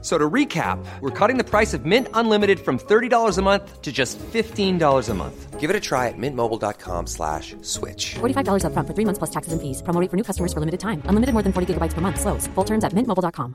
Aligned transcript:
So 0.00 0.16
to 0.16 0.30
recap, 0.30 0.78
we're 1.00 1.10
cutting 1.10 1.38
the 1.38 1.44
price 1.44 1.74
of 1.74 1.84
Mint 1.84 2.06
Unlimited 2.14 2.60
from 2.60 2.78
$30 2.78 3.36
a 3.36 3.42
month 3.42 3.82
to 3.82 3.90
just 3.90 4.16
$15 4.18 5.08
a 5.08 5.14
month. 5.14 5.58
Give 5.58 5.70
it 5.70 5.74
a 5.74 5.80
try 5.80 6.06
at 6.06 6.14
mintmobile.com 6.16 7.08
slash 7.08 7.56
switch. 7.62 8.14
$45 8.20 8.62
upfront 8.62 8.86
for 8.86 8.94
three 8.94 9.04
months 9.04 9.18
plus 9.18 9.30
taxes 9.30 9.52
and 9.52 9.60
fees. 9.60 9.82
Promo 9.82 10.00
rate 10.00 10.08
for 10.08 10.16
new 10.16 10.22
customers 10.22 10.52
for 10.52 10.60
limited 10.60 10.78
time. 10.78 11.02
Unlimited 11.06 11.32
more 11.34 11.42
than 11.42 11.52
40 11.52 11.74
gigabytes 11.74 11.94
per 11.94 12.00
month. 12.00 12.20
Slows. 12.20 12.46
Full 12.54 12.64
terms 12.64 12.84
at 12.84 12.92
mintmobile.com. 12.94 13.54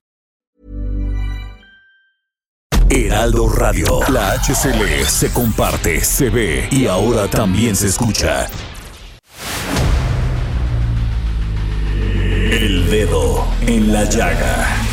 Heraldo 2.90 3.48
Radio. 3.48 4.02
La 4.10 4.34
HCL 4.38 5.06
se 5.08 5.32
comparte, 5.34 6.02
se 6.02 6.30
ve 6.30 6.68
y 6.70 6.86
ahora 6.88 7.28
también 7.28 7.76
se 7.76 7.88
escucha. 7.88 8.48
El 12.52 12.90
dedo 12.92 13.48
en 13.66 13.92
la 13.92 14.04
llaga. 14.04 14.93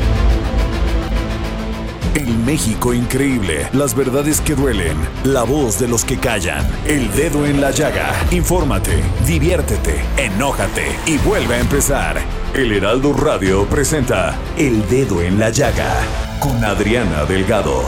El 2.15 2.37
México 2.39 2.93
increíble, 2.93 3.69
las 3.73 3.95
verdades 3.95 4.41
que 4.41 4.55
duelen, 4.55 4.97
la 5.23 5.43
voz 5.43 5.79
de 5.79 5.87
los 5.87 6.03
que 6.03 6.17
callan, 6.17 6.69
el 6.85 7.11
dedo 7.13 7.45
en 7.45 7.61
la 7.61 7.71
llaga. 7.71 8.13
Infórmate, 8.31 9.01
diviértete, 9.25 10.01
enójate 10.17 10.87
y 11.05 11.17
vuelve 11.19 11.55
a 11.55 11.59
empezar. 11.59 12.17
El 12.53 12.73
Heraldo 12.73 13.13
Radio 13.13 13.65
presenta 13.65 14.37
El 14.57 14.85
Dedo 14.89 15.21
en 15.21 15.39
la 15.39 15.51
Llaga 15.51 15.93
con 16.41 16.61
Adriana 16.65 17.23
Delgado. 17.23 17.83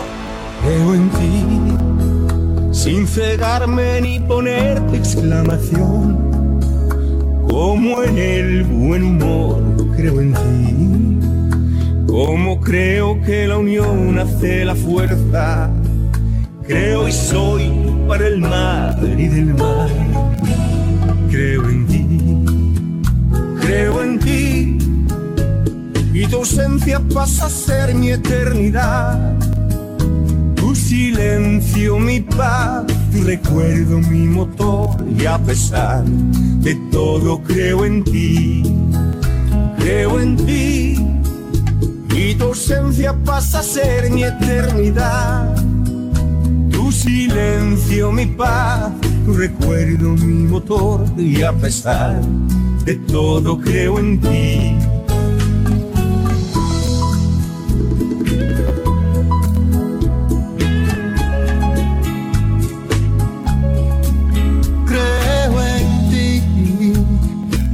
Creo 0.64 0.94
en 0.94 1.10
ti, 1.10 1.46
sin 2.72 3.06
cegarme 3.06 4.00
ni 4.00 4.22
ponerte 4.22 4.96
exclamación. 4.96 6.60
Como 7.50 8.04
en 8.04 8.18
el 8.18 8.64
buen 8.64 9.04
humor, 9.04 9.62
creo 9.98 10.22
en 10.22 10.34
ti. 10.34 10.93
Como 12.14 12.62
creo 12.62 13.20
que 13.24 13.48
la 13.48 13.58
unión 13.58 14.20
hace 14.20 14.64
la 14.64 14.76
fuerza. 14.76 15.72
Creo 16.68 17.08
y 17.08 17.12
soy 17.12 17.72
para 18.08 18.28
el 18.28 18.40
mar 18.40 19.00
y 19.18 19.28
del 19.30 19.56
mar. 19.56 19.90
Creo 21.32 21.68
en 21.68 21.88
ti, 21.88 22.46
creo 23.62 24.04
en 24.04 24.20
ti. 24.20 24.78
Y 26.14 26.28
tu 26.28 26.36
ausencia 26.36 27.02
pasa 27.16 27.48
a 27.48 27.50
ser 27.50 27.96
mi 27.96 28.12
eternidad. 28.12 29.36
Tu 30.56 30.76
silencio, 30.76 31.98
mi 31.98 32.20
paz, 32.20 32.86
tu 33.12 33.24
recuerdo, 33.24 33.98
mi 33.98 34.28
motor. 34.28 35.04
Y 35.18 35.26
a 35.26 35.40
pesar 35.40 36.06
de 36.06 36.76
todo, 36.92 37.42
creo 37.42 37.86
en 37.86 38.04
ti. 38.04 38.64
Creo 39.80 40.20
en 40.20 40.38
ti. 40.38 40.93
Ausencia 42.54 43.16
pasa 43.26 43.62
a 43.62 43.64
ser 43.64 44.12
mi 44.12 44.24
eternidad. 44.24 45.56
Tu 46.70 46.92
silencio, 46.92 48.12
mi 48.12 48.28
paz, 48.28 48.92
tu 49.26 49.34
recuerdo, 49.34 50.10
mi 50.10 50.48
motor. 50.48 51.04
Y 51.18 51.42
a 51.42 51.52
pesar 51.52 52.22
de 52.86 52.94
todo. 53.12 53.58
Creo 53.60 53.98
en 53.98 54.22
ti, 54.22 54.78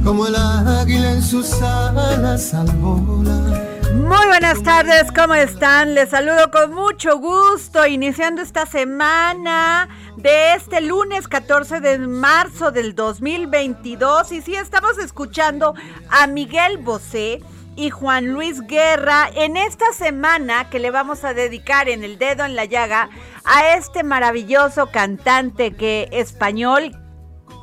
como 0.02 0.26
el 0.26 0.36
águila 0.36 1.12
en 1.12 1.22
sus 1.22 1.52
alas 1.60 2.54
al 2.54 2.74
volar. 2.78 3.69
Muy 4.10 4.26
buenas 4.26 4.60
tardes, 4.64 5.12
¿cómo 5.12 5.34
están? 5.34 5.94
Les 5.94 6.10
saludo 6.10 6.50
con 6.50 6.74
mucho 6.74 7.18
gusto, 7.18 7.86
iniciando 7.86 8.42
esta 8.42 8.66
semana 8.66 9.88
de 10.16 10.54
este 10.54 10.80
lunes 10.80 11.28
14 11.28 11.78
de 11.78 11.98
marzo 11.98 12.72
del 12.72 12.96
2022. 12.96 14.32
Y 14.32 14.42
sí, 14.42 14.56
estamos 14.56 14.98
escuchando 14.98 15.74
a 16.10 16.26
Miguel 16.26 16.78
Bosé 16.78 17.38
y 17.76 17.90
Juan 17.90 18.32
Luis 18.32 18.60
Guerra 18.62 19.30
en 19.32 19.56
esta 19.56 19.92
semana 19.92 20.70
que 20.70 20.80
le 20.80 20.90
vamos 20.90 21.22
a 21.22 21.32
dedicar 21.32 21.88
en 21.88 22.02
el 22.02 22.18
dedo 22.18 22.44
en 22.44 22.56
la 22.56 22.64
llaga 22.64 23.10
a 23.44 23.76
este 23.76 24.02
maravilloso 24.02 24.90
cantante 24.90 25.76
que 25.76 26.08
español, 26.10 26.96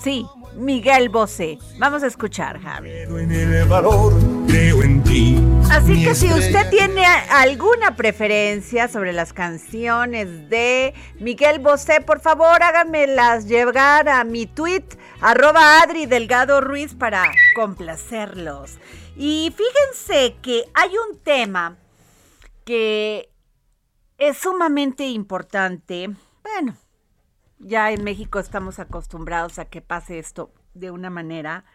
sí, 0.01 0.25
Miguel 0.57 1.09
Bosé. 1.09 1.59
Vamos 1.77 2.03
a 2.03 2.07
escuchar, 2.07 2.59
Javi. 2.59 2.89
En 2.89 3.31
el 3.31 3.65
valor, 3.67 4.13
creo 4.47 4.81
en 4.81 5.03
ti. 5.03 5.37
Así 5.71 6.03
que 6.03 6.15
si 6.15 6.27
usted 6.33 6.69
tiene 6.69 7.05
alguna 7.05 7.95
preferencia 7.95 8.87
sobre 8.87 9.13
las 9.13 9.33
canciones 9.33 10.49
de 10.49 10.93
Miguel 11.19 11.59
Bosé, 11.59 12.01
por 12.01 12.19
favor 12.19 12.63
háganmelas 12.63 13.47
llegar 13.47 14.09
a 14.09 14.23
mi 14.23 14.47
tweet, 14.47 14.85
arroba 15.21 15.81
Adri 15.81 16.05
Delgado 16.05 16.61
Ruiz, 16.61 16.95
para 16.95 17.23
complacerlos. 17.55 18.77
Y 19.15 19.53
fíjense 19.55 20.35
que 20.41 20.63
hay 20.73 20.91
un 21.09 21.19
tema 21.19 21.77
que 22.65 23.29
es 24.17 24.37
sumamente 24.37 25.05
importante. 25.05 26.09
Bueno, 26.43 26.75
ya 27.59 27.91
en 27.91 28.03
México 28.03 28.39
estamos 28.39 28.79
acostumbrados 28.79 29.59
a 29.59 29.65
que 29.65 29.81
pase 29.81 30.19
esto 30.19 30.51
de 30.73 30.91
una 30.91 31.09
manera, 31.09 31.65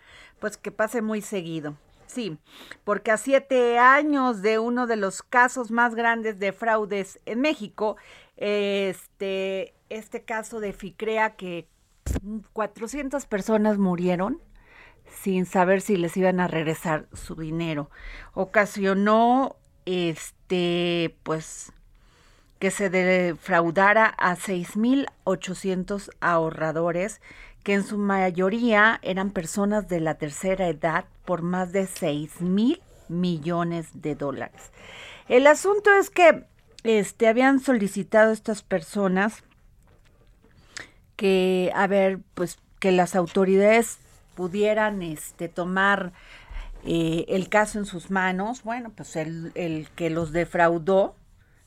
pues 0.40 0.56
que 0.56 0.70
pase 0.70 1.02
muy 1.02 1.20
seguido. 1.20 1.76
Sí, 2.06 2.38
porque 2.84 3.10
a 3.10 3.16
siete 3.16 3.78
años 3.78 4.42
de 4.42 4.58
uno 4.58 4.86
de 4.86 4.96
los 4.96 5.22
casos 5.22 5.70
más 5.70 5.94
grandes 5.94 6.38
de 6.38 6.52
fraudes 6.52 7.20
en 7.24 7.40
México, 7.40 7.96
este, 8.36 9.74
este 9.88 10.22
caso 10.22 10.60
de 10.60 10.74
FICREA 10.74 11.36
que 11.36 11.68
400 12.52 13.24
personas 13.26 13.78
murieron 13.78 14.42
sin 15.06 15.46
saber 15.46 15.80
si 15.80 15.96
les 15.96 16.16
iban 16.16 16.40
a 16.40 16.48
regresar 16.48 17.08
su 17.12 17.34
dinero, 17.34 17.90
ocasionó 18.34 19.56
este, 19.84 21.16
pues 21.22 21.72
que 22.62 22.70
se 22.70 22.90
defraudara 22.90 24.06
a 24.06 24.36
6.800 24.36 26.10
ahorradores, 26.20 27.20
que 27.64 27.74
en 27.74 27.82
su 27.82 27.98
mayoría 27.98 29.00
eran 29.02 29.32
personas 29.32 29.88
de 29.88 29.98
la 29.98 30.14
tercera 30.14 30.68
edad, 30.68 31.06
por 31.24 31.42
más 31.42 31.72
de 31.72 31.88
6.000 31.88 32.80
millones 33.08 33.88
de 33.94 34.14
dólares. 34.14 34.70
El 35.28 35.48
asunto 35.48 35.90
es 35.92 36.08
que 36.08 36.44
este, 36.84 37.26
habían 37.26 37.58
solicitado 37.58 38.30
estas 38.30 38.62
personas 38.62 39.42
que, 41.16 41.72
a 41.74 41.88
ver, 41.88 42.20
pues 42.34 42.60
que 42.78 42.92
las 42.92 43.16
autoridades 43.16 43.98
pudieran 44.36 45.02
este, 45.02 45.48
tomar 45.48 46.12
eh, 46.84 47.24
el 47.26 47.48
caso 47.48 47.80
en 47.80 47.86
sus 47.86 48.12
manos. 48.12 48.62
Bueno, 48.62 48.92
pues 48.94 49.16
el, 49.16 49.50
el 49.56 49.88
que 49.96 50.10
los 50.10 50.30
defraudó, 50.30 51.16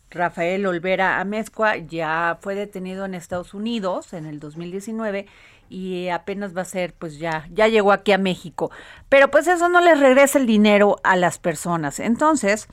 Rafael 0.10 0.66
Olvera 0.66 1.20
Amezcua 1.20 1.78
ya 1.78 2.38
fue 2.42 2.56
detenido 2.56 3.06
en 3.06 3.14
Estados 3.14 3.54
Unidos 3.54 4.14
en 4.14 4.26
el 4.26 4.40
2019 4.40 5.26
y 5.70 6.10
apenas 6.10 6.56
va 6.56 6.62
a 6.62 6.66
ser, 6.66 6.94
pues 6.94 7.20
ya, 7.20 7.48
ya 7.52 7.68
llegó 7.68 7.92
aquí 7.92 8.12
a 8.12 8.18
México. 8.18 8.72
Pero 9.10 9.32
pues 9.32 9.48
eso 9.48 9.68
no 9.70 9.82
les 9.82 10.00
regresa 10.00 10.38
el 10.38 10.46
dinero 10.46 10.98
a 11.04 11.16
las 11.16 11.40
personas. 11.40 12.00
Entonces, 12.00 12.68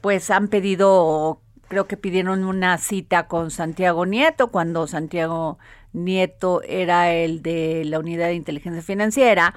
pues 0.00 0.30
han 0.30 0.48
pedido, 0.48 1.40
creo 1.68 1.86
que 1.86 1.96
pidieron 1.96 2.44
una 2.44 2.78
cita 2.78 3.28
con 3.28 3.50
Santiago 3.50 4.06
Nieto, 4.06 4.48
cuando 4.48 4.86
Santiago 4.86 5.58
Nieto 5.92 6.62
era 6.62 7.12
el 7.12 7.42
de 7.42 7.84
la 7.84 7.98
unidad 7.98 8.26
de 8.26 8.34
inteligencia 8.34 8.82
financiera 8.82 9.54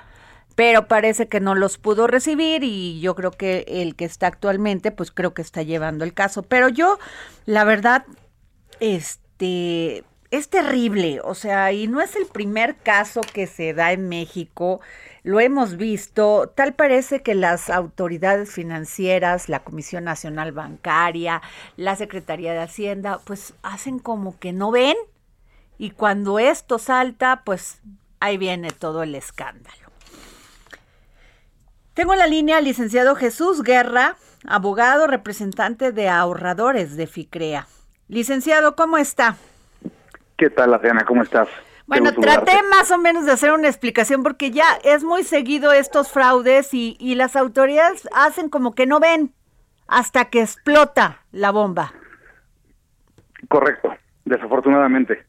pero 0.55 0.87
parece 0.87 1.27
que 1.27 1.39
no 1.39 1.55
los 1.55 1.77
pudo 1.77 2.07
recibir 2.07 2.63
y 2.63 2.99
yo 2.99 3.15
creo 3.15 3.31
que 3.31 3.65
el 3.67 3.95
que 3.95 4.05
está 4.05 4.27
actualmente, 4.27 4.91
pues 4.91 5.11
creo 5.11 5.33
que 5.33 5.41
está 5.41 5.61
llevando 5.61 6.03
el 6.03 6.13
caso. 6.13 6.43
Pero 6.43 6.69
yo, 6.69 6.97
la 7.45 7.63
verdad, 7.63 8.05
este, 8.79 10.03
es 10.31 10.49
terrible, 10.49 11.19
o 11.23 11.35
sea, 11.35 11.71
y 11.71 11.87
no 11.87 12.01
es 12.01 12.15
el 12.15 12.25
primer 12.25 12.75
caso 12.75 13.21
que 13.21 13.47
se 13.47 13.73
da 13.73 13.91
en 13.91 14.09
México 14.09 14.81
lo 15.25 15.39
hemos 15.39 15.75
visto, 15.75 16.53
tal 16.53 16.75
parece 16.75 17.23
que 17.23 17.33
las 17.33 17.71
autoridades 17.71 18.51
financieras, 18.51 19.49
la 19.49 19.63
Comisión 19.63 20.03
Nacional 20.03 20.51
Bancaria, 20.51 21.41
la 21.77 21.95
Secretaría 21.95 22.53
de 22.53 22.59
Hacienda, 22.59 23.19
pues 23.25 23.55
hacen 23.63 23.97
como 23.97 24.37
que 24.37 24.53
no 24.53 24.69
ven 24.69 24.95
y 25.79 25.89
cuando 25.89 26.37
esto 26.37 26.77
salta, 26.77 27.41
pues 27.43 27.81
ahí 28.19 28.37
viene 28.37 28.69
todo 28.69 29.01
el 29.01 29.15
escándalo. 29.15 29.84
Tengo 31.95 32.12
en 32.12 32.19
la 32.19 32.27
línea 32.27 32.57
al 32.57 32.65
licenciado 32.65 33.15
Jesús 33.15 33.63
Guerra, 33.63 34.18
abogado 34.45 35.07
representante 35.07 35.94
de 35.94 36.09
ahorradores 36.09 36.97
de 36.97 37.07
FICREA. 37.07 37.68
Licenciado, 38.09 38.75
¿cómo 38.75 38.97
está? 38.97 39.38
¿Qué 40.36 40.50
tal, 40.50 40.74
Adriana? 40.74 41.06
¿Cómo 41.06 41.24
estás? 41.24 41.47
Bueno, 41.88 42.12
traté 42.13 42.62
más 42.69 42.92
o 42.92 42.97
menos 42.97 43.25
de 43.25 43.31
hacer 43.31 43.53
una 43.53 43.69
explicación 43.69 44.24
porque 44.24 44.51
ya 44.51 44.65
es 44.83 45.06
muy 45.06 45.24
seguido 45.24 45.71
estos 45.71 46.12
fraudes 46.12 46.74
y, 46.74 46.97
y 47.00 47.15
las 47.15 47.38
autoridades 47.38 48.09
hacen 48.13 48.50
como 48.50 48.75
que 48.75 48.86
no 48.86 49.00
ven 49.00 49.33
hasta 49.88 50.25
que 50.25 50.41
explota 50.41 51.21
la 51.31 51.51
bomba. 51.51 51.94
Correcto, 53.48 53.95
desafortunadamente. 54.25 55.25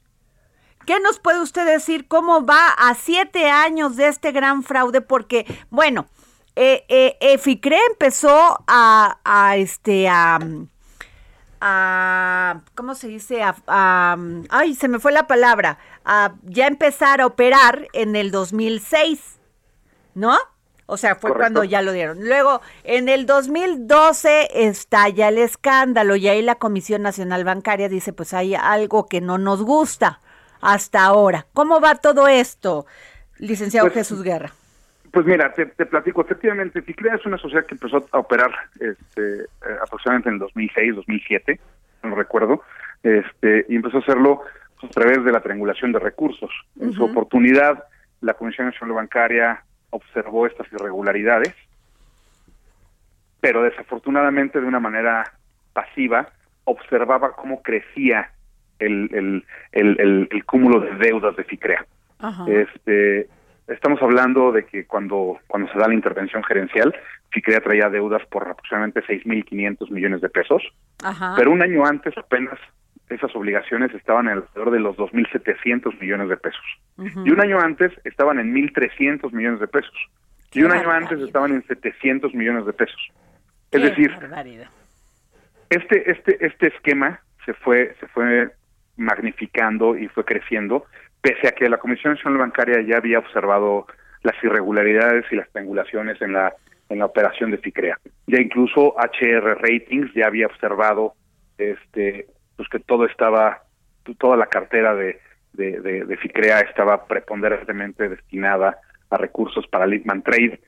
¿Qué 0.84 0.98
nos 0.98 1.20
puede 1.20 1.40
usted 1.40 1.64
decir 1.64 2.08
cómo 2.08 2.44
va 2.44 2.70
a 2.76 2.94
siete 2.94 3.50
años 3.50 3.94
de 3.94 4.08
este 4.08 4.32
gran 4.32 4.64
fraude? 4.64 5.00
Porque, 5.00 5.46
bueno, 5.70 6.06
eh, 6.56 7.16
eh, 7.20 7.38
FICRE 7.38 7.78
empezó 7.90 8.64
a, 8.66 9.18
a 9.24 9.56
este, 9.56 10.08
a, 10.08 10.38
a, 11.60 12.60
¿cómo 12.74 12.94
se 12.94 13.08
dice? 13.08 13.42
A, 13.42 14.16
ay, 14.48 14.74
se 14.74 14.88
me 14.88 14.98
fue 14.98 15.12
la 15.12 15.26
palabra, 15.26 15.78
a 16.04 16.34
ya 16.44 16.66
empezar 16.66 17.20
a 17.20 17.26
operar 17.26 17.88
en 17.92 18.16
el 18.16 18.30
2006, 18.30 19.38
¿no? 20.14 20.36
O 20.86 20.96
sea, 20.96 21.16
fue 21.16 21.34
cuando 21.34 21.64
ya 21.64 21.82
lo 21.82 21.92
dieron. 21.92 22.24
Luego, 22.24 22.60
en 22.84 23.08
el 23.08 23.26
2012 23.26 24.66
estalla 24.68 25.28
el 25.28 25.38
escándalo 25.38 26.14
y 26.14 26.28
ahí 26.28 26.42
la 26.42 26.54
Comisión 26.54 27.02
Nacional 27.02 27.42
Bancaria 27.42 27.88
dice, 27.88 28.12
pues 28.12 28.32
hay 28.32 28.54
algo 28.54 29.06
que 29.06 29.20
no 29.20 29.36
nos 29.36 29.62
gusta 29.62 30.20
hasta 30.60 31.04
ahora. 31.04 31.46
¿Cómo 31.52 31.80
va 31.80 31.96
todo 31.96 32.28
esto, 32.28 32.86
licenciado 33.38 33.88
Pues, 33.88 33.94
Jesús 34.06 34.22
Guerra? 34.22 34.52
Pues 35.12 35.26
mira, 35.26 35.52
te, 35.52 35.66
te 35.66 35.86
platico, 35.86 36.22
efectivamente, 36.22 36.82
FICREA 36.82 37.16
es 37.16 37.26
una 37.26 37.38
sociedad 37.38 37.66
que 37.66 37.74
empezó 37.74 38.06
a 38.10 38.18
operar 38.18 38.50
este, 38.80 39.42
eh, 39.42 39.76
aproximadamente 39.82 40.28
en 40.28 40.34
el 40.34 40.40
2006, 40.40 40.96
2007, 40.96 41.60
no 42.02 42.14
recuerdo, 42.14 42.62
este, 43.02 43.66
y 43.68 43.76
empezó 43.76 43.98
a 43.98 44.00
hacerlo 44.00 44.42
a 44.82 44.88
través 44.88 45.24
de 45.24 45.32
la 45.32 45.40
triangulación 45.40 45.92
de 45.92 45.98
recursos. 45.98 46.50
En 46.80 46.92
su 46.92 47.04
oportunidad, 47.04 47.84
la 48.20 48.34
Comisión 48.34 48.66
Nacional 48.66 48.96
Bancaria 48.96 49.62
observó 49.90 50.46
estas 50.46 50.70
irregularidades, 50.72 51.54
pero 53.40 53.62
desafortunadamente 53.62 54.60
de 54.60 54.66
una 54.66 54.80
manera 54.80 55.32
pasiva 55.72 56.28
observaba 56.64 57.32
cómo 57.32 57.62
crecía 57.62 58.30
el, 58.78 59.42
el, 59.72 60.28
el, 60.30 60.44
cúmulo 60.44 60.80
de 60.80 60.94
deudas 60.96 61.36
de 61.36 61.44
FICREA. 61.44 61.86
Este, 62.48 63.28
estamos 63.68 64.00
hablando 64.02 64.52
de 64.52 64.64
que 64.64 64.86
cuando, 64.86 65.38
cuando 65.46 65.70
se 65.72 65.78
da 65.78 65.88
la 65.88 65.94
intervención 65.94 66.42
gerencial, 66.44 66.94
FICREA 67.30 67.60
traía 67.60 67.90
deudas 67.90 68.24
por 68.26 68.48
aproximadamente 68.48 69.02
6.500 69.02 69.90
millones 69.90 70.20
de 70.20 70.28
pesos, 70.28 70.62
Ajá. 71.02 71.34
pero 71.36 71.50
un 71.50 71.62
año 71.62 71.84
antes 71.84 72.16
apenas 72.16 72.58
esas 73.08 73.34
obligaciones 73.36 73.94
estaban 73.94 74.28
alrededor 74.28 74.70
de 74.70 74.80
los 74.80 74.96
2.700 74.96 76.00
millones 76.00 76.28
de 76.28 76.36
pesos. 76.36 76.64
Y 76.98 77.30
un 77.30 77.40
año 77.40 77.60
antes 77.60 77.92
estaban 78.04 78.38
en 78.38 78.54
1.300 78.54 79.32
millones 79.32 79.60
de 79.60 79.68
pesos. 79.68 79.94
Qué 80.50 80.60
y 80.60 80.62
un 80.64 80.72
año 80.72 80.90
antes 80.90 81.20
estaban 81.20 81.52
en 81.52 81.64
700 81.66 82.34
millones 82.34 82.66
de 82.66 82.72
pesos. 82.72 83.12
Es 83.70 83.82
decir, 83.82 84.12
barbaridad. 84.12 84.68
este 85.70 86.10
este 86.10 86.44
este 86.44 86.68
esquema 86.68 87.20
se 87.44 87.52
fue 87.54 87.94
se 88.00 88.06
fue 88.08 88.50
magnificando 88.96 89.96
y 89.96 90.08
fue 90.08 90.24
creciendo 90.24 90.86
pese 91.26 91.48
a 91.48 91.52
que 91.52 91.68
la 91.68 91.78
Comisión 91.78 92.14
Nacional 92.14 92.38
Bancaria 92.38 92.80
ya 92.82 92.98
había 92.98 93.18
observado 93.18 93.88
las 94.22 94.36
irregularidades 94.44 95.24
y 95.32 95.34
las 95.34 95.50
triangulaciones 95.50 96.22
en 96.22 96.32
la 96.32 96.54
en 96.88 97.00
la 97.00 97.06
operación 97.06 97.50
de 97.50 97.58
FICREA. 97.58 97.98
Ya 98.28 98.40
incluso 98.40 98.94
HR 98.96 99.58
Ratings 99.60 100.14
ya 100.14 100.28
había 100.28 100.46
observado 100.46 101.14
este 101.58 102.28
pues 102.56 102.68
que 102.68 102.78
todo 102.78 103.06
estaba 103.06 103.62
toda 104.18 104.36
la 104.36 104.46
cartera 104.46 104.94
de 104.94 105.18
de, 105.52 105.80
de, 105.80 106.04
de 106.04 106.16
FICREA 106.16 106.60
estaba 106.60 107.06
preponderantemente 107.06 108.08
destinada 108.08 108.78
a 109.10 109.16
recursos 109.16 109.66
para 109.66 109.86
Litman 109.86 110.22
Trade 110.22 110.60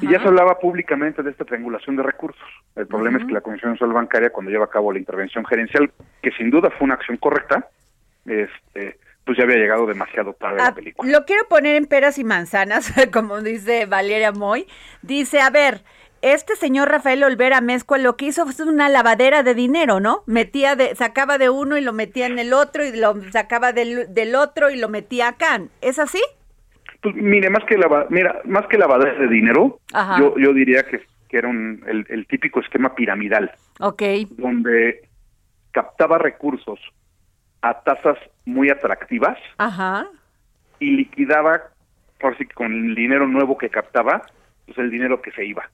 y 0.00 0.08
ya 0.08 0.20
se 0.20 0.26
hablaba 0.26 0.58
públicamente 0.58 1.22
de 1.22 1.30
esta 1.30 1.44
triangulación 1.44 1.94
de 1.94 2.02
recursos. 2.02 2.48
El 2.74 2.88
problema 2.88 3.18
es 3.18 3.24
que 3.24 3.32
la 3.32 3.40
Comisión 3.40 3.70
Nacional 3.70 3.94
Bancaria, 3.94 4.30
cuando 4.30 4.50
lleva 4.50 4.64
a 4.64 4.70
cabo 4.70 4.92
la 4.92 4.98
intervención 4.98 5.44
gerencial, 5.44 5.92
que 6.20 6.32
sin 6.32 6.50
duda 6.50 6.70
fue 6.70 6.86
una 6.86 6.94
acción 6.94 7.18
correcta, 7.18 7.68
este, 8.24 8.98
pues 9.26 9.36
ya 9.36 9.44
había 9.44 9.56
llegado 9.56 9.86
demasiado 9.86 10.32
tarde 10.34 10.58
Ah, 10.60 10.66
la 10.70 10.74
película. 10.74 11.10
lo 11.10 11.24
quiero 11.26 11.46
poner 11.48 11.74
en 11.76 11.84
peras 11.86 12.16
y 12.18 12.24
manzanas, 12.24 12.92
como 13.12 13.42
dice 13.42 13.84
Valeria 13.86 14.32
Moy. 14.32 14.66
Dice, 15.02 15.40
a 15.40 15.50
ver, 15.50 15.82
este 16.22 16.56
señor 16.56 16.88
Rafael 16.88 17.22
Olvera 17.24 17.60
Mezcua 17.60 17.98
lo 17.98 18.16
que 18.16 18.26
hizo 18.26 18.46
fue 18.46 18.64
una 18.66 18.88
lavadera 18.88 19.42
de 19.42 19.54
dinero, 19.54 20.00
¿no? 20.00 20.22
Metía 20.26 20.76
de, 20.76 20.94
sacaba 20.94 21.36
de 21.38 21.50
uno 21.50 21.76
y 21.76 21.80
lo 21.82 21.92
metía 21.92 22.26
en 22.26 22.38
el 22.38 22.52
otro 22.52 22.84
y 22.86 22.96
lo 22.96 23.14
sacaba 23.32 23.72
del, 23.72 24.14
del 24.14 24.34
otro 24.36 24.70
y 24.70 24.78
lo 24.78 24.88
metía 24.88 25.28
acá. 25.28 25.60
¿Es 25.82 25.98
así? 25.98 26.20
Pues 27.02 27.14
mire, 27.16 27.50
más 27.50 27.64
que 27.64 27.76
lava, 27.76 28.06
mira, 28.10 28.40
más 28.44 28.66
que 28.68 28.78
lavadera 28.78 29.18
de 29.18 29.28
dinero, 29.28 29.80
Ajá. 29.92 30.18
yo 30.18 30.34
yo 30.38 30.52
diría 30.54 30.84
que, 30.84 31.02
que 31.28 31.36
era 31.38 31.48
un, 31.48 31.84
el, 31.86 32.06
el 32.08 32.26
típico 32.26 32.60
esquema 32.60 32.94
piramidal, 32.94 33.50
Ok. 33.80 34.02
donde 34.30 35.02
captaba 35.72 36.16
recursos 36.18 36.78
a 37.70 37.80
tasas 37.82 38.18
muy 38.44 38.70
atractivas 38.70 39.38
Ajá. 39.58 40.06
y 40.78 40.90
liquidaba, 40.96 41.62
por 42.20 42.36
si 42.38 42.46
con 42.46 42.72
el 42.72 42.94
dinero 42.94 43.26
nuevo 43.26 43.58
que 43.58 43.68
captaba, 43.70 44.22
pues 44.66 44.78
el 44.78 44.90
dinero 44.90 45.20
que 45.22 45.32
se 45.32 45.44
iba. 45.44 45.68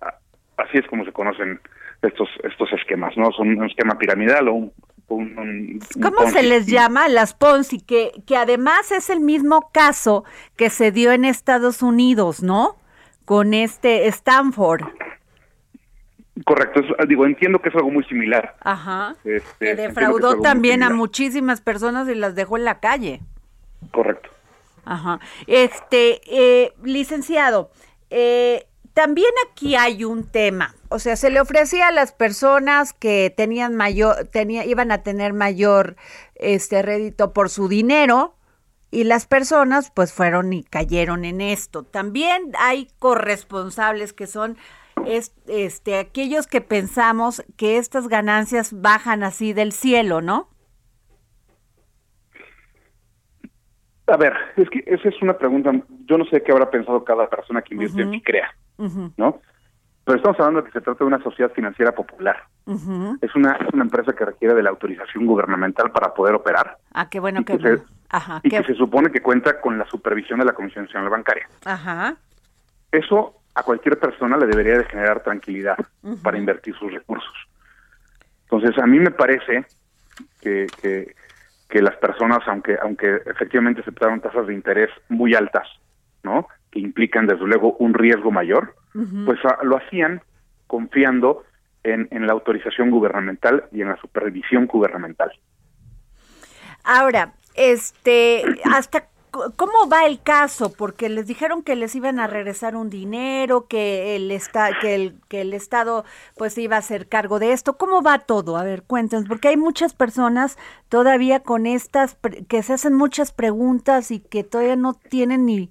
Ah, 0.00 0.14
Así 0.56 0.78
es 0.78 0.86
como 0.86 1.04
se 1.04 1.12
conocen 1.12 1.60
estos 2.02 2.28
estos 2.44 2.72
esquemas, 2.72 3.16
¿no? 3.16 3.30
Son 3.32 3.48
un 3.48 3.64
esquema 3.66 3.96
piramidal 3.98 4.48
o 4.48 4.52
un... 4.54 4.72
un- 5.08 5.38
un- 5.38 5.80
un 5.96 6.02
¿Cómo 6.02 6.26
se 6.30 6.42
les 6.42 6.66
llama? 6.66 7.08
Las 7.08 7.34
Ponzi, 7.34 7.80
que, 7.80 8.12
que 8.26 8.36
además 8.36 8.90
es 8.92 9.10
el 9.10 9.20
mismo 9.20 9.70
caso 9.72 10.24
que 10.56 10.70
se 10.70 10.90
dio 10.92 11.12
en 11.12 11.24
Estados 11.24 11.82
Unidos, 11.82 12.42
¿no? 12.42 12.76
Con 13.24 13.52
este 13.54 14.06
Stanford. 14.08 14.82
Correcto, 16.44 16.80
es- 16.80 17.08
digo, 17.08 17.26
entiendo 17.26 17.60
que 17.60 17.68
es 17.68 17.74
algo 17.76 17.90
muy 17.90 18.04
similar. 18.04 18.56
Ajá. 18.60 19.14
Este, 19.24 19.66
que 19.66 19.74
defraudó 19.76 20.40
también 20.40 20.82
a 20.82 20.90
muchísimas 20.90 21.60
personas 21.60 22.08
y 22.08 22.14
las 22.14 22.34
dejó 22.34 22.56
en 22.56 22.64
la 22.64 22.80
calle. 22.80 23.20
Correcto. 23.92 24.30
Ajá. 24.84 25.20
Este, 25.46 26.20
eh, 26.26 26.72
licenciado, 26.82 27.70
eh, 28.10 28.66
también 28.94 29.30
aquí 29.50 29.76
hay 29.76 30.04
un 30.04 30.24
tema. 30.24 30.74
O 30.88 30.98
sea, 30.98 31.16
se 31.16 31.30
le 31.30 31.40
ofrecía 31.40 31.88
a 31.88 31.92
las 31.92 32.12
personas 32.12 32.92
que 32.92 33.32
tenían 33.36 33.74
mayor, 33.76 34.26
tenía, 34.26 34.64
iban 34.64 34.92
a 34.92 35.02
tener 35.02 35.32
mayor 35.32 35.96
este 36.34 36.82
rédito 36.82 37.32
por 37.32 37.48
su 37.48 37.68
dinero. 37.68 38.34
Y 38.90 39.02
las 39.02 39.26
personas 39.26 39.90
pues 39.92 40.12
fueron 40.12 40.52
y 40.52 40.62
cayeron 40.62 41.24
en 41.24 41.40
esto. 41.40 41.82
También 41.82 42.52
hay 42.56 42.88
corresponsables 43.00 44.12
que 44.12 44.28
son 44.28 44.56
es- 45.06 45.34
este 45.46 45.98
aquellos 45.98 46.46
que 46.46 46.60
pensamos 46.60 47.42
que 47.56 47.78
estas 47.78 48.08
ganancias 48.08 48.80
bajan 48.80 49.22
así 49.22 49.52
del 49.52 49.72
cielo, 49.72 50.20
¿no? 50.20 50.48
A 54.06 54.16
ver, 54.18 54.34
es 54.56 54.68
que 54.68 54.84
esa 54.86 55.08
es 55.08 55.20
una 55.22 55.38
pregunta, 55.38 55.72
yo 56.06 56.18
no 56.18 56.26
sé 56.26 56.42
qué 56.42 56.52
habrá 56.52 56.70
pensado 56.70 57.04
cada 57.04 57.28
persona 57.28 57.62
que 57.62 57.72
invierte 57.74 58.02
en 58.02 58.10
Ficrea, 58.10 58.54
¿no? 59.16 59.40
Pero 60.04 60.18
estamos 60.18 60.38
hablando 60.38 60.60
de 60.60 60.66
que 60.66 60.72
se 60.78 60.82
trata 60.84 60.98
de 60.98 61.04
una 61.06 61.22
sociedad 61.22 61.50
financiera 61.52 61.92
popular. 61.92 62.44
Es 63.22 63.34
una 63.34 63.52
es 63.54 63.72
una 63.72 63.84
empresa 63.84 64.12
que 64.12 64.24
requiere 64.26 64.54
de 64.54 64.62
la 64.62 64.70
autorización 64.70 65.24
gubernamental 65.26 65.90
para 65.92 66.12
poder 66.14 66.34
operar 66.34 66.76
Ah, 66.92 67.08
qué 67.08 67.18
bueno 67.20 67.40
Y 67.40 67.44
que, 67.44 67.56
que 67.58 67.62
se- 67.76 67.82
ajá, 68.10 68.40
y 68.42 68.50
qué- 68.50 68.58
que 68.58 68.64
se 68.64 68.74
supone 68.74 69.10
que 69.10 69.20
cuenta 69.22 69.60
con 69.60 69.78
la 69.78 69.86
supervisión 69.86 70.38
de 70.38 70.44
la 70.46 70.52
Comisión 70.54 70.84
Nacional 70.84 71.08
Bancaria. 71.10 71.48
ajá. 71.64 72.16
Eso 72.92 73.34
a 73.54 73.62
cualquier 73.62 73.98
persona 73.98 74.36
le 74.36 74.46
debería 74.46 74.78
de 74.78 74.84
generar 74.84 75.22
tranquilidad 75.22 75.76
para 76.22 76.38
invertir 76.38 76.74
sus 76.76 76.92
recursos. 76.92 77.34
Entonces, 78.42 78.76
a 78.82 78.86
mí 78.86 78.98
me 78.98 79.10
parece 79.10 79.64
que, 80.40 80.66
que, 80.80 81.14
que 81.68 81.82
las 81.82 81.96
personas, 81.96 82.40
aunque 82.46 82.76
aunque 82.82 83.20
efectivamente 83.26 83.80
aceptaron 83.80 84.20
tasas 84.20 84.46
de 84.46 84.54
interés 84.54 84.90
muy 85.08 85.34
altas, 85.34 85.66
¿no? 86.22 86.48
Que 86.70 86.80
implican 86.80 87.26
desde 87.26 87.46
luego 87.46 87.76
un 87.78 87.94
riesgo 87.94 88.30
mayor, 88.30 88.74
pues 89.24 89.40
ah, 89.44 89.58
lo 89.62 89.76
hacían 89.76 90.22
confiando 90.66 91.44
en, 91.82 92.08
en 92.10 92.26
la 92.26 92.32
autorización 92.32 92.90
gubernamental 92.90 93.64
y 93.72 93.82
en 93.82 93.88
la 93.88 93.96
supervisión 93.96 94.66
gubernamental. 94.66 95.32
Ahora, 96.84 97.32
este, 97.54 98.44
¿hasta 98.64 99.08
¿cómo 99.56 99.88
va 99.90 100.06
el 100.06 100.22
caso? 100.22 100.72
Porque 100.72 101.08
les 101.08 101.26
dijeron 101.26 101.62
que 101.62 101.76
les 101.76 101.94
iban 101.94 102.18
a 102.18 102.26
regresar 102.26 102.76
un 102.76 102.90
dinero, 102.90 103.66
que 103.68 104.16
el, 104.16 104.30
esta, 104.30 104.70
que 104.80 104.94
el, 104.94 105.14
que 105.28 105.40
el 105.40 105.54
Estado 105.54 106.04
pues 106.36 106.56
iba 106.58 106.76
a 106.76 106.80
hacer 106.80 107.08
cargo 107.08 107.38
de 107.38 107.52
esto. 107.52 107.76
¿Cómo 107.76 108.02
va 108.02 108.18
todo? 108.18 108.56
A 108.56 108.64
ver, 108.64 108.82
cuéntenos, 108.82 109.26
porque 109.26 109.48
hay 109.48 109.56
muchas 109.56 109.94
personas 109.94 110.58
todavía 110.88 111.40
con 111.40 111.66
estas, 111.66 112.16
que 112.48 112.62
se 112.62 112.72
hacen 112.72 112.94
muchas 112.94 113.32
preguntas 113.32 114.10
y 114.10 114.20
que 114.20 114.44
todavía 114.44 114.76
no 114.76 114.94
tienen 114.94 115.46
ni, 115.46 115.70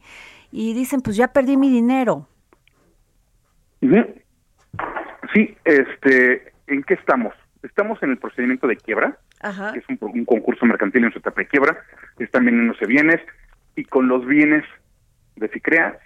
y 0.52 0.74
dicen, 0.74 1.02
pues 1.02 1.16
ya 1.16 1.30
perdí 1.30 1.58
mi 1.58 1.70
dinero. 1.70 2.28
Sí, 5.34 5.58
este, 5.66 6.54
¿en 6.68 6.84
qué 6.84 6.94
estamos? 6.94 7.34
Estamos 7.64 8.02
en 8.04 8.12
el 8.12 8.18
procedimiento 8.18 8.68
de 8.68 8.78
quiebra, 8.78 9.18
que 9.42 9.80
es 9.80 9.86
un, 9.90 10.26
concurso 10.26 10.66
mercantil 10.66 11.06
en 11.06 11.12
su 11.12 11.20
etapa 11.20 11.42
de 11.42 11.48
quiebra, 11.48 11.78
están 12.20 12.46
vendiéndose 12.46 12.86
bienes 12.86 13.20
y 13.76 13.86
con 13.86 14.08
los 14.08 14.26
bienes 14.26 14.64
de 15.36 15.48
FICREA, 15.48 16.00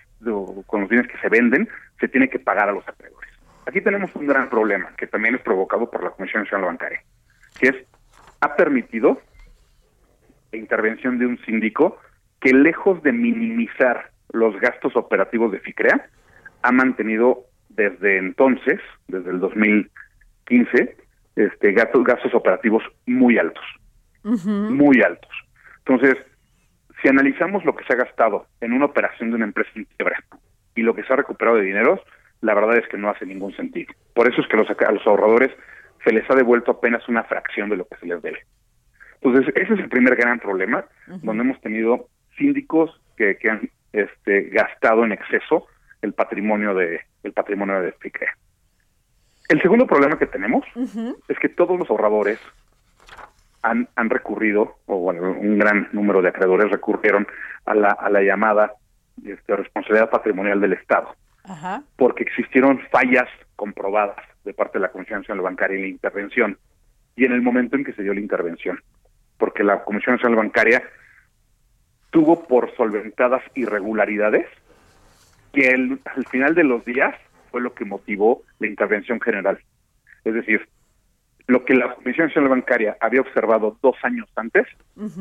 con 0.66 0.82
los 0.82 0.90
bienes 0.90 1.08
que 1.12 1.18
se 1.20 1.30
venden, 1.30 1.68
se 2.00 2.08
tiene 2.08 2.30
que 2.30 2.40
pagar 2.40 2.70
a 2.70 2.72
los 2.72 2.88
acreedores. 2.88 3.30
Aquí 3.66 3.82
tenemos 3.82 4.16
un 4.16 4.28
gran 4.28 4.50
problema 4.50 4.94
que 4.98 5.08
también 5.08 5.36
es 5.36 5.42
provocado 5.42 5.90
por 5.92 6.04
la 6.04 6.12
Comisión 6.12 6.44
Nacional 6.44 6.68
Bancaria, 6.68 7.04
que 7.60 7.68
es, 7.70 7.76
ha 8.40 8.56
permitido 8.56 9.22
la 10.52 10.58
intervención 10.58 11.20
de 11.20 11.26
un 11.26 11.38
síndico 11.40 11.98
que 12.40 12.54
lejos 12.54 13.04
de 13.04 13.12
minimizar 13.12 14.12
los 14.32 14.60
gastos 14.60 14.96
operativos 14.96 15.52
de 15.52 15.60
FICREA, 15.60 16.10
ha 16.62 16.72
mantenido 16.72 17.46
desde 17.70 18.18
entonces, 18.18 18.80
desde 19.08 19.32
el 19.32 19.40
2015, 19.40 20.98
este, 21.36 21.72
gastos, 21.72 22.04
gastos 22.04 22.34
operativos 22.34 22.84
muy 23.06 23.38
altos, 23.38 23.64
muy 24.24 25.02
altos. 25.02 25.32
Entonces, 25.80 26.18
si 27.02 27.08
analizamos 27.08 27.64
lo 27.66 27.76
que 27.76 27.86
se 27.86 27.94
ha 27.94 27.98
gastado 27.98 28.48
en 28.62 28.74
una 28.74 28.86
operación 28.86 29.30
de 29.30 29.36
una 29.36 29.46
empresa 29.46 29.70
en 29.76 29.86
quiebra 29.86 30.24
y 30.76 30.82
lo 30.82 30.96
que 30.96 31.04
se 31.04 31.14
ha 31.14 31.16
recuperado 31.16 31.58
de 31.58 31.64
dineros, 31.64 32.00
la 32.42 32.54
verdad 32.54 32.78
es 32.78 32.88
que 32.88 32.98
no 32.98 33.10
hace 33.10 33.26
ningún 33.26 33.56
sentido. 33.56 33.94
Por 34.14 34.32
eso 34.32 34.42
es 34.42 34.48
que 34.48 34.58
los, 34.58 34.68
a 34.70 34.92
los 34.92 35.06
ahorradores 35.06 35.52
se 36.04 36.12
les 36.12 36.30
ha 36.30 36.36
devuelto 36.36 36.72
apenas 36.72 37.08
una 37.08 37.24
fracción 37.24 37.70
de 37.70 37.78
lo 37.78 37.88
que 37.88 37.98
se 37.98 38.06
les 38.06 38.22
debe. 38.22 38.46
Entonces, 39.22 39.54
ese 39.56 39.74
es 39.74 39.80
el 39.80 39.90
primer 39.90 40.16
gran 40.16 40.40
problema, 40.40 40.86
donde 41.08 41.44
hemos 41.44 41.60
tenido 41.62 42.08
síndicos 42.38 43.02
que, 43.18 43.38
que 43.38 43.50
han 43.50 43.70
este, 43.92 44.44
gastado 44.50 45.04
en 45.04 45.12
exceso 45.12 45.66
el 46.02 46.14
patrimonio 46.14 46.76
de 46.76 47.02
el 47.24 47.34
patrimonio 47.34 47.82
de 47.82 47.92
FICREA. 47.94 48.38
El 49.50 49.62
segundo 49.62 49.88
problema 49.88 50.20
que 50.20 50.28
tenemos 50.28 50.66
es 51.28 51.40
que 51.40 51.50
todos 51.50 51.78
los 51.80 51.90
ahorradores 51.90 52.40
han, 53.62 53.88
han 53.96 54.10
recurrido, 54.10 54.78
o 54.86 54.98
bueno, 54.98 55.32
un 55.32 55.58
gran 55.58 55.90
número 55.92 56.22
de 56.22 56.30
acreedores 56.30 56.72
recurrieron 56.72 57.28
a 57.66 57.74
la, 57.74 57.90
a 57.90 58.10
la 58.10 58.22
llamada 58.22 58.74
este, 59.26 59.56
responsabilidad 59.56 60.10
patrimonial 60.10 60.62
del 60.62 60.74
Estado, 60.74 61.16
porque 61.96 62.24
existieron 62.24 62.80
fallas 62.92 63.28
comprobadas 63.56 64.18
de 64.44 64.54
parte 64.54 64.78
de 64.78 64.84
la 64.84 64.92
Comisión 64.92 65.22
Nacional 65.22 65.44
Bancaria 65.44 65.76
en 65.76 65.82
la 65.82 65.88
intervención, 65.88 66.58
y 67.16 67.26
en 67.26 67.32
el 67.32 67.42
momento 67.42 67.76
en 67.76 67.84
que 67.84 67.94
se 67.94 68.04
dio 68.04 68.14
la 68.14 68.20
intervención, 68.20 68.80
porque 69.38 69.64
la 69.64 69.84
Comisión 69.84 70.16
Nacional 70.16 70.38
Bancaria 70.38 70.84
tuvo 72.12 72.48
por 72.48 72.76
solventadas 72.76 73.44
irregularidades 73.56 74.48
que 75.52 75.70
al 75.70 76.26
final 76.30 76.56
de 76.56 76.64
los 76.64 76.86
días 76.86 77.16
fue 77.52 77.62
lo 77.62 77.74
que 77.74 77.86
motivó 77.86 78.44
la 78.60 78.68
intervención 78.68 79.20
general. 79.20 79.60
Es 80.24 80.34
decir, 80.34 80.68
lo 81.48 81.64
que 81.64 81.74
la 81.74 81.96
Comisión 81.96 82.28
Nacional 82.28 82.50
Bancaria 82.50 82.98
había 83.00 83.22
observado 83.22 83.78
dos 83.82 83.96
años 84.04 84.30
antes 84.36 84.68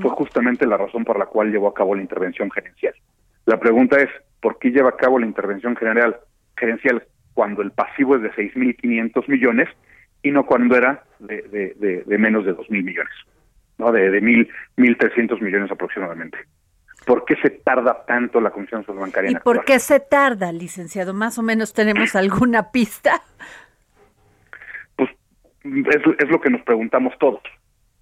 fue 0.01 0.11
justamente 0.11 0.67
la 0.67 0.77
razón 0.77 1.05
por 1.05 1.19
la 1.19 1.27
cual 1.27 1.53
llevó 1.53 1.69
a 1.69 1.75
cabo 1.75 1.95
la 1.95 2.03
intervención 2.03 2.51
gerencial. 2.51 2.95
La 3.45 3.61
pregunta 3.61 4.01
es, 4.01 4.09
¿por 4.41 4.59
qué 4.59 4.71
lleva 4.71 4.91
a 4.91 4.97
cabo 4.97 5.21
la 5.21 5.27
intervención 5.27 5.77
general 5.77 6.19
gerencial 6.57 7.05
cuando 7.33 7.63
el 7.63 7.71
pasivo 7.71 8.17
es 8.17 8.23
de 8.23 8.33
6.500 8.33 9.29
millones 9.29 9.69
y 10.23 10.33
no 10.33 10.47
cuando 10.47 10.77
era 10.77 11.05
de, 11.21 11.43
de, 11.43 12.03
de, 12.05 12.19
menos 12.19 12.45
de 12.45 12.57
2.000 12.57 12.71
millones? 12.83 13.15
¿no? 13.79 13.93
De, 13.93 14.11
de 14.11 14.21
1.300 14.21 15.41
millones 15.41 15.71
aproximadamente. 15.71 16.39
¿Por 17.05 17.25
qué 17.25 17.37
se 17.37 17.51
tarda 17.51 18.05
tanto 18.05 18.41
la 18.41 18.51
Comisión 18.51 18.81
Nacional 18.81 19.03
Bancaria? 19.03 19.31
¿Y 19.31 19.35
por 19.37 19.65
qué 19.65 19.79
se 19.79 20.01
tarda, 20.01 20.51
licenciado? 20.51 21.15
¿Más 21.15 21.39
o 21.39 21.43
menos 21.43 21.73
tenemos 21.73 22.17
alguna 22.17 22.73
pista? 22.73 23.23
Pues 25.85 25.97
es, 26.19 26.29
lo 26.29 26.41
que 26.41 26.51
nos 26.51 26.63
preguntamos 26.63 27.15
todos. 27.19 27.43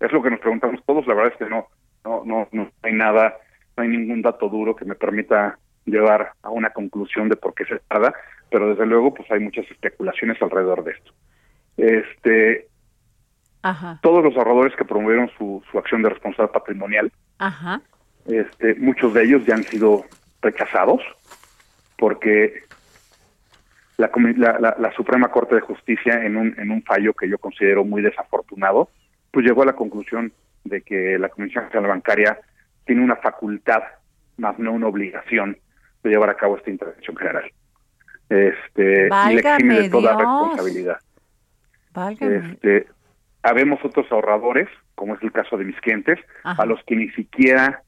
Es 0.00 0.12
lo 0.12 0.22
que 0.22 0.30
nos 0.30 0.40
preguntamos 0.40 0.80
todos. 0.84 1.06
La 1.06 1.14
verdad 1.14 1.32
es 1.32 1.38
que 1.38 1.50
no, 1.50 1.68
no, 2.04 2.22
no, 2.24 2.48
no 2.52 2.70
hay 2.82 2.92
nada, 2.92 3.36
no 3.76 3.82
hay 3.82 3.88
ningún 3.88 4.22
dato 4.22 4.48
duro 4.48 4.74
que 4.76 4.84
me 4.84 4.94
permita 4.94 5.58
llevar 5.84 6.32
a 6.42 6.50
una 6.50 6.70
conclusión 6.70 7.28
de 7.28 7.36
por 7.36 7.54
qué 7.54 7.64
se 7.64 7.78
tarda, 7.88 8.14
pero 8.50 8.70
desde 8.70 8.86
luego 8.86 9.12
pues 9.12 9.30
hay 9.30 9.40
muchas 9.40 9.70
especulaciones 9.70 10.40
alrededor 10.40 10.84
de 10.84 10.92
esto. 10.92 11.12
Este, 11.76 12.68
Ajá. 13.62 13.98
todos 14.02 14.24
los 14.24 14.36
ahorradores 14.36 14.74
que 14.76 14.84
promovieron 14.84 15.30
su, 15.36 15.62
su 15.70 15.78
acción 15.78 16.02
de 16.02 16.10
responsabilidad 16.10 16.52
patrimonial 16.52 17.12
Ajá. 17.38 17.80
Este, 18.26 18.74
muchos 18.76 19.12
de 19.12 19.24
ellos 19.24 19.44
ya 19.44 19.54
han 19.54 19.64
sido 19.64 20.04
rechazados 20.40 21.02
porque 21.98 22.62
la, 23.96 24.74
la, 24.78 24.92
Suprema 24.92 25.28
Corte 25.28 25.54
de 25.54 25.60
Justicia 25.60 26.24
en 26.24 26.36
un, 26.36 26.54
en 26.58 26.70
un 26.70 26.82
fallo 26.82 27.14
que 27.14 27.28
yo 27.28 27.38
considero 27.38 27.84
muy 27.84 28.02
desafortunado, 28.02 28.88
pues 29.30 29.46
llegó 29.46 29.62
a 29.62 29.66
la 29.66 29.74
conclusión 29.74 30.32
de 30.64 30.82
que 30.82 31.18
la 31.18 31.28
Comisión 31.28 31.64
Nacional 31.64 31.90
Bancaria 31.90 32.38
tiene 32.84 33.02
una 33.02 33.16
facultad, 33.16 33.82
más 34.36 34.58
no 34.58 34.72
una 34.72 34.88
obligación, 34.88 35.58
de 36.02 36.10
llevar 36.10 36.30
a 36.30 36.36
cabo 36.36 36.56
esta 36.56 36.70
intervención 36.70 37.16
general. 37.16 37.50
Este, 38.28 39.08
y 39.08 39.34
le 39.34 39.40
exime 39.40 39.80
de 39.82 39.90
toda 39.90 40.16
responsabilidad. 40.16 40.98
Este, 42.20 42.86
habemos 43.42 43.84
otros 43.84 44.10
ahorradores, 44.10 44.68
como 44.94 45.14
es 45.14 45.22
el 45.22 45.32
caso 45.32 45.56
de 45.56 45.64
mis 45.64 45.80
clientes, 45.80 46.18
a 46.42 46.66
los 46.66 46.82
que 46.84 46.96
ni 46.96 47.10
siquiera 47.10 47.82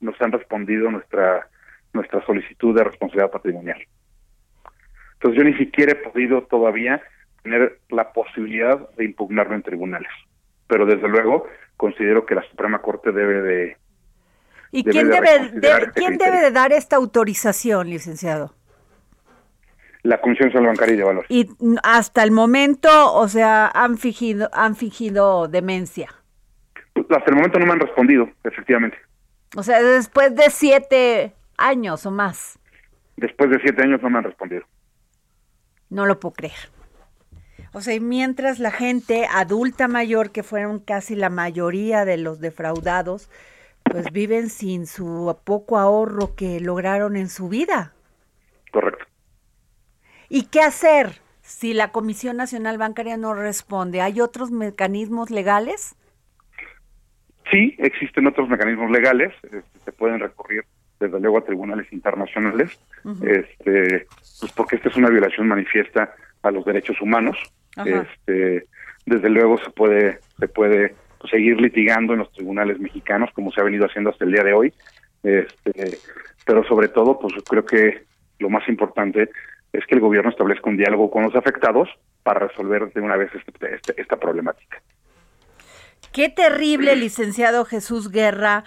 nos 0.00 0.20
han 0.20 0.32
respondido 0.32 0.90
nuestra 0.90 1.48
nuestra 1.94 2.24
solicitud 2.26 2.76
de 2.76 2.84
responsabilidad 2.84 3.30
patrimonial. 3.30 3.80
Entonces 5.24 5.42
yo 5.42 5.50
ni 5.50 5.56
siquiera 5.56 5.92
he 5.92 5.94
podido 5.94 6.42
todavía 6.42 7.00
tener 7.42 7.78
la 7.88 8.12
posibilidad 8.12 8.90
de 8.90 9.06
impugnarlo 9.06 9.54
en 9.54 9.62
tribunales, 9.62 10.10
pero 10.66 10.84
desde 10.84 11.08
luego 11.08 11.46
considero 11.78 12.26
que 12.26 12.34
la 12.34 12.42
Suprema 12.50 12.82
Corte 12.82 13.10
debe 13.10 13.40
de 13.40 13.76
¿Y 14.70 14.84
quién 14.84 15.08
debe, 15.08 15.36
este 15.36 15.92
quién 15.94 16.18
debe 16.18 16.40
de 16.40 16.50
dar 16.50 16.72
esta 16.72 16.96
autorización, 16.96 17.88
licenciado? 17.88 18.54
La 20.02 20.20
Comisión 20.20 20.52
Bancaria 20.52 20.94
y 20.94 20.98
de 20.98 21.04
Valores. 21.04 21.30
Y 21.30 21.48
hasta 21.82 22.22
el 22.22 22.30
momento, 22.30 23.14
o 23.14 23.26
sea, 23.26 23.68
han 23.68 23.96
fingido, 23.96 24.50
han 24.52 24.76
fingido 24.76 25.48
demencia. 25.48 26.10
Hasta 26.96 27.30
el 27.30 27.36
momento 27.36 27.58
no 27.58 27.64
me 27.64 27.72
han 27.72 27.80
respondido, 27.80 28.28
efectivamente. 28.44 28.98
O 29.56 29.62
sea, 29.62 29.82
después 29.82 30.36
de 30.36 30.50
siete 30.50 31.32
años 31.56 32.04
o 32.04 32.10
más. 32.10 32.58
Después 33.16 33.48
de 33.48 33.58
siete 33.60 33.84
años 33.84 34.02
no 34.02 34.10
me 34.10 34.18
han 34.18 34.24
respondido. 34.24 34.66
No 35.90 36.06
lo 36.06 36.20
puedo 36.20 36.34
creer. 36.34 36.70
O 37.72 37.80
sea, 37.80 37.98
mientras 38.00 38.60
la 38.60 38.70
gente 38.70 39.26
adulta 39.32 39.88
mayor, 39.88 40.30
que 40.30 40.42
fueron 40.44 40.78
casi 40.78 41.16
la 41.16 41.28
mayoría 41.28 42.04
de 42.04 42.16
los 42.16 42.40
defraudados, 42.40 43.28
pues 43.82 44.12
viven 44.12 44.48
sin 44.48 44.86
su 44.86 45.36
poco 45.44 45.78
ahorro 45.78 46.34
que 46.36 46.60
lograron 46.60 47.16
en 47.16 47.28
su 47.28 47.48
vida. 47.48 47.92
Correcto. 48.70 49.04
¿Y 50.28 50.46
qué 50.46 50.60
hacer 50.60 51.20
si 51.42 51.74
la 51.74 51.92
Comisión 51.92 52.36
Nacional 52.36 52.78
Bancaria 52.78 53.16
no 53.16 53.34
responde? 53.34 54.00
¿Hay 54.00 54.20
otros 54.20 54.50
mecanismos 54.50 55.30
legales? 55.30 55.96
Sí, 57.50 57.74
existen 57.78 58.26
otros 58.26 58.48
mecanismos 58.48 58.90
legales, 58.90 59.32
este, 59.42 59.62
se 59.84 59.92
pueden 59.92 60.18
recurrir 60.20 60.64
desde 61.04 61.20
luego 61.20 61.38
a 61.38 61.44
tribunales 61.44 61.92
internacionales, 61.92 62.78
este, 63.22 64.06
pues 64.40 64.52
porque 64.52 64.76
esta 64.76 64.88
es 64.88 64.96
una 64.96 65.10
violación 65.10 65.48
manifiesta 65.48 66.14
a 66.42 66.50
los 66.50 66.64
derechos 66.64 67.00
humanos. 67.00 67.36
Este, 67.84 68.66
desde 69.06 69.28
luego 69.28 69.58
se 69.58 69.70
puede 69.70 70.20
se 70.38 70.48
puede 70.48 70.94
seguir 71.30 71.60
litigando 71.60 72.12
en 72.12 72.20
los 72.20 72.32
tribunales 72.32 72.78
mexicanos 72.78 73.30
como 73.34 73.50
se 73.50 73.60
ha 73.60 73.64
venido 73.64 73.86
haciendo 73.86 74.10
hasta 74.10 74.24
el 74.24 74.32
día 74.32 74.44
de 74.44 74.52
hoy. 74.52 74.72
Este, 75.22 75.98
pero 76.44 76.64
sobre 76.64 76.88
todo, 76.88 77.18
pues 77.18 77.32
creo 77.48 77.64
que 77.64 78.04
lo 78.38 78.50
más 78.50 78.68
importante 78.68 79.30
es 79.72 79.86
que 79.86 79.94
el 79.94 80.00
gobierno 80.00 80.30
establezca 80.30 80.68
un 80.68 80.76
diálogo 80.76 81.10
con 81.10 81.24
los 81.24 81.34
afectados 81.34 81.88
para 82.22 82.46
resolver 82.46 82.92
de 82.92 83.00
una 83.00 83.16
vez 83.16 83.30
este, 83.34 83.74
este, 83.74 84.00
esta 84.00 84.16
problemática. 84.16 84.80
Qué 86.12 86.28
terrible, 86.28 86.94
licenciado 86.94 87.64
Jesús 87.64 88.10
Guerra, 88.10 88.64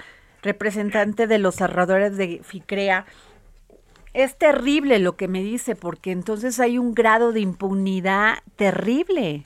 representante 0.47 1.27
de 1.27 1.37
los 1.37 1.61
ahorradores 1.61 2.17
de 2.17 2.41
FICREA. 2.43 3.05
Es 4.13 4.37
terrible 4.37 4.97
lo 4.97 5.15
que 5.15 5.27
me 5.27 5.43
dice, 5.43 5.75
porque 5.75 6.11
entonces 6.11 6.59
hay 6.59 6.79
un 6.79 6.95
grado 6.95 7.31
de 7.31 7.41
impunidad 7.41 8.39
terrible. 8.55 9.43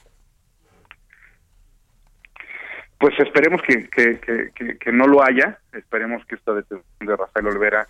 pues 3.01 3.19
esperemos 3.19 3.59
que, 3.63 3.89
que, 3.89 4.19
que, 4.19 4.77
que, 4.77 4.91
no 4.91 5.07
lo 5.07 5.23
haya, 5.23 5.57
esperemos 5.73 6.23
que 6.27 6.35
esta 6.35 6.53
detención 6.53 6.85
de 6.99 7.15
Rafael 7.15 7.47
Olvera 7.47 7.87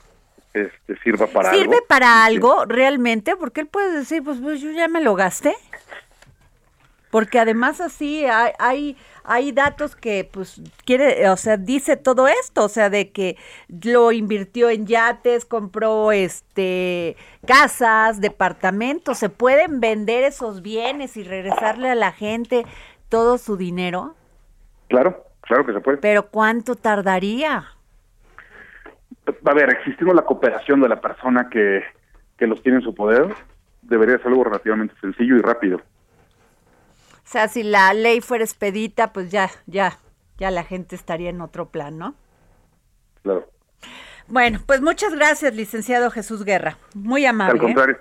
este, 0.54 0.98
sirva 1.04 1.28
para 1.28 1.50
algo. 1.50 1.62
¿Sirve 1.62 1.82
para 1.86 2.24
algo 2.24 2.64
realmente? 2.64 3.36
Porque 3.36 3.60
él 3.60 3.68
puede 3.68 3.92
decir, 3.92 4.24
pues, 4.24 4.40
pues 4.42 4.62
yo 4.62 4.72
ya 4.72 4.88
me 4.88 5.02
lo 5.02 5.16
gasté. 5.16 5.54
Porque 7.10 7.40
además 7.40 7.82
así 7.82 8.26
hay, 8.26 8.54
hay, 8.58 8.98
hay 9.24 9.52
datos 9.52 9.96
que 9.96 10.28
pues 10.32 10.62
quiere, 10.86 11.30
o 11.30 11.38
sea, 11.38 11.58
dice 11.58 11.98
todo 11.98 12.28
esto, 12.28 12.66
o 12.66 12.70
sea, 12.70 12.90
de 12.90 13.12
que 13.12 13.38
lo 13.84 14.12
invirtió 14.12 14.70
en 14.70 14.88
yates, 14.88 15.46
compró 15.46 16.12
este 16.12 17.16
casas, 17.46 18.22
departamentos, 18.22 19.18
se 19.18 19.30
pueden 19.30 19.80
vender 19.80 20.24
esos 20.24 20.62
bienes 20.62 21.18
y 21.18 21.24
regresarle 21.24 21.90
a 21.90 21.96
la 21.96 22.12
gente 22.12 22.66
todo 23.10 23.38
su 23.38 23.58
dinero. 23.58 24.16
Claro, 24.88 25.26
claro 25.42 25.66
que 25.66 25.74
se 25.74 25.80
puede. 25.80 25.98
Pero 25.98 26.28
¿cuánto 26.28 26.76
tardaría? 26.76 27.66
A 29.46 29.54
ver, 29.54 29.70
existiendo 29.70 30.14
la 30.14 30.24
cooperación 30.24 30.82
de 30.82 30.90
la 30.90 31.00
persona 31.00 31.50
que, 31.50 31.84
que 32.38 32.48
los 32.48 32.62
tiene 32.64 32.80
en 32.80 32.84
su 32.84 32.94
poder, 32.96 33.34
debería 33.82 34.18
ser 34.18 34.28
algo 34.28 34.44
relativamente 34.44 34.96
sencillo 35.00 35.36
y 35.38 35.42
rápido. 35.42 35.82
O 37.32 37.34
sea, 37.34 37.48
si 37.48 37.64
la 37.64 37.94
ley 37.94 38.20
fuera 38.20 38.44
expedita, 38.44 39.14
pues 39.14 39.32
ya, 39.32 39.50
ya, 39.66 40.00
ya 40.38 40.52
la 40.52 40.66
gente 40.66 40.98
estaría 40.98 41.30
en 41.30 41.40
otro 41.40 41.70
plan, 41.70 41.98
¿no? 41.98 42.14
Claro. 43.24 43.50
Bueno, 44.28 44.60
pues 44.66 44.82
muchas 44.82 45.16
gracias, 45.16 45.56
licenciado 45.56 46.12
Jesús 46.12 46.44
Guerra. 46.44 46.78
Muy 46.94 47.26
amable. 47.26 47.54
Al 47.54 47.58
¿eh? 47.58 47.62
contrario, 47.62 47.98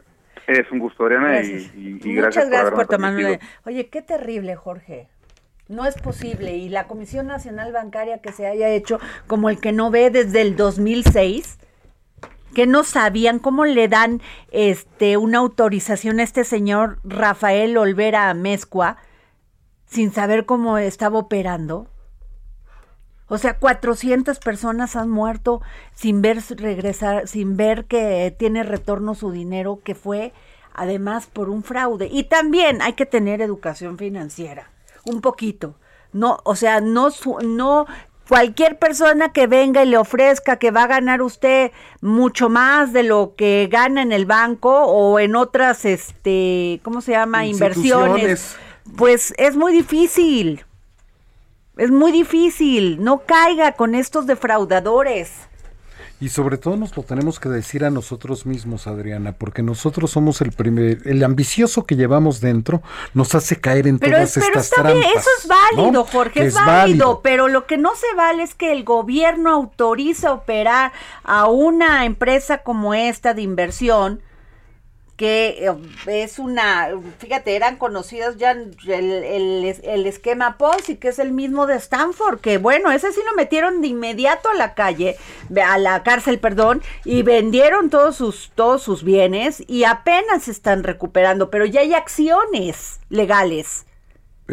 es 0.49 0.69
un 0.73 0.81
gusto, 0.81 1.05
Adriana, 1.05 1.43
y, 1.43 1.71
y, 1.77 2.13
gracias 2.13 2.47
Muchas 2.47 2.49
gracias 2.49 2.71
por, 2.73 2.89
tomarme. 2.89 3.39
Oye, 3.65 3.89
qué 3.89 4.03
terrible, 4.03 4.57
Jorge. 4.57 5.07
No 5.69 5.87
es 5.87 5.95
posible. 5.95 6.57
Y 6.57 6.69
la 6.69 6.89
Comisión 6.89 7.29
Nacional 7.29 7.73
Bancaria 7.73 8.19
que 8.19 8.33
se 8.33 8.49
haya 8.49 8.69
hecho 8.71 8.99
como 9.29 9.49
el 9.49 9.61
que 9.61 9.71
no 9.71 9.93
ve 9.93 10.11
desde 10.11 10.41
el 10.41 10.57
2006, 10.57 11.61
que 12.53 12.67
no 12.67 12.83
sabían 12.83 13.39
cómo 13.39 13.65
le 13.65 13.87
dan 13.87 14.23
este 14.51 15.17
una 15.19 15.39
autorización 15.39 16.19
a 16.19 16.25
este 16.25 16.43
señor 16.43 16.99
Rafael 17.05 17.79
Olvera 17.79 18.35
Mezcua 18.35 18.97
sin 19.91 20.13
saber 20.13 20.47
cómo 20.47 20.79
estaba 20.79 21.19
operando. 21.19 21.89
O 23.27 23.39
sea, 23.39 23.59
400 23.59 24.39
personas 24.39 24.97
han 24.97 25.09
muerto 25.09 25.63
sin 25.95 26.21
ver 26.21 26.43
regresar, 26.57 27.29
sin 27.29 27.57
ver 27.57 27.85
que 27.85 28.35
tiene 28.37 28.63
retorno 28.63 29.15
su 29.15 29.31
dinero, 29.31 29.81
que 29.85 29.95
fue 29.95 30.33
además 30.75 31.27
por 31.27 31.49
un 31.49 31.63
fraude. 31.63 32.09
Y 32.11 32.25
también 32.25 32.83
hay 32.83 32.95
que 32.95 33.07
tener 33.07 33.41
educación 33.41 33.99
financiera 33.99 34.71
un 35.05 35.21
poquito. 35.21 35.77
No, 36.13 36.39
o 36.43 36.57
sea, 36.57 36.81
no, 36.81 37.11
no 37.45 37.87
cualquier 38.29 38.79
persona 38.79 39.33
que 39.33 39.47
venga 39.47 39.85
y 39.85 39.89
le 39.89 39.97
ofrezca 39.97 40.57
que 40.57 40.73
va 40.73 40.85
a 40.85 40.89
ganar 40.89 41.23
usted 41.23 41.71
mucho 42.01 42.49
más 42.49 42.93
de 42.93 43.05
lo 43.05 43.35
que 43.37 43.69
gana 43.71 44.03
en 44.03 44.11
el 44.11 44.27
banco 44.27 44.87
o 44.87 45.21
en 45.21 45.37
otras, 45.37 45.85
este, 45.85 46.81
¿cómo 46.83 47.01
se 47.01 47.13
llama? 47.13 47.47
Inversiones. 47.47 48.57
Pues 48.97 49.35
es 49.39 49.57
muy 49.57 49.73
difícil. 49.73 50.65
Es 51.77 51.91
muy 51.91 52.13
difícil. 52.13 53.03
No 53.03 53.23
caiga 53.27 53.73
con 53.73 53.95
estos 53.95 54.27
defraudadores. 54.27 55.31
Y 56.21 56.29
sobre 56.29 56.59
todo 56.59 56.77
nos 56.77 56.95
lo 56.95 57.03
tenemos 57.03 57.41
que 57.41 57.49
decir 57.49 57.83
a 57.83 57.89
nosotros 57.89 58.45
mismos, 58.45 58.87
Adriana, 58.87 59.33
porque 59.33 59.63
nosotros 59.63 60.11
somos 60.11 60.43
el 60.43 60.53
primer, 60.53 60.99
el 61.07 61.25
ambicioso 61.25 61.87
que 61.87 61.97
llevamos 61.97 62.43
dentro, 62.43 62.83
nos 63.15 63.35
hace 63.35 63.59
caer 63.59 63.87
en 63.87 63.99
todas 63.99 64.37
estas 64.37 64.45
pero 64.47 64.61
está 64.61 64.83
Bien, 64.83 65.03
eso 65.17 65.31
es 65.39 65.49
válido, 65.49 66.05
Jorge, 66.05 66.45
es, 66.45 66.55
válido, 66.55 67.23
pero 67.23 67.49
lo 67.49 67.67
que 67.67 67.79
no 67.79 67.95
se 67.95 68.15
vale 68.15 68.43
es 68.43 68.55
que 68.55 68.71
el 68.71 68.85
gobierno 68.85 69.51
autoriza 69.51 70.33
operar 70.33 70.93
a 71.25 71.47
una 71.49 72.05
empresa 72.05 72.59
como 72.59 72.93
esta 72.93 73.33
de 73.33 73.41
inversión 73.41 74.21
que 75.21 75.67
eh, 75.67 76.23
es 76.23 76.39
una, 76.39 76.89
fíjate, 77.19 77.55
eran 77.55 77.77
conocidos 77.77 78.39
ya 78.39 78.53
el, 78.53 78.75
el, 78.89 80.07
esquema 80.07 80.57
Ponzi, 80.57 80.97
que 80.97 81.09
es 81.09 81.19
el 81.19 81.33
mismo 81.33 81.67
de 81.67 81.77
Stanford, 81.77 82.41
que 82.41 82.57
bueno, 82.57 82.91
ese 82.91 83.13
sí 83.13 83.21
lo 83.29 83.37
metieron 83.37 83.83
de 83.83 83.89
inmediato 83.89 84.49
a 84.49 84.55
la 84.55 84.73
calle, 84.73 85.19
a 85.63 85.77
la 85.77 86.03
cárcel, 86.05 86.39
perdón, 86.39 86.81
y 87.05 87.23
vendieron 87.23 87.91
todos 87.91 88.17
sus, 88.17 88.51
todos 88.55 88.83
sus 88.83 89.05
bienes 89.05 89.63
y 89.67 89.85
apenas 89.85 90.45
se 90.45 90.53
están 90.53 90.85
recuperando, 90.85 91.51
pero 91.51 91.67
ya 91.67 91.83
hay 91.83 91.93
acciones 91.93 93.01
legales. 93.11 93.85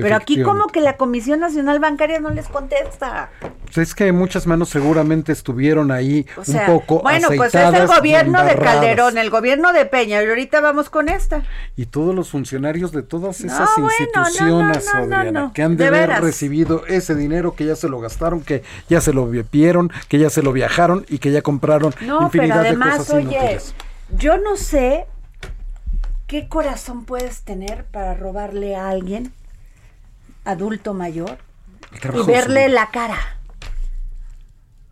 Pero 0.01 0.15
aquí 0.15 0.41
como 0.41 0.67
que 0.67 0.81
la 0.81 0.97
Comisión 0.97 1.39
Nacional 1.39 1.79
Bancaria 1.79 2.19
no 2.19 2.29
les 2.29 2.47
contesta. 2.47 3.29
Pues 3.65 3.77
es 3.89 3.95
que 3.95 4.12
muchas 4.12 4.47
manos 4.47 4.69
seguramente 4.69 5.31
estuvieron 5.31 5.91
ahí 5.91 6.25
un 6.36 6.60
poco 6.65 7.01
Bueno, 7.01 7.27
pues 7.36 7.53
es 7.53 7.73
el 7.73 7.88
gobierno 7.88 8.43
de 8.43 8.55
Calderón, 8.55 9.17
el 9.17 9.29
gobierno 9.29 9.73
de 9.73 9.86
Peña, 9.86 10.23
y 10.23 10.25
ahorita 10.25 10.62
vamos 10.62 10.89
con 10.89 11.10
esta. 11.10 11.43
Y 11.75 11.88
todos 11.88 12.15
los 12.15 12.29
funcionarios 12.29 12.91
de 12.91 13.03
todas 13.03 13.41
esas 13.41 13.69
instituciones, 13.77 14.88
Adriana, 14.93 15.51
que 15.53 15.63
han 15.63 15.77
de, 15.77 15.88
haber 15.88 16.10
recibido 16.21 16.86
ese 16.88 17.15
dinero, 17.15 17.55
que 17.55 17.65
ya 17.65 17.75
se 17.75 17.89
lo 17.89 17.99
gastaron, 17.99 18.41
que 18.41 18.63
ya 18.89 19.01
se 19.01 19.13
lo 19.13 19.27
vieron, 19.27 19.91
que 20.07 20.19
ya 20.19 20.29
se 20.29 20.41
lo 20.41 20.53
viajaron 20.53 21.05
y 21.10 21.19
que 21.19 21.31
ya 21.31 21.41
compraron 21.41 21.93
infinidad 22.01 22.63
de 22.63 22.77
cosas 22.77 23.10
oye, 23.12 23.60
Yo 24.17 24.38
no 24.38 24.55
sé 24.55 25.05
qué 26.27 26.47
corazón 26.47 27.05
puedes 27.05 27.41
tener 27.41 27.86
para 27.86 28.13
robarle 28.13 28.75
a 28.75 28.89
alguien 28.89 29.33
adulto 30.47 30.93
mayor 30.93 31.38
y 32.13 32.23
verle 32.23 32.69
la 32.69 32.89
cara. 32.89 33.19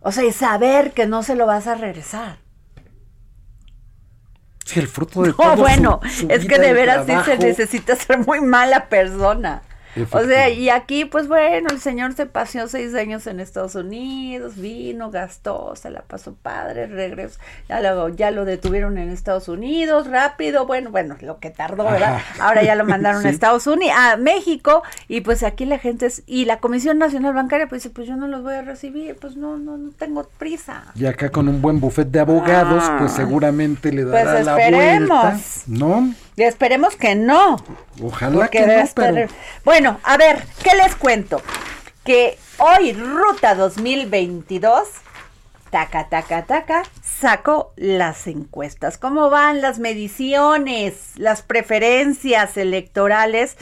O 0.00 0.12
sea, 0.12 0.24
y 0.24 0.32
saber 0.32 0.92
que 0.92 1.06
no 1.06 1.22
se 1.22 1.34
lo 1.34 1.46
vas 1.46 1.66
a 1.66 1.74
regresar. 1.74 2.38
Sí, 4.64 4.80
el 4.80 4.88
fruto 4.88 5.22
de 5.22 5.34
no, 5.38 5.56
bueno, 5.56 6.00
es 6.28 6.44
que 6.46 6.58
de 6.58 6.72
veras 6.72 7.06
sí 7.06 7.12
se 7.24 7.38
necesita 7.38 7.96
ser 7.96 8.18
muy 8.18 8.40
mala 8.40 8.88
persona. 8.88 9.62
O 10.10 10.24
sea, 10.24 10.50
y 10.50 10.68
aquí, 10.68 11.04
pues 11.04 11.28
bueno, 11.28 11.68
el 11.70 11.80
señor 11.80 12.14
se 12.14 12.26
paseó 12.26 12.68
seis 12.68 12.94
años 12.94 13.26
en 13.26 13.40
Estados 13.40 13.74
Unidos, 13.74 14.56
vino, 14.56 15.10
gastó, 15.10 15.74
se 15.76 15.90
la 15.90 16.02
pasó 16.02 16.34
padre, 16.34 16.86
regresó, 16.86 17.38
ya 17.68 17.80
lo, 17.80 18.08
ya 18.10 18.30
lo 18.30 18.44
detuvieron 18.44 18.98
en 18.98 19.10
Estados 19.10 19.48
Unidos, 19.48 20.08
rápido, 20.08 20.66
bueno, 20.66 20.90
bueno, 20.90 21.16
lo 21.20 21.38
que 21.38 21.50
tardó, 21.50 21.84
¿verdad? 21.84 22.20
Ahora 22.40 22.62
ya 22.62 22.74
lo 22.74 22.84
mandaron 22.86 23.24
a 23.24 23.30
Estados 23.30 23.66
Unidos, 23.66 23.94
a 23.98 24.16
México, 24.16 24.82
y 25.08 25.22
pues 25.22 25.42
aquí 25.42 25.64
la 25.64 25.78
gente 25.78 26.06
es, 26.06 26.22
y 26.26 26.44
la 26.44 26.58
Comisión 26.58 26.98
Nacional 26.98 27.34
Bancaria, 27.34 27.66
pues 27.68 27.82
dice, 27.82 27.94
pues 27.94 28.06
yo 28.06 28.16
no 28.16 28.26
los 28.26 28.42
voy 28.42 28.54
a 28.54 28.62
recibir, 28.62 29.16
pues 29.16 29.36
no, 29.36 29.56
no, 29.56 29.78
no 29.78 29.90
tengo 29.92 30.24
prisa. 30.38 30.84
Y 30.94 31.06
acá 31.06 31.30
con 31.30 31.48
un 31.48 31.62
buen 31.62 31.80
buffet 31.80 32.08
de 32.08 32.20
abogados, 32.20 32.84
pues 32.98 33.12
ah. 33.12 33.16
seguramente 33.16 33.92
le 33.92 34.04
dará 34.04 34.32
pues 34.32 34.44
la 34.44 34.54
vuelta, 34.54 35.38
¿no? 35.66 36.14
Y 36.36 36.42
esperemos 36.42 36.96
que 36.96 37.14
no. 37.14 37.56
Ojalá 38.02 38.48
que 38.48 38.66
no, 38.66 39.26
Bueno, 39.64 39.98
a 40.02 40.18
ver, 40.18 40.44
¿qué 40.62 40.76
les 40.76 40.94
cuento? 40.94 41.40
Que 42.04 42.38
hoy 42.58 42.92
Ruta 42.92 43.54
2022, 43.54 44.86
taca, 45.70 46.08
taca, 46.08 46.44
taca, 46.44 46.82
sacó 47.02 47.72
las 47.76 48.26
encuestas. 48.26 48.98
¿Cómo 48.98 49.30
van 49.30 49.62
las 49.62 49.78
mediciones, 49.78 51.12
las 51.16 51.42
preferencias 51.42 52.56
electorales? 52.56 53.56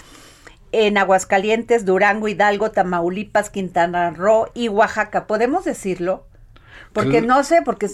en 0.77 0.99
Aguascalientes, 0.99 1.85
Durango, 1.85 2.27
Hidalgo, 2.27 2.73
Tamaulipas, 2.73 3.49
Quintana 3.49 4.11
Roo 4.11 4.49
y 4.55 4.67
Oaxaca. 4.67 5.29
¿Podemos 5.29 5.65
decirlo? 5.65 6.27
Porque 6.93 7.23
no 7.23 7.45
sé, 7.45 7.63
porque 7.63 7.89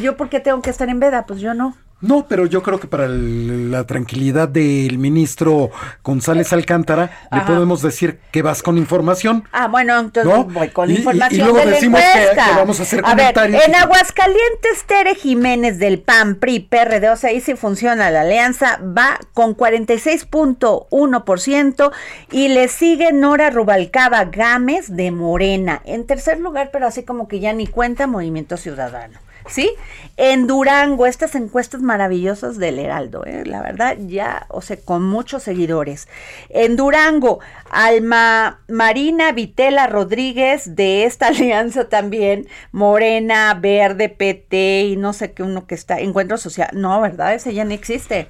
yo 0.00 0.16
por 0.16 0.28
qué 0.28 0.38
tengo 0.38 0.62
que 0.62 0.70
estar 0.70 0.88
en 0.88 1.00
veda, 1.00 1.26
pues 1.26 1.40
yo 1.40 1.54
no. 1.54 1.76
No, 2.00 2.26
pero 2.26 2.46
yo 2.46 2.62
creo 2.62 2.80
que 2.80 2.86
para 2.86 3.08
la 3.08 3.84
tranquilidad 3.84 4.48
del 4.48 4.96
ministro 4.96 5.70
González 6.02 6.50
Alcántara 6.54 7.10
le 7.30 7.42
podemos 7.42 7.82
decir 7.82 8.20
que 8.32 8.40
vas 8.40 8.62
con 8.62 8.78
información. 8.78 9.44
Ah, 9.52 9.68
bueno, 9.68 9.98
entonces 9.98 10.32
voy 10.52 10.70
con 10.70 10.90
información. 10.90 11.40
Y, 11.40 11.44
luego 11.44 11.58
decimos 11.68 12.00
que, 12.00 12.30
vamos 12.56 12.80
a 12.80 12.84
hacer 12.84 13.02
comentarios. 13.02 13.62
en 13.66 13.74
Aguascalientes, 13.74 14.84
Tere 14.86 15.14
Jiménez 15.14 15.78
del 15.78 16.00
PAN, 16.00 16.36
PRI, 16.36 16.60
PRD, 16.60 17.10
o 17.10 17.16
sea, 17.16 17.28
ahí 17.30 17.42
sí 17.42 17.54
funciona 17.54 18.10
la 18.10 18.22
alianza, 18.22 18.78
va 18.78 19.18
con 19.34 19.54
46.1% 19.54 21.92
y 22.32 22.48
le 22.48 22.68
sigue 22.68 23.12
Nora 23.12 23.50
Rubalcaba 23.50 24.24
Gámez 24.24 24.88
de 24.88 25.10
Morena. 25.10 25.82
En 25.84 26.06
tercer 26.06 26.40
lugar, 26.40 26.70
pero 26.72 26.86
así 26.86 27.02
como 27.02 27.28
que 27.28 27.40
ya 27.40 27.52
ni 27.52 27.66
cuenta 27.66 28.06
Movimiento 28.06 28.56
Ciudadano. 28.56 29.18
¿Sí? 29.46 29.70
En 30.16 30.46
Durango, 30.46 31.06
estas 31.06 31.34
encuestas 31.34 31.80
maravillosas 31.80 32.58
del 32.58 32.78
Heraldo, 32.78 33.24
¿eh? 33.24 33.44
la 33.46 33.62
verdad, 33.62 33.96
ya, 33.98 34.46
o 34.48 34.60
sea, 34.60 34.76
con 34.76 35.02
muchos 35.02 35.42
seguidores. 35.44 36.08
En 36.50 36.76
Durango, 36.76 37.40
Alma 37.70 38.60
Marina 38.68 39.32
Vitela 39.32 39.86
Rodríguez, 39.86 40.76
de 40.76 41.04
esta 41.04 41.28
alianza 41.28 41.88
también, 41.88 42.48
Morena, 42.72 43.54
Verde, 43.54 44.08
PT 44.08 44.82
y 44.82 44.96
no 44.96 45.12
sé 45.12 45.32
qué 45.32 45.42
uno 45.42 45.66
que 45.66 45.74
está, 45.74 46.00
Encuentro 46.00 46.36
Social. 46.36 46.68
No, 46.72 47.00
¿verdad? 47.00 47.34
Ese 47.34 47.54
ya 47.54 47.64
no 47.64 47.72
existe. 47.72 48.26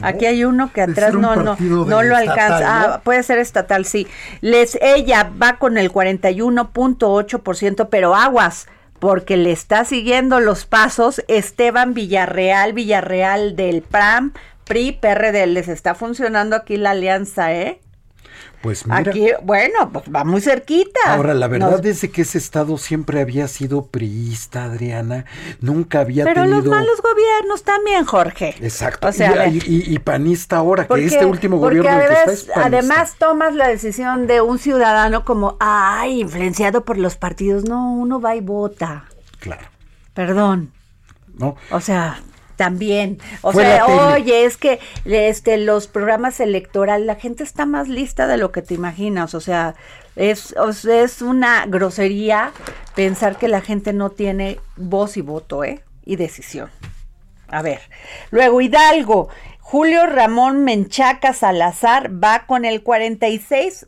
Aquí 0.00 0.24
hay 0.24 0.44
uno 0.44 0.72
que 0.72 0.80
atrás 0.80 1.12
no, 1.12 1.36
no, 1.36 1.56
no 1.58 2.02
lo 2.02 2.16
alcanza. 2.16 2.94
Ah, 2.94 3.02
puede 3.04 3.22
ser 3.22 3.38
estatal, 3.38 3.84
sí. 3.84 4.06
Les, 4.40 4.78
ella 4.80 5.30
va 5.40 5.58
con 5.58 5.76
el 5.76 5.92
41.8%, 5.92 7.88
pero 7.90 8.14
aguas 8.14 8.66
porque 9.04 9.36
le 9.36 9.52
está 9.52 9.84
siguiendo 9.84 10.40
los 10.40 10.64
pasos 10.64 11.22
Esteban 11.28 11.92
Villarreal, 11.92 12.72
Villarreal 12.72 13.54
del 13.54 13.82
PRAM, 13.82 14.32
PRI, 14.64 14.92
PRD. 14.92 15.46
Les 15.46 15.68
está 15.68 15.94
funcionando 15.94 16.56
aquí 16.56 16.78
la 16.78 16.92
alianza, 16.92 17.52
¿eh? 17.52 17.82
Pues 18.62 18.86
mira. 18.86 18.98
Aquí, 19.10 19.28
bueno, 19.42 19.90
pues 19.92 20.06
va 20.14 20.24
muy 20.24 20.40
cerquita. 20.40 21.00
Ahora, 21.06 21.34
la 21.34 21.48
verdad 21.48 21.84
es 21.84 22.08
que 22.10 22.22
ese 22.22 22.38
estado 22.38 22.78
siempre 22.78 23.20
había 23.20 23.46
sido 23.46 23.86
priista, 23.86 24.64
Adriana. 24.64 25.26
Nunca 25.60 26.00
había 26.00 26.24
Pero 26.24 26.42
tenido... 26.42 26.60
los 26.60 26.68
malos 26.68 27.02
gobiernos 27.02 27.62
también, 27.62 28.06
Jorge. 28.06 28.54
Exacto. 28.62 29.08
O 29.08 29.12
sea, 29.12 29.48
y, 29.48 29.98
panista 29.98 30.56
ahora, 30.56 30.86
que 30.86 31.04
este 31.04 31.26
último 31.26 31.58
gobierno 31.58 31.90
que 32.24 32.32
está 32.32 32.64
Además, 32.64 33.16
tomas 33.18 33.54
la 33.54 33.68
decisión 33.68 34.26
de 34.26 34.40
un 34.40 34.58
ciudadano 34.58 35.24
como, 35.24 35.56
ay, 35.60 36.20
influenciado 36.20 36.84
por 36.84 36.96
los 36.96 37.16
partidos. 37.16 37.64
No, 37.68 37.92
uno 37.92 38.20
va 38.20 38.34
y 38.34 38.40
vota. 38.40 39.04
Claro. 39.40 39.68
Perdón. 40.14 40.72
No. 41.36 41.56
O 41.70 41.80
sea, 41.80 42.22
también. 42.56 43.18
O 43.42 43.52
sea, 43.52 43.86
oye, 43.86 44.44
es 44.44 44.56
que 44.56 44.80
este 45.04 45.56
los 45.58 45.86
programas 45.86 46.40
electorales, 46.40 47.06
la 47.06 47.16
gente 47.16 47.44
está 47.44 47.66
más 47.66 47.88
lista 47.88 48.26
de 48.26 48.36
lo 48.36 48.52
que 48.52 48.62
te 48.62 48.74
imaginas. 48.74 49.34
O 49.34 49.40
sea, 49.40 49.74
es, 50.16 50.54
es 50.88 51.22
una 51.22 51.66
grosería 51.66 52.52
pensar 52.94 53.36
que 53.36 53.48
la 53.48 53.60
gente 53.60 53.92
no 53.92 54.10
tiene 54.10 54.58
voz 54.76 55.16
y 55.16 55.20
voto, 55.20 55.64
¿eh? 55.64 55.82
Y 56.04 56.16
decisión. 56.16 56.70
A 57.48 57.62
ver. 57.62 57.80
Luego, 58.30 58.60
Hidalgo. 58.60 59.28
Julio 59.60 60.06
Ramón 60.06 60.62
Menchaca 60.62 61.32
Salazar 61.32 62.22
va 62.22 62.46
con 62.46 62.64
el 62.64 62.82
46 62.82 63.86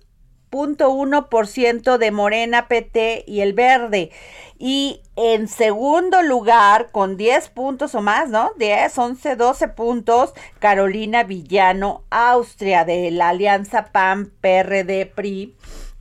ciento 1.46 1.98
de 1.98 2.10
Morena, 2.10 2.68
PT 2.68 3.24
y 3.26 3.40
el 3.40 3.52
Verde. 3.52 4.10
Y 4.58 5.02
en 5.16 5.48
segundo 5.48 6.22
lugar, 6.22 6.90
con 6.92 7.16
10 7.16 7.50
puntos 7.50 7.94
o 7.94 8.00
más, 8.00 8.30
¿no? 8.30 8.52
10, 8.58 8.96
11, 8.96 9.36
12 9.36 9.68
puntos, 9.68 10.32
Carolina 10.58 11.24
Villano, 11.24 12.04
Austria, 12.10 12.84
de 12.84 13.10
la 13.10 13.30
Alianza 13.30 13.92
PAN, 13.92 14.32
PRD, 14.40 15.06
PRI 15.06 15.54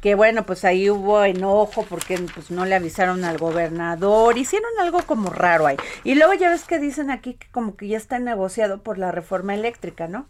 que 0.06 0.14
bueno, 0.14 0.46
pues 0.46 0.64
ahí 0.66 0.88
hubo 0.92 1.24
enojo 1.24 1.84
porque 1.90 2.20
pues 2.36 2.52
no 2.52 2.66
le 2.66 2.76
avisaron 2.76 3.26
al 3.26 3.40
gobernador, 3.40 4.38
hicieron 4.38 4.70
algo 4.80 5.02
como 5.02 5.32
raro 5.32 5.66
ahí. 5.66 5.78
Y 6.04 6.14
luego 6.14 6.36
ya 6.36 6.52
ves 6.52 6.66
que 6.66 6.78
dicen 6.78 7.10
aquí 7.10 7.34
que 7.34 7.48
como 7.50 7.76
que 7.76 7.88
ya 7.88 7.98
está 7.98 8.20
negociado 8.20 8.84
por 8.84 9.00
la 9.00 9.12
reforma 9.12 9.56
eléctrica, 9.56 10.08
¿no? 10.08 10.28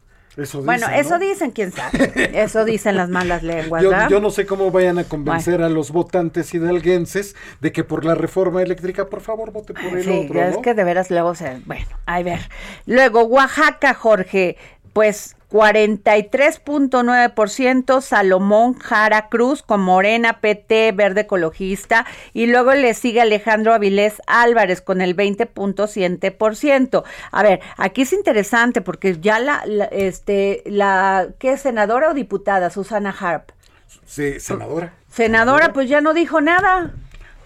Bueno, 0.63 0.87
eso 0.89 1.17
dicen, 1.17 1.51
quién 1.51 1.71
sabe. 1.71 2.11
Eso 2.33 2.65
dicen 2.65 2.97
las 2.97 3.09
malas 3.09 3.43
lenguas. 3.43 3.81
Yo, 3.81 3.91
yo 4.09 4.19
no 4.19 4.29
sé 4.29 4.45
cómo 4.45 4.69
vayan 4.71 4.97
a 4.97 5.05
convencer 5.05 5.61
a 5.61 5.69
los 5.69 5.91
votantes 5.91 6.53
hidalguenses 6.53 7.35
de 7.61 7.71
que 7.71 7.83
por 7.83 8.03
la 8.03 8.15
reforma 8.15 8.61
eléctrica, 8.61 9.05
por 9.05 9.21
favor, 9.21 9.51
vote 9.51 9.73
por 9.73 9.97
el 9.97 10.03
sí, 10.03 10.27
otro. 10.29 10.41
es 10.41 10.57
que 10.57 10.73
de 10.73 10.83
veras 10.83 11.09
luego 11.09 11.35
se. 11.35 11.61
Bueno, 11.65 11.87
a 12.05 12.21
ver. 12.21 12.41
Luego, 12.85 13.23
Oaxaca, 13.23 13.93
Jorge. 13.93 14.57
Pues 14.91 15.34
43.9% 15.51 18.01
Salomón 18.01 18.73
Jara 18.75 19.29
Cruz 19.29 19.61
con 19.61 19.81
Morena 19.81 20.39
PT 20.41 20.91
Verde 20.91 21.21
Ecologista 21.21 22.05
y 22.33 22.47
luego 22.47 22.73
le 22.73 22.93
sigue 22.93 23.21
Alejandro 23.21 23.73
Avilés 23.73 24.21
Álvarez 24.27 24.81
con 24.81 24.99
el 25.01 25.15
20.7%. 25.15 27.03
A 27.31 27.43
ver, 27.43 27.61
aquí 27.77 28.01
es 28.01 28.11
interesante 28.13 28.81
porque 28.81 29.17
ya 29.19 29.39
la, 29.39 29.63
este 29.91 30.63
la 30.65 31.27
¿qué 31.39 31.53
es 31.53 31.61
senadora 31.61 32.09
o 32.09 32.13
diputada 32.13 32.69
Susana 32.69 33.15
Harp? 33.17 33.51
Sí, 34.05 34.39
senadora. 34.39 34.93
Senadora, 35.09 35.73
pues 35.73 35.89
ya 35.89 36.01
no 36.01 36.13
dijo 36.13 36.41
nada. 36.41 36.93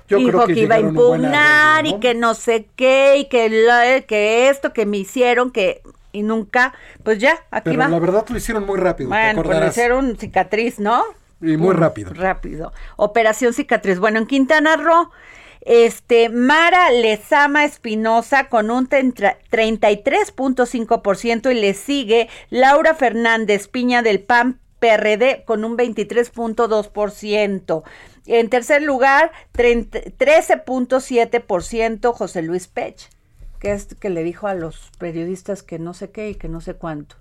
Yo 0.08 0.18
dijo 0.18 0.48
que, 0.48 0.54
iba 0.54 0.76
a 0.76 0.80
impugnar 0.80 1.86
y 1.86 2.00
que 2.00 2.16
no 2.16 2.34
sé 2.34 2.68
qué 2.76 3.18
y 3.18 3.26
que, 3.26 4.06
que 4.08 4.50
esto 4.50 4.74
que 4.74 4.88
me 4.88 4.98
hicieron 4.98 5.52
que 5.52 5.84
y 6.12 6.24
nunca, 6.24 6.74
pues 7.04 7.20
ya, 7.20 7.46
aquí 7.52 7.70
Pero 7.72 7.88
la 7.88 8.00
verdad 8.00 8.26
lo 8.28 8.38
hicieron 8.38 8.66
muy 8.66 8.80
rápido. 8.80 9.10
Bueno, 9.10 9.44
pues 9.44 9.60
lo 9.60 9.68
hicieron 9.68 10.18
cicatriz, 10.18 10.80
¿no? 10.80 11.04
Y 11.42 11.58
muy 11.58 11.76
rápido. 11.76 12.12
Rápido. 12.14 12.72
Operación 12.98 13.54
cicatriz. 13.54 14.00
Bueno, 14.00 14.18
en 14.20 14.26
Quintana 14.26 14.76
Roo, 14.76 15.12
este, 15.62 16.28
Mara 16.30 16.92
Lezama 16.92 17.64
Espinosa 17.66 18.50
con 18.50 18.70
un 18.72 18.90
33.5% 18.90 21.52
y 21.52 21.56
le 21.56 21.74
sigue 21.74 22.30
Laura 22.50 22.96
Fernández 22.96 23.68
Piña 23.68 24.02
del 24.02 24.22
PAN 24.22 24.62
PRD 24.80 25.44
con 25.46 25.66
un 25.66 25.78
23.2%. 25.78 27.84
En 28.26 28.50
tercer 28.50 28.82
lugar, 28.84 29.32
13.7% 29.54 32.14
José 32.14 32.42
Luis 32.42 32.68
Pech 32.68 33.10
que 33.60 33.74
es 33.74 33.96
que 33.96 34.10
le 34.10 34.24
dijo 34.24 34.48
a 34.48 34.54
los 34.54 34.92
periodistas 34.98 35.64
que 35.64 35.80
no 35.80 35.94
sé 35.94 36.12
qué 36.12 36.30
y 36.30 36.36
que 36.36 36.50
no 36.50 36.62
sé 36.62 36.76
cuánto. 36.76 37.16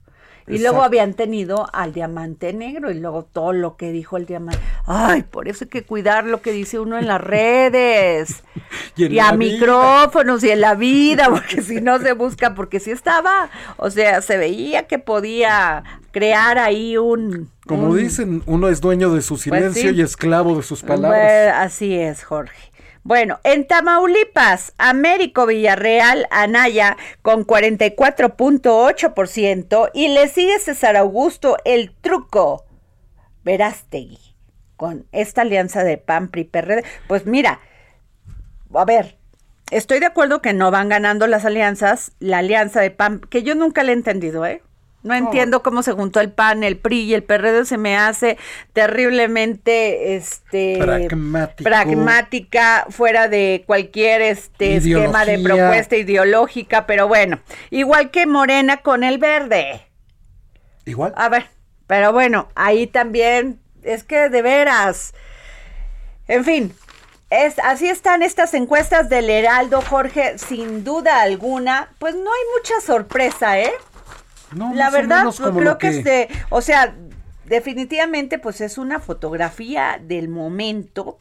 Y 0.48 0.58
luego 0.60 0.82
habían 0.82 1.14
tenido 1.14 1.68
al 1.74 1.92
diamante 1.92 2.52
negro 2.52 2.90
y 2.90 2.94
luego 2.94 3.22
todo 3.24 3.52
lo 3.52 3.76
que 3.76 3.92
dijo 3.92 4.16
el 4.16 4.24
diamante. 4.24 4.60
Ay, 4.86 5.22
por 5.22 5.48
eso 5.48 5.64
hay 5.64 5.68
que 5.68 5.82
cuidar 5.82 6.24
lo 6.24 6.40
que 6.40 6.52
dice 6.52 6.78
uno 6.78 6.98
en 6.98 7.06
las 7.06 7.20
redes. 7.20 8.42
y, 8.96 9.18
a 9.18 9.32
micrófonos 9.32 10.42
y 10.44 10.50
en 10.50 10.62
la 10.62 10.74
vida, 10.74 11.28
porque 11.30 11.60
si 11.62 11.80
no 11.80 11.98
se 11.98 12.12
busca, 12.12 12.54
porque 12.54 12.80
si 12.80 12.90
estaba, 12.90 13.50
o 13.76 13.90
sea, 13.90 14.22
se 14.22 14.38
veía 14.38 14.86
que 14.86 14.98
podía 14.98 15.84
crear 16.12 16.58
ahí 16.58 16.96
un... 16.96 17.50
Como 17.66 17.94
dicen, 17.94 18.42
uno 18.46 18.68
es 18.68 18.80
dueño 18.80 19.12
de 19.12 19.20
su 19.20 19.34
pues 19.34 19.42
silencio 19.42 19.90
y 19.90 20.00
esclavo 20.00 20.56
de 20.56 20.62
sus 20.62 20.82
palabras. 20.82 21.52
así 21.56 21.94
es, 21.94 22.24
Jorge. 22.24 22.70
Bueno, 23.04 23.38
en 23.44 23.66
Tamaulipas, 23.66 24.74
Américo 24.76 25.46
Villarreal 25.46 26.26
Anaya 26.30 26.98
con 27.22 27.46
44.8% 27.46 29.90
y 29.94 30.08
le 30.08 30.28
sigue 30.28 30.58
César 30.58 30.96
Augusto 30.96 31.56
el 31.64 31.94
truco 32.00 32.66
Verástegui 33.44 34.18
con 34.76 35.06
esta 35.12 35.42
alianza 35.42 35.84
de 35.84 35.96
PAN 35.96 36.28
PRI. 36.28 36.50
Pues 37.06 37.26
mira, 37.26 37.60
a 38.74 38.84
ver, 38.84 39.16
estoy 39.70 40.00
de 40.00 40.06
acuerdo 40.06 40.42
que 40.42 40.52
no 40.52 40.70
van 40.70 40.88
ganando 40.88 41.26
las 41.26 41.44
alianzas, 41.44 42.12
la 42.20 42.38
alianza 42.38 42.80
de 42.80 42.90
PAN 42.90 43.20
que 43.20 43.42
yo 43.42 43.54
nunca 43.54 43.82
le 43.82 43.92
he 43.92 43.94
entendido, 43.94 44.46
¿eh? 44.46 44.62
No 45.02 45.14
entiendo 45.14 45.62
cómo 45.62 45.82
se 45.82 45.92
juntó 45.92 46.20
el 46.20 46.32
PAN, 46.32 46.64
el 46.64 46.76
PRI 46.76 47.02
y 47.02 47.14
el 47.14 47.22
PRD 47.22 47.64
se 47.64 47.78
me 47.78 47.96
hace 47.96 48.36
terriblemente 48.72 50.16
este 50.16 51.08
pragmática 51.62 52.86
fuera 52.90 53.28
de 53.28 53.62
cualquier 53.66 54.22
este 54.22 54.76
esquema 54.76 55.24
de 55.24 55.38
propuesta 55.38 55.96
ideológica, 55.96 56.86
pero 56.86 57.06
bueno, 57.06 57.38
igual 57.70 58.10
que 58.10 58.26
Morena 58.26 58.78
con 58.78 59.04
el 59.04 59.18
verde. 59.18 59.86
Igual. 60.84 61.12
A 61.16 61.28
ver, 61.28 61.46
pero 61.86 62.12
bueno, 62.12 62.48
ahí 62.56 62.86
también 62.86 63.60
es 63.82 64.02
que 64.02 64.28
de 64.28 64.42
veras 64.42 65.14
en 66.28 66.44
fin, 66.44 66.74
es, 67.30 67.58
así 67.58 67.88
están 67.88 68.22
estas 68.22 68.52
encuestas 68.52 69.08
del 69.08 69.30
Heraldo, 69.30 69.80
Jorge, 69.80 70.36
sin 70.36 70.84
duda 70.84 71.22
alguna, 71.22 71.88
pues 71.98 72.14
no 72.14 72.30
hay 72.30 72.40
mucha 72.54 72.80
sorpresa, 72.82 73.58
¿eh? 73.58 73.72
La 74.54 74.90
verdad, 74.90 75.26
creo 75.54 75.78
que, 75.78 75.88
este, 75.88 76.28
o 76.50 76.60
sea, 76.60 76.94
definitivamente 77.46 78.38
pues 78.38 78.60
es 78.60 78.78
una 78.78 79.00
fotografía 79.00 80.00
del 80.02 80.28
momento, 80.28 81.18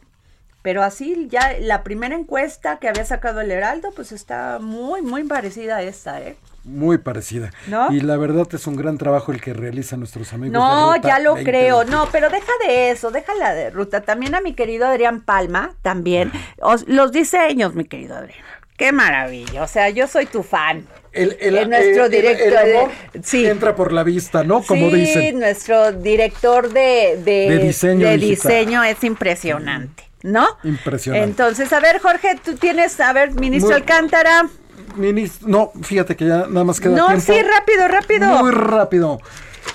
pero 0.62 0.82
así 0.82 1.28
ya 1.30 1.56
la 1.60 1.82
primera 1.82 2.14
encuesta 2.14 2.78
que 2.78 2.88
había 2.88 3.04
sacado 3.04 3.40
el 3.40 3.50
Heraldo 3.50 3.90
pues 3.94 4.12
está 4.12 4.58
muy, 4.60 5.02
muy 5.02 5.24
parecida 5.24 5.76
a 5.76 5.82
esta, 5.82 6.20
¿eh? 6.20 6.36
Muy 6.64 6.98
parecida. 6.98 7.50
Y 7.90 8.00
la 8.00 8.18
verdad 8.18 8.46
es 8.52 8.66
un 8.66 8.76
gran 8.76 8.98
trabajo 8.98 9.32
el 9.32 9.40
que 9.40 9.54
realizan 9.54 10.00
nuestros 10.00 10.34
amigos. 10.34 10.52
No, 10.52 10.96
ya 10.96 11.18
lo 11.18 11.36
creo. 11.36 11.84
No, 11.84 12.08
pero 12.12 12.28
deja 12.28 12.52
de 12.66 12.90
eso, 12.90 13.10
déjala 13.10 13.54
de 13.54 13.70
ruta. 13.70 14.02
También 14.02 14.34
a 14.34 14.42
mi 14.42 14.52
querido 14.52 14.86
Adrián 14.86 15.22
Palma, 15.22 15.72
también. 15.80 16.30
los 16.86 17.12
diseños, 17.12 17.74
mi 17.74 17.86
querido 17.86 18.16
Adrián. 18.16 18.44
Qué 18.78 18.92
maravilla. 18.92 19.64
O 19.64 19.68
sea, 19.68 19.90
yo 19.90 20.06
soy 20.06 20.26
tu 20.26 20.42
fan. 20.42 20.86
El, 21.12 21.36
el, 21.40 21.68
nuestro 21.68 22.08
director 22.08 22.90
sí. 23.22 23.44
entra 23.44 23.74
por 23.74 23.92
la 23.92 24.04
vista, 24.04 24.44
¿no? 24.44 24.62
Como 24.62 24.90
sí, 24.90 25.32
nuestro 25.34 25.92
director 25.92 26.72
de, 26.72 27.20
de, 27.24 27.58
diseño, 27.58 28.08
de 28.08 28.16
diseño 28.16 28.84
es 28.84 29.02
impresionante. 29.02 30.04
¿no? 30.22 30.46
Impresionante. 30.62 31.28
Entonces, 31.28 31.72
a 31.72 31.80
ver, 31.80 32.00
Jorge, 32.00 32.38
tú 32.44 32.54
tienes, 32.54 32.98
a 33.00 33.12
ver, 33.12 33.32
ministro 33.34 33.74
Alcántara. 33.74 34.48
Ministro, 34.94 35.48
no, 35.48 35.72
fíjate 35.82 36.14
que 36.14 36.26
ya 36.26 36.46
nada 36.48 36.64
más 36.64 36.80
queda 36.80 36.94
tiempo. 36.94 37.12
No, 37.12 37.20
sí, 37.20 37.42
rápido, 37.42 37.88
rápido. 37.88 38.28
Muy 38.42 38.52
rápido 38.52 39.20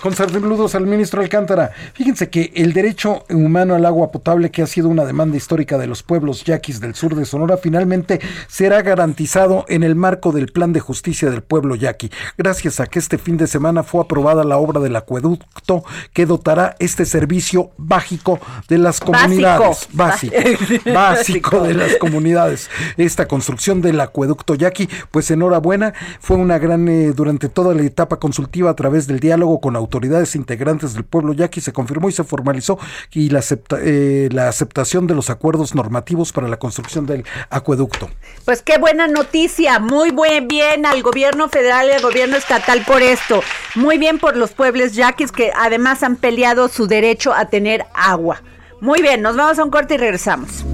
con 0.01 0.13
saludos 0.13 0.75
al 0.75 0.86
ministro 0.86 1.21
Alcántara. 1.21 1.71
Fíjense 1.93 2.29
que 2.29 2.51
el 2.56 2.73
derecho 2.73 3.25
humano 3.29 3.75
al 3.75 3.86
agua 3.86 4.12
potable, 4.12 4.51
que 4.51 4.62
ha 4.62 4.67
sido 4.67 4.89
una 4.89 5.06
demanda 5.06 5.38
histórica 5.38 5.77
de 5.77 5.88
los 5.88 6.03
pueblos 6.03 6.43
yaquis 6.43 6.79
del 6.79 6.95
sur 6.95 7.15
de 7.15 7.25
Sonora, 7.25 7.58
finalmente 7.58 8.19
será 8.47 8.82
garantizado 8.82 9.65
en 9.67 9.84
el 9.84 9.95
marco 9.95 10.32
del 10.32 10.47
Plan 10.47 10.73
de 10.73 10.79
Justicia 10.79 11.29
del 11.29 11.41
Pueblo 11.41 11.75
Yaqui, 11.75 12.12
gracias 12.38 12.79
a 12.79 12.88
que 12.88 12.99
este 12.99 13.17
fin 13.17 13.38
de 13.38 13.47
semana 13.47 13.84
fue 13.84 14.01
aprobada 14.01 14.43
la 14.43 14.58
obra 14.58 14.79
del 14.79 14.95
acueducto 14.95 15.84
que 16.13 16.25
dotará 16.25 16.75
este 16.79 17.06
servicio 17.06 17.71
básico 17.77 18.39
de 18.67 18.77
las 18.77 18.99
comunidades. 18.99 19.88
Básico. 19.91 20.36
Básico, 20.93 21.62
de 21.62 21.73
las 21.73 21.95
comunidades. 21.97 22.69
Esta 22.97 23.27
construcción 23.27 23.82
del 23.82 23.99
acueducto 23.99 24.56
Yaqui, 24.56 24.89
pues 25.12 25.32
enhorabuena, 25.32 25.93
fue 26.19 26.38
una 26.38 26.58
gran, 26.58 26.88
eh, 26.88 27.13
durante 27.13 27.49
toda 27.49 27.73
la 27.73 27.84
etapa 27.84 28.17
consultiva 28.17 28.69
a 28.69 28.75
través 28.75 29.08
del 29.08 29.19
diálogo 29.19 29.60
con 29.60 29.75
autoridades 29.84 30.36
integrantes 30.36 30.93
del 30.93 31.04
pueblo 31.04 31.34
yaqui 31.34 31.62
se 31.62 31.72
confirmó 31.72 32.10
y 32.10 32.12
se 32.12 32.24
formalizó 32.24 32.80
y 33.12 33.30
la, 33.30 33.43
eh, 33.82 34.30
la 34.32 34.50
aceptación 34.50 35.08
de 35.08 35.15
los 35.15 35.30
acuerdos 35.30 35.76
normativos 35.76 36.32
para 36.32 36.48
la 36.48 36.58
construcción 36.58 37.06
del 37.06 37.26
acueducto. 37.50 38.10
Pues 38.46 38.62
qué 38.62 38.78
buena 38.78 39.08
noticia, 39.08 39.80
muy 39.80 40.12
buen 40.12 40.48
bien 40.48 40.86
al 40.86 41.02
gobierno 41.04 41.50
federal 41.50 41.88
y 41.89 41.91
al 41.91 42.02
gobierno 42.02 42.36
estatal 42.36 42.84
por 42.86 43.02
esto, 43.02 43.41
muy 43.76 43.98
bien 43.98 44.19
por 44.19 44.36
los 44.36 44.52
pueblos 44.52 44.93
yaquis 44.93 45.32
que 45.32 45.52
además 45.56 46.04
han 46.04 46.15
peleado 46.15 46.67
su 46.67 46.88
derecho 46.88 47.34
a 47.34 47.46
tener 47.46 47.86
agua. 47.93 48.41
Muy 48.82 49.02
bien, 49.02 49.22
nos 49.22 49.36
vamos 49.36 49.60
a 49.60 49.63
un 49.63 49.69
corte 49.69 49.96
y 49.96 49.98
regresamos. 49.98 50.65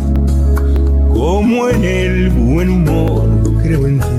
Como 1.13 1.69
en 1.69 1.83
el 1.83 2.29
buen 2.29 2.69
humor, 2.69 3.27
creo 3.61 3.85
en 3.85 3.99
ti 3.99 4.18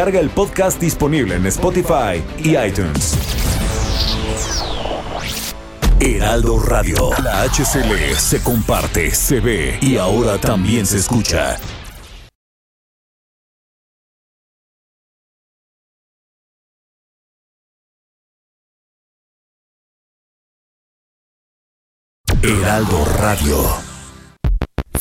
Carga 0.00 0.18
el 0.18 0.30
podcast 0.30 0.80
disponible 0.80 1.34
en 1.34 1.44
Spotify 1.44 2.24
y 2.38 2.56
iTunes. 2.56 3.18
Heraldo 6.00 6.58
Radio. 6.58 7.10
La 7.22 7.42
HCL 7.42 8.14
se 8.16 8.42
comparte, 8.42 9.10
se 9.10 9.40
ve 9.40 9.78
y 9.82 9.98
ahora 9.98 10.38
también 10.38 10.86
se 10.86 10.96
escucha. 10.96 11.58
Heraldo 22.42 23.04
Radio. 23.18 23.89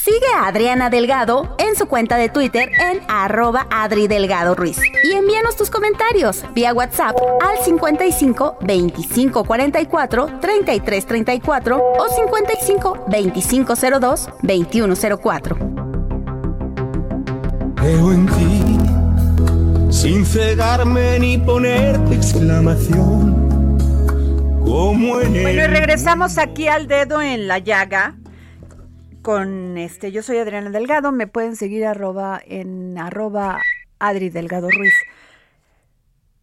Sigue 0.04 0.28
a 0.34 0.48
Adriana 0.48 0.90
Delgado 0.90 1.58
en 1.60 1.76
su 1.76 1.86
cuenta 1.86 2.16
de 2.16 2.30
Twitter 2.30 2.70
en 2.80 3.02
arroba 3.10 3.68
Adri 3.70 4.08
Delgado 4.08 4.56
Ruiz. 4.56 4.80
Y 5.04 5.12
envíanos 5.12 5.58
tus 5.58 5.70
comentarios 5.70 6.46
vía 6.54 6.74
WhatsApp 6.74 7.18
al 7.42 7.58
55 7.66 8.60
25 8.62 9.44
44 9.44 10.40
33 10.40 11.06
34 11.06 11.78
o 11.78 12.08
55 12.08 13.06
25 13.10 13.74
02 14.00 14.30
21 14.42 14.96
04. 15.22 15.58
Veo 17.82 18.14
en 18.14 18.26
ti, 18.28 19.92
sin 19.92 20.26
cegarme 20.26 21.20
ni 21.20 21.38
ponerte 21.40 22.16
exclamación. 22.16 23.50
Como 24.64 25.20
en 25.20 25.34
bueno, 25.42 25.64
y 25.64 25.68
regresamos 25.68 26.38
aquí 26.38 26.70
al 26.70 26.88
dedo 26.88 27.22
en 27.22 27.50
la 27.50 27.60
llaga 27.60 28.19
con 29.30 29.78
este, 29.78 30.12
yo 30.12 30.24
soy 30.24 30.40
Adriana 30.40 30.72
Delgado, 30.72 31.12
me 31.12 31.28
pueden 31.28 31.56
seguir 31.56 31.86
arroba 31.86 32.42
en 32.44 32.98
arroba 32.98 33.62
Adri 34.00 34.32
Delgado 34.32 34.72
Ruiz. 34.72 34.96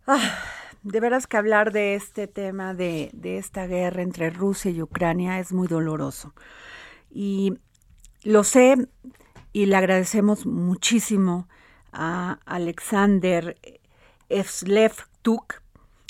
Ah, 0.06 0.38
de 0.84 1.00
veras 1.00 1.26
que 1.26 1.36
hablar 1.36 1.72
de 1.72 1.96
este 1.96 2.28
tema, 2.28 2.74
de, 2.74 3.10
de 3.12 3.38
esta 3.38 3.66
guerra 3.66 4.02
entre 4.02 4.30
Rusia 4.30 4.70
y 4.70 4.82
Ucrania 4.82 5.40
es 5.40 5.52
muy 5.52 5.66
doloroso. 5.66 6.32
Y 7.10 7.54
lo 8.22 8.44
sé 8.44 8.76
y 9.52 9.66
le 9.66 9.74
agradecemos 9.74 10.46
muchísimo 10.46 11.48
a 11.92 12.38
Alexander 12.44 13.58
Evslevtuk, 14.28 15.60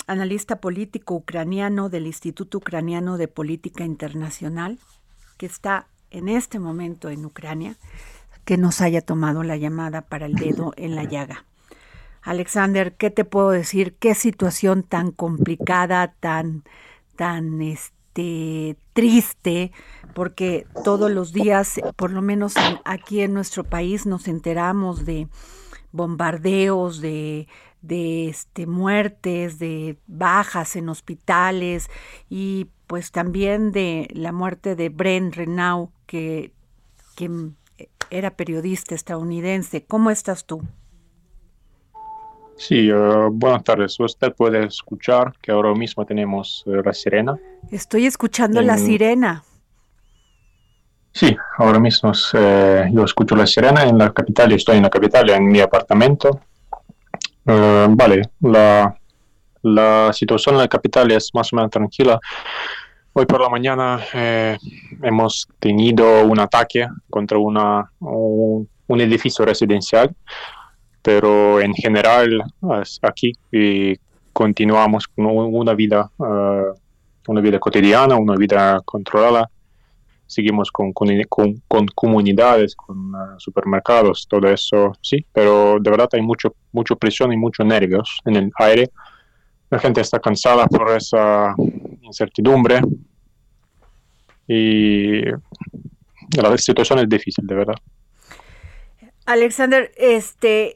analista 0.05 0.61
político 0.61 1.15
ucraniano 1.15 1.89
del 1.89 2.05
Instituto 2.05 2.59
Ucraniano 2.59 3.17
de 3.17 3.27
Política 3.27 3.83
Internacional, 3.83 4.77
que 5.39 5.47
está 5.47 5.87
en 6.11 6.29
este 6.29 6.59
momento 6.59 7.09
en 7.09 7.25
Ucrania 7.25 7.75
que 8.45 8.57
nos 8.57 8.81
haya 8.81 9.01
tomado 9.01 9.43
la 9.43 9.57
llamada 9.57 10.01
para 10.01 10.25
el 10.25 10.35
dedo 10.35 10.73
en 10.77 10.95
la 10.95 11.03
llaga. 11.03 11.45
Alexander, 12.21 12.95
¿qué 12.95 13.09
te 13.09 13.25
puedo 13.25 13.51
decir? 13.51 13.95
Qué 13.99 14.15
situación 14.15 14.83
tan 14.83 15.11
complicada, 15.11 16.13
tan, 16.19 16.63
tan 17.15 17.61
este, 17.61 18.75
triste, 18.93 19.71
porque 20.13 20.65
todos 20.83 21.09
los 21.11 21.31
días, 21.31 21.79
por 21.95 22.11
lo 22.11 22.21
menos 22.21 22.55
aquí 22.83 23.21
en 23.21 23.33
nuestro 23.33 23.63
país, 23.63 24.05
nos 24.05 24.27
enteramos 24.27 25.05
de 25.05 25.27
bombardeos, 25.91 26.99
de, 26.99 27.47
de 27.81 28.29
este, 28.29 28.65
muertes, 28.65 29.59
de 29.59 29.97
bajas 30.07 30.75
en 30.75 30.89
hospitales 30.89 31.89
y 32.29 32.67
pues 32.87 33.11
también 33.11 33.71
de 33.71 34.07
la 34.13 34.31
muerte 34.31 34.75
de 34.75 34.89
Bren 34.89 35.33
Renault, 35.33 35.91
que, 36.05 36.53
era 38.09 38.31
periodista 38.31 38.95
estadounidense. 38.95 39.83
¿Cómo 39.83 40.11
estás 40.11 40.45
tú? 40.45 40.61
Sí, 42.55 42.91
uh, 42.91 43.29
buenas 43.31 43.63
tardes. 43.63 43.99
Usted 43.99 44.33
puede 44.33 44.65
escuchar 44.65 45.33
que 45.41 45.51
ahora 45.51 45.73
mismo 45.73 46.05
tenemos 46.05 46.63
uh, 46.65 46.75
la 46.75 46.93
sirena. 46.93 47.37
Estoy 47.69 48.05
escuchando 48.05 48.61
la 48.61 48.77
sirena. 48.77 49.43
Sí, 51.11 51.35
ahora 51.57 51.79
mismo 51.79 52.11
eh, 52.33 52.89
yo 52.93 53.03
escucho 53.03 53.35
la 53.35 53.47
sirena 53.47 53.83
en 53.83 53.97
la 53.97 54.13
capital. 54.13 54.51
Estoy 54.51 54.77
en 54.77 54.83
la 54.83 54.89
capital, 54.89 55.29
en 55.31 55.47
mi 55.47 55.59
apartamento. 55.59 56.39
Uh, 57.45 57.89
vale, 57.89 58.21
la, 58.41 58.95
la 59.61 60.11
situación 60.13 60.55
en 60.55 60.61
la 60.61 60.67
capital 60.67 61.11
es 61.11 61.31
más 61.33 61.51
o 61.51 61.55
menos 61.55 61.71
tranquila. 61.71 62.19
Hoy 63.19 63.25
por 63.25 63.41
la 63.41 63.49
mañana 63.49 63.99
eh, 64.13 64.57
hemos 65.01 65.47
tenido 65.59 66.23
un 66.23 66.39
ataque 66.39 66.85
contra 67.09 67.39
una, 67.39 67.91
un, 67.99 68.67
edificio 69.01 69.43
residencial, 69.43 70.15
pero 71.01 71.59
en 71.59 71.73
general 71.73 72.43
aquí 73.01 73.31
y 73.51 73.95
continuamos 74.31 75.07
con 75.07 75.25
una 75.25 75.73
vida, 75.73 76.11
eh, 76.19 76.79
una 77.27 77.41
vida 77.41 77.59
cotidiana, 77.59 78.15
una 78.17 78.35
vida 78.35 78.79
controlada. 78.85 79.49
Seguimos 80.27 80.71
con, 80.71 80.93
con, 80.93 81.09
con, 81.67 81.87
comunidades, 81.95 82.75
con 82.75 83.13
eh, 83.15 83.35
supermercados, 83.39 84.27
todo 84.29 84.47
eso, 84.47 84.93
sí, 85.01 85.25
pero 85.33 85.79
de 85.79 85.89
verdad 85.89 86.09
hay 86.11 86.21
mucho, 86.21 86.53
mucho 86.71 86.95
presión 86.95 87.33
y 87.33 87.37
muchos 87.37 87.65
nervios 87.65 88.19
en 88.25 88.35
el 88.35 88.51
aire 88.59 88.91
la 89.69 89.79
gente 89.79 90.01
está 90.01 90.19
cansada 90.19 90.67
por 90.67 90.89
esa 90.91 91.55
incertidumbre 92.01 92.81
y 94.47 95.21
la 96.35 96.57
situación 96.57 96.99
es 96.99 97.09
difícil, 97.09 97.45
de 97.45 97.55
verdad. 97.55 97.75
Alexander, 99.25 99.91
este, 99.97 100.75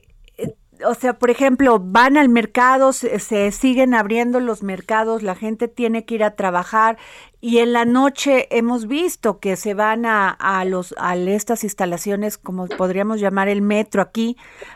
o 0.86 0.93
sea, 0.93 1.17
por 1.17 1.30
ejemplo, 1.30 1.80
van 1.80 2.17
al 2.17 2.27
mercado, 2.27 2.91
se, 2.91 3.51
siguen 3.51 3.93
abriendo 3.93 4.41
los 4.41 4.62
mercados, 4.62 5.23
la 5.23 5.36
gente 5.36 5.69
tiene 5.69 6.04
que 6.04 6.15
ir 6.15 6.23
a 6.25 6.36
trabajar 6.36 6.97
y 7.39 7.60
en 7.60 7.71
la 7.71 7.86
noche 7.86 8.47
hemos 8.51 8.88
visto 8.88 9.39
que 9.39 9.56
se 9.56 9.73
van 9.73 10.06
a 10.06 10.65
los 10.65 10.93
a 10.97 11.15
estas 11.15 11.63
instalaciones, 11.63 12.38
como 12.38 12.67
podríamos 12.67 13.21
llamar 13.21 13.47
el 13.47 13.62
metro 13.62 14.01
aquí, 14.01 14.36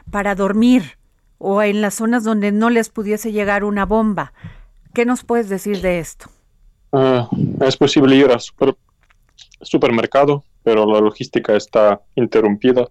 para 0.10 0.36
dormir 0.36 0.98
o 1.48 1.62
en 1.62 1.80
las 1.80 1.94
zonas 1.94 2.24
donde 2.24 2.52
no 2.52 2.72
les 2.72 2.90
pudiese 2.90 3.32
llegar 3.32 3.64
una 3.64 3.86
bomba. 3.86 4.34
¿Qué 4.96 5.06
nos 5.06 5.24
puedes 5.24 5.48
decir 5.48 5.80
de 5.80 6.00
esto? 6.00 6.26
Ah, 6.92 7.30
es 7.62 7.78
posible 7.78 8.16
ir 8.16 8.32
al 8.32 8.42
supermercado, 9.62 10.44
pero 10.64 10.88
la 10.88 11.00
logística 11.00 11.56
está 11.56 12.02
interrumpida. 12.16 12.88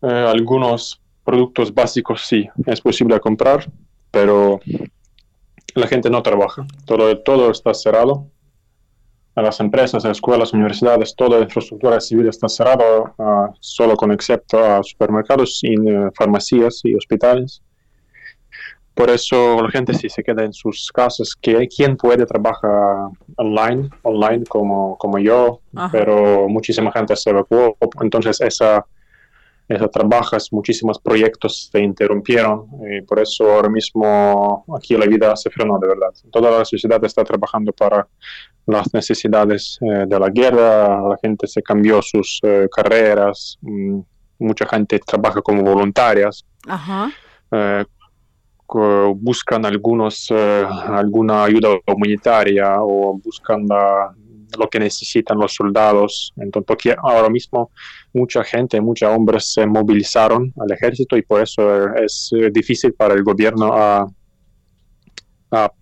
Eh, 0.00 0.06
algunos 0.06 1.02
productos 1.24 1.74
básicos 1.74 2.24
sí, 2.24 2.48
es 2.66 2.80
posible 2.80 3.18
comprar, 3.18 3.68
pero 4.12 4.60
la 5.74 5.88
gente 5.88 6.08
no 6.08 6.22
trabaja. 6.22 6.64
Todo, 6.84 7.18
todo 7.18 7.50
está 7.50 7.74
cerrado. 7.74 8.28
A 9.36 9.42
las 9.42 9.60
empresas, 9.60 10.04
a 10.04 10.10
escuelas, 10.10 10.52
universidades, 10.52 11.14
toda 11.14 11.38
la 11.38 11.44
infraestructura 11.44 12.00
civil 12.00 12.26
está 12.28 12.48
cerrada, 12.48 13.14
uh, 13.18 13.54
solo 13.60 13.94
con 13.94 14.10
excepto 14.10 14.58
a 14.58 14.82
supermercados 14.82 15.60
y 15.62 15.78
uh, 15.78 16.10
farmacias 16.14 16.80
y 16.84 16.94
hospitales. 16.94 17.62
Por 18.94 19.10
eso 19.10 19.62
la 19.62 19.70
gente 19.70 19.92
sí 19.92 20.08
se 20.08 20.24
queda 20.24 20.42
en 20.42 20.54
sus 20.54 20.90
casas. 20.90 21.34
Que 21.38 21.68
quien 21.68 21.98
puede 21.98 22.24
trabajar 22.24 23.10
online, 23.36 23.90
online 24.02 24.44
como, 24.46 24.96
como 24.96 25.18
yo, 25.18 25.60
pero 25.92 26.48
muchísima 26.48 26.90
gente 26.90 27.14
se 27.14 27.28
evacuó. 27.28 27.76
Entonces 28.00 28.40
esa 28.40 28.86
esa 29.68 29.88
trabajas, 29.88 30.52
muchísimos 30.52 30.98
proyectos 31.00 31.68
se 31.72 31.80
interrumpieron 31.80 32.68
y 32.88 33.02
por 33.02 33.18
eso 33.18 33.50
ahora 33.50 33.68
mismo 33.68 34.64
aquí 34.76 34.96
la 34.96 35.06
vida 35.06 35.34
se 35.34 35.50
frenó 35.50 35.78
de 35.78 35.88
verdad. 35.88 36.10
Toda 36.30 36.58
la 36.58 36.64
sociedad 36.64 37.04
está 37.04 37.24
trabajando 37.24 37.72
para 37.72 38.06
las 38.66 38.92
necesidades 38.92 39.78
eh, 39.80 40.04
de 40.06 40.18
la 40.18 40.28
guerra, 40.28 41.00
la 41.08 41.16
gente 41.22 41.46
se 41.46 41.62
cambió 41.62 42.02
sus 42.02 42.40
eh, 42.42 42.68
carreras, 42.74 43.58
mm, 43.60 44.00
mucha 44.40 44.66
gente 44.66 44.98
trabaja 44.98 45.40
como 45.40 45.62
voluntarias. 45.62 46.44
Eh, 47.52 47.84
buscan 49.14 49.64
algunos 49.64 50.28
alguna 50.32 51.44
ayuda 51.44 51.68
humanitaria 51.86 52.74
o 52.80 53.16
buscan 53.16 53.64
la, 53.68 54.12
lo 54.58 54.68
que 54.68 54.80
necesitan 54.80 55.38
los 55.38 55.54
soldados. 55.54 56.34
Entonces, 56.36 56.66
porque 56.66 56.96
ahora 57.00 57.30
mismo 57.30 57.70
mucha 58.12 58.42
gente, 58.42 58.80
muchos 58.80 59.08
hombres 59.08 59.52
se 59.52 59.64
movilizaron 59.66 60.52
al 60.60 60.72
ejército 60.72 61.16
y 61.16 61.22
por 61.22 61.42
eso 61.42 61.94
es 61.94 62.32
difícil 62.52 62.92
para 62.92 63.14
el 63.14 63.22
gobierno 63.22 63.72
a, 63.72 64.04
a, 65.52 65.72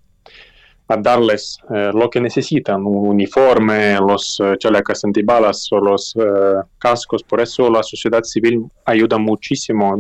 darles 0.89 1.59
eh, 1.75 1.91
lo 1.95 2.11
que 2.11 2.21
necesitan, 2.21 2.85
un 2.85 3.09
uniforme, 3.09 3.95
los 4.01 4.39
uh, 4.41 4.57
chalecos 4.57 5.05
antibalas 5.05 5.69
o 5.73 5.79
los 5.79 6.15
cascos. 6.79 7.23
Por 7.23 7.41
eso 7.41 7.71
la 7.71 7.83
sociedad 7.83 8.23
civil 8.23 8.65
ayuda 8.85 9.19
muchísimo. 9.19 9.97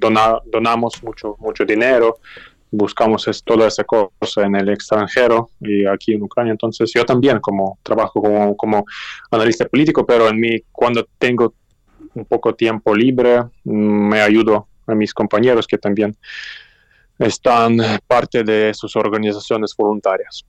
donamos 0.00 1.02
mucho, 1.02 1.36
mucho 1.38 1.64
dinero 1.64 2.16
buscamos 2.70 3.26
es, 3.28 3.42
toda 3.42 3.66
esa 3.66 3.84
cosa 3.84 4.44
en 4.44 4.56
el 4.56 4.68
extranjero 4.68 5.50
y 5.60 5.86
aquí 5.86 6.14
en 6.14 6.22
Ucrania. 6.22 6.52
Entonces 6.52 6.90
yo 6.94 7.04
también 7.04 7.40
como 7.40 7.78
trabajo 7.82 8.20
como, 8.20 8.56
como 8.56 8.84
analista 9.30 9.66
político, 9.66 10.04
pero 10.06 10.28
en 10.28 10.38
mí 10.38 10.60
cuando 10.72 11.06
tengo 11.18 11.54
un 12.14 12.24
poco 12.24 12.54
tiempo 12.54 12.94
libre 12.94 13.42
mm, 13.64 14.08
me 14.08 14.20
ayudo 14.20 14.68
a 14.86 14.94
mis 14.94 15.12
compañeros 15.12 15.66
que 15.66 15.78
también 15.78 16.16
están 17.18 17.78
parte 18.06 18.44
de 18.44 18.72
sus 18.74 18.94
organizaciones 18.96 19.74
voluntarias. 19.76 20.44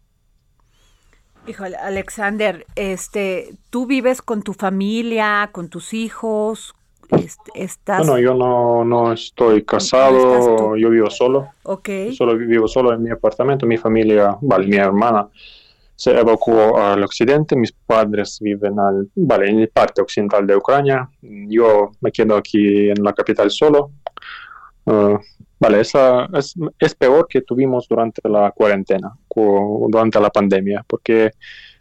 Híjole, 1.48 1.78
Alexander, 1.78 2.66
este, 2.76 3.56
¿tú 3.70 3.88
vives 3.88 4.22
con 4.22 4.44
tu 4.44 4.54
familia, 4.54 5.50
con 5.52 5.70
tus 5.70 5.94
hijos? 5.94 6.76
estás... 7.56 8.06
Bueno, 8.06 8.20
yo 8.20 8.36
no, 8.36 8.86
no 8.86 9.12
estoy 9.12 9.64
casado, 9.64 10.76
yo 10.76 10.90
vivo 10.92 11.10
solo. 11.10 11.50
Ok. 11.64 11.90
Solo 12.16 12.38
vivo 12.38 12.68
solo 12.68 12.94
en 12.94 13.02
mi 13.02 13.10
apartamento, 13.10 13.66
mi 13.66 13.78
familia, 13.78 14.38
vale, 14.42 14.68
mi 14.68 14.78
hermana 14.78 15.28
se 16.00 16.18
evacuó 16.18 16.78
al 16.78 17.04
occidente, 17.04 17.58
mis 17.58 17.74
padres 17.74 18.38
viven 18.40 18.80
al, 18.80 19.10
vale, 19.16 19.50
en 19.50 19.60
la 19.60 19.68
parte 19.68 20.02
occidental 20.02 20.48
de 20.48 20.56
Ucrania, 20.56 21.10
yo 21.22 21.92
me 22.00 22.10
quedo 22.10 22.38
aquí 22.38 22.90
en 22.90 23.04
la 23.04 23.12
capital 23.12 23.52
solo. 23.52 23.92
Ah, 24.86 25.20
vale, 25.60 25.82
esa 25.82 26.26
es, 26.34 26.56
es, 26.80 26.96
peor 26.96 27.28
que 27.28 27.42
tuvimos 27.42 27.88
durante 27.88 28.28
la 28.28 28.52
cuarentena, 28.52 29.12
durante 29.90 30.20
la 30.20 30.30
pandemia, 30.30 30.84
porque 30.88 31.32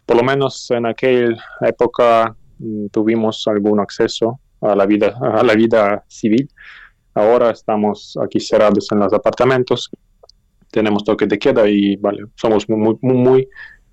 por 0.05 0.17
lo 0.17 0.23
menos 0.23 0.69
en 0.71 0.85
aquella 0.85 1.37
época 1.61 2.35
mm, 2.57 2.87
tuvimos 2.87 3.47
algún 3.47 3.79
acceso 3.79 4.39
a 4.61 4.75
la 4.75 4.85
vida, 4.85 5.15
a 5.21 5.43
la 5.43 5.53
vida 5.53 6.03
civil. 6.07 6.49
Ahora 7.13 7.51
estamos 7.51 8.17
aquí 8.23 8.39
cerrados 8.39 8.91
en 8.91 8.99
los 8.99 9.13
apartamentos, 9.13 9.89
tenemos 10.71 11.03
toque 11.03 11.25
de 11.25 11.39
queda 11.39 11.67
y 11.67 11.95
vale, 11.97 12.23
somos 12.35 12.67
muy, 12.69 12.97
muy, 13.01 13.17
muy 13.17 13.49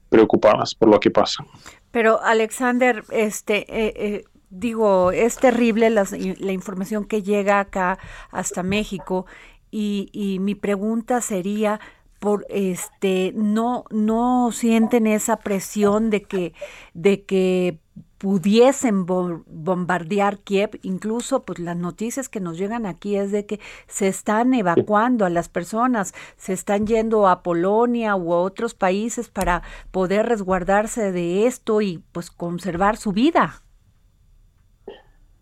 preocupados 0.08 0.74
por 0.74 0.88
lo 0.88 1.00
que 1.00 1.10
pasa. 1.10 1.44
Pero 1.90 2.20
Alexander, 2.22 3.02
este, 3.10 3.58
eh, 3.68 3.92
eh, 3.96 4.24
digo, 4.50 5.12
es 5.12 5.36
terrible 5.36 5.90
la, 5.90 6.06
la, 6.38 6.52
información 6.52 7.04
que 7.04 7.22
llega 7.22 7.60
acá 7.60 7.98
hasta 8.30 8.62
México 8.62 9.26
y, 9.70 10.08
y 10.12 10.38
mi 10.38 10.54
pregunta 10.54 11.20
sería, 11.20 11.80
por 12.18 12.46
este 12.48 13.32
no 13.34 13.84
no 13.90 14.50
sienten 14.52 15.06
esa 15.06 15.36
presión 15.36 16.10
de 16.10 16.22
que 16.22 16.54
de 16.94 17.24
que 17.24 17.78
pudiesen 18.18 19.04
bombardear 19.04 20.38
Kiev, 20.38 20.78
incluso 20.82 21.44
pues 21.44 21.58
las 21.58 21.76
noticias 21.76 22.28
que 22.30 22.40
nos 22.40 22.56
llegan 22.56 22.86
aquí 22.86 23.16
es 23.16 23.30
de 23.30 23.44
que 23.44 23.60
se 23.86 24.08
están 24.08 24.54
evacuando 24.54 25.26
a 25.26 25.30
las 25.30 25.50
personas, 25.50 26.14
se 26.36 26.54
están 26.54 26.86
yendo 26.86 27.28
a 27.28 27.42
Polonia 27.42 28.16
u 28.16 28.32
otros 28.32 28.72
países 28.74 29.28
para 29.28 29.62
poder 29.90 30.26
resguardarse 30.26 31.12
de 31.12 31.46
esto 31.46 31.82
y 31.82 32.02
pues 32.12 32.30
conservar 32.30 32.96
su 32.96 33.12
vida. 33.12 33.62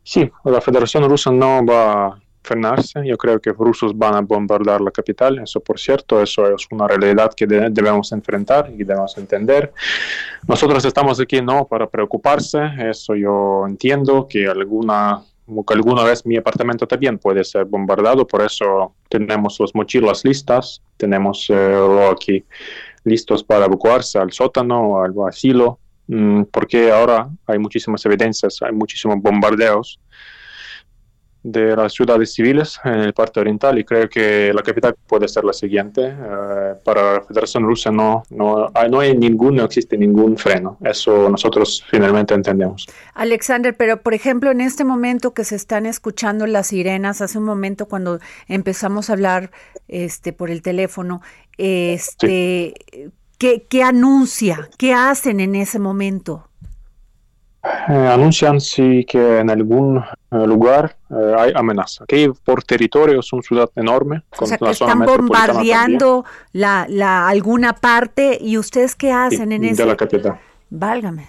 Sí, 0.02 0.30
la 0.44 0.60
Federación 0.60 1.08
Rusa 1.08 1.30
no 1.30 1.64
va 1.64 2.20
frenarse. 2.44 3.00
Yo 3.04 3.16
creo 3.16 3.40
que 3.40 3.50
rusos 3.52 3.96
van 3.96 4.14
a 4.14 4.20
bombardear 4.20 4.80
la 4.80 4.90
capital, 4.90 5.38
eso 5.38 5.60
por 5.60 5.80
cierto, 5.80 6.22
eso 6.22 6.46
es 6.54 6.66
una 6.70 6.86
realidad 6.86 7.32
que 7.34 7.46
debemos 7.46 8.12
enfrentar 8.12 8.70
y 8.70 8.84
debemos 8.84 9.16
entender. 9.18 9.72
Nosotros 10.46 10.84
estamos 10.84 11.18
aquí 11.20 11.40
no 11.40 11.66
para 11.66 11.88
preocuparse, 11.88 12.60
eso 12.78 13.14
yo 13.16 13.64
entiendo 13.66 14.26
que 14.28 14.46
alguna 14.46 15.22
que 15.66 15.74
alguna 15.74 16.04
vez 16.04 16.24
mi 16.24 16.36
apartamento 16.38 16.86
también 16.86 17.18
puede 17.18 17.44
ser 17.44 17.66
bombardeado, 17.66 18.26
por 18.26 18.40
eso 18.40 18.94
tenemos 19.10 19.60
las 19.60 19.74
mochilas 19.74 20.24
listas, 20.24 20.80
tenemos 20.96 21.46
eh, 21.50 22.08
aquí 22.10 22.44
listos 23.04 23.44
para 23.44 23.66
evacuarse 23.66 24.18
al 24.18 24.32
sótano 24.32 25.02
al 25.02 25.12
asilo, 25.28 25.78
mm, 26.06 26.44
porque 26.44 26.90
ahora 26.90 27.28
hay 27.46 27.58
muchísimas 27.58 28.04
evidencias, 28.06 28.62
hay 28.62 28.72
muchísimos 28.72 29.20
bombardeos 29.20 30.00
de 31.44 31.76
las 31.76 31.92
ciudades 31.92 32.32
civiles 32.32 32.80
en 32.84 33.00
el 33.00 33.12
parte 33.12 33.38
oriental 33.38 33.78
y 33.78 33.84
creo 33.84 34.08
que 34.08 34.50
la 34.54 34.62
capital 34.62 34.96
puede 35.06 35.28
ser 35.28 35.44
la 35.44 35.52
siguiente. 35.52 36.00
Eh, 36.06 36.74
para 36.82 37.14
la 37.14 37.20
Federación 37.20 37.64
Rusa 37.64 37.90
no, 37.90 38.22
no, 38.30 38.70
hay, 38.72 38.90
no 38.90 39.00
hay 39.00 39.14
ningún, 39.16 39.56
no 39.56 39.64
existe 39.64 39.98
ningún 39.98 40.38
freno. 40.38 40.78
Eso 40.82 41.28
nosotros 41.28 41.84
finalmente 41.90 42.32
entendemos. 42.32 42.86
Alexander, 43.12 43.76
pero 43.76 44.00
por 44.00 44.14
ejemplo, 44.14 44.50
en 44.50 44.62
este 44.62 44.84
momento 44.84 45.34
que 45.34 45.44
se 45.44 45.56
están 45.56 45.84
escuchando 45.84 46.46
las 46.46 46.68
sirenas, 46.68 47.20
hace 47.20 47.36
un 47.36 47.44
momento 47.44 47.86
cuando 47.86 48.20
empezamos 48.48 49.10
a 49.10 49.12
hablar 49.12 49.50
este, 49.86 50.32
por 50.32 50.50
el 50.50 50.62
teléfono, 50.62 51.20
este, 51.58 52.72
¿qué, 53.36 53.66
¿qué 53.68 53.82
anuncia? 53.82 54.70
¿Qué 54.78 54.94
hacen 54.94 55.40
en 55.40 55.56
ese 55.56 55.78
momento? 55.78 56.48
Eh, 57.88 57.92
anuncian 57.92 58.60
sí 58.60 59.06
que 59.08 59.38
en 59.38 59.48
algún 59.48 59.98
eh, 59.98 60.46
lugar 60.46 60.96
eh, 61.10 61.34
hay 61.38 61.52
amenaza. 61.54 62.04
Que 62.06 62.30
por 62.44 62.62
territorio 62.62 63.20
es 63.20 63.32
una 63.32 63.42
ciudad 63.42 63.70
enorme. 63.74 64.22
o 64.38 64.46
sea, 64.46 64.58
que 64.58 64.70
están 64.70 65.00
bombardeando 65.00 66.24
la, 66.52 66.86
la, 66.88 67.26
alguna 67.26 67.72
parte 67.72 68.36
y 68.38 68.58
ustedes 68.58 68.94
qué 68.94 69.12
hacen 69.12 69.52
en 69.52 69.64
ese? 69.64 69.82
De 69.82 69.88
la 69.88 69.96
capital. 69.96 70.38
Válgame. 70.68 71.26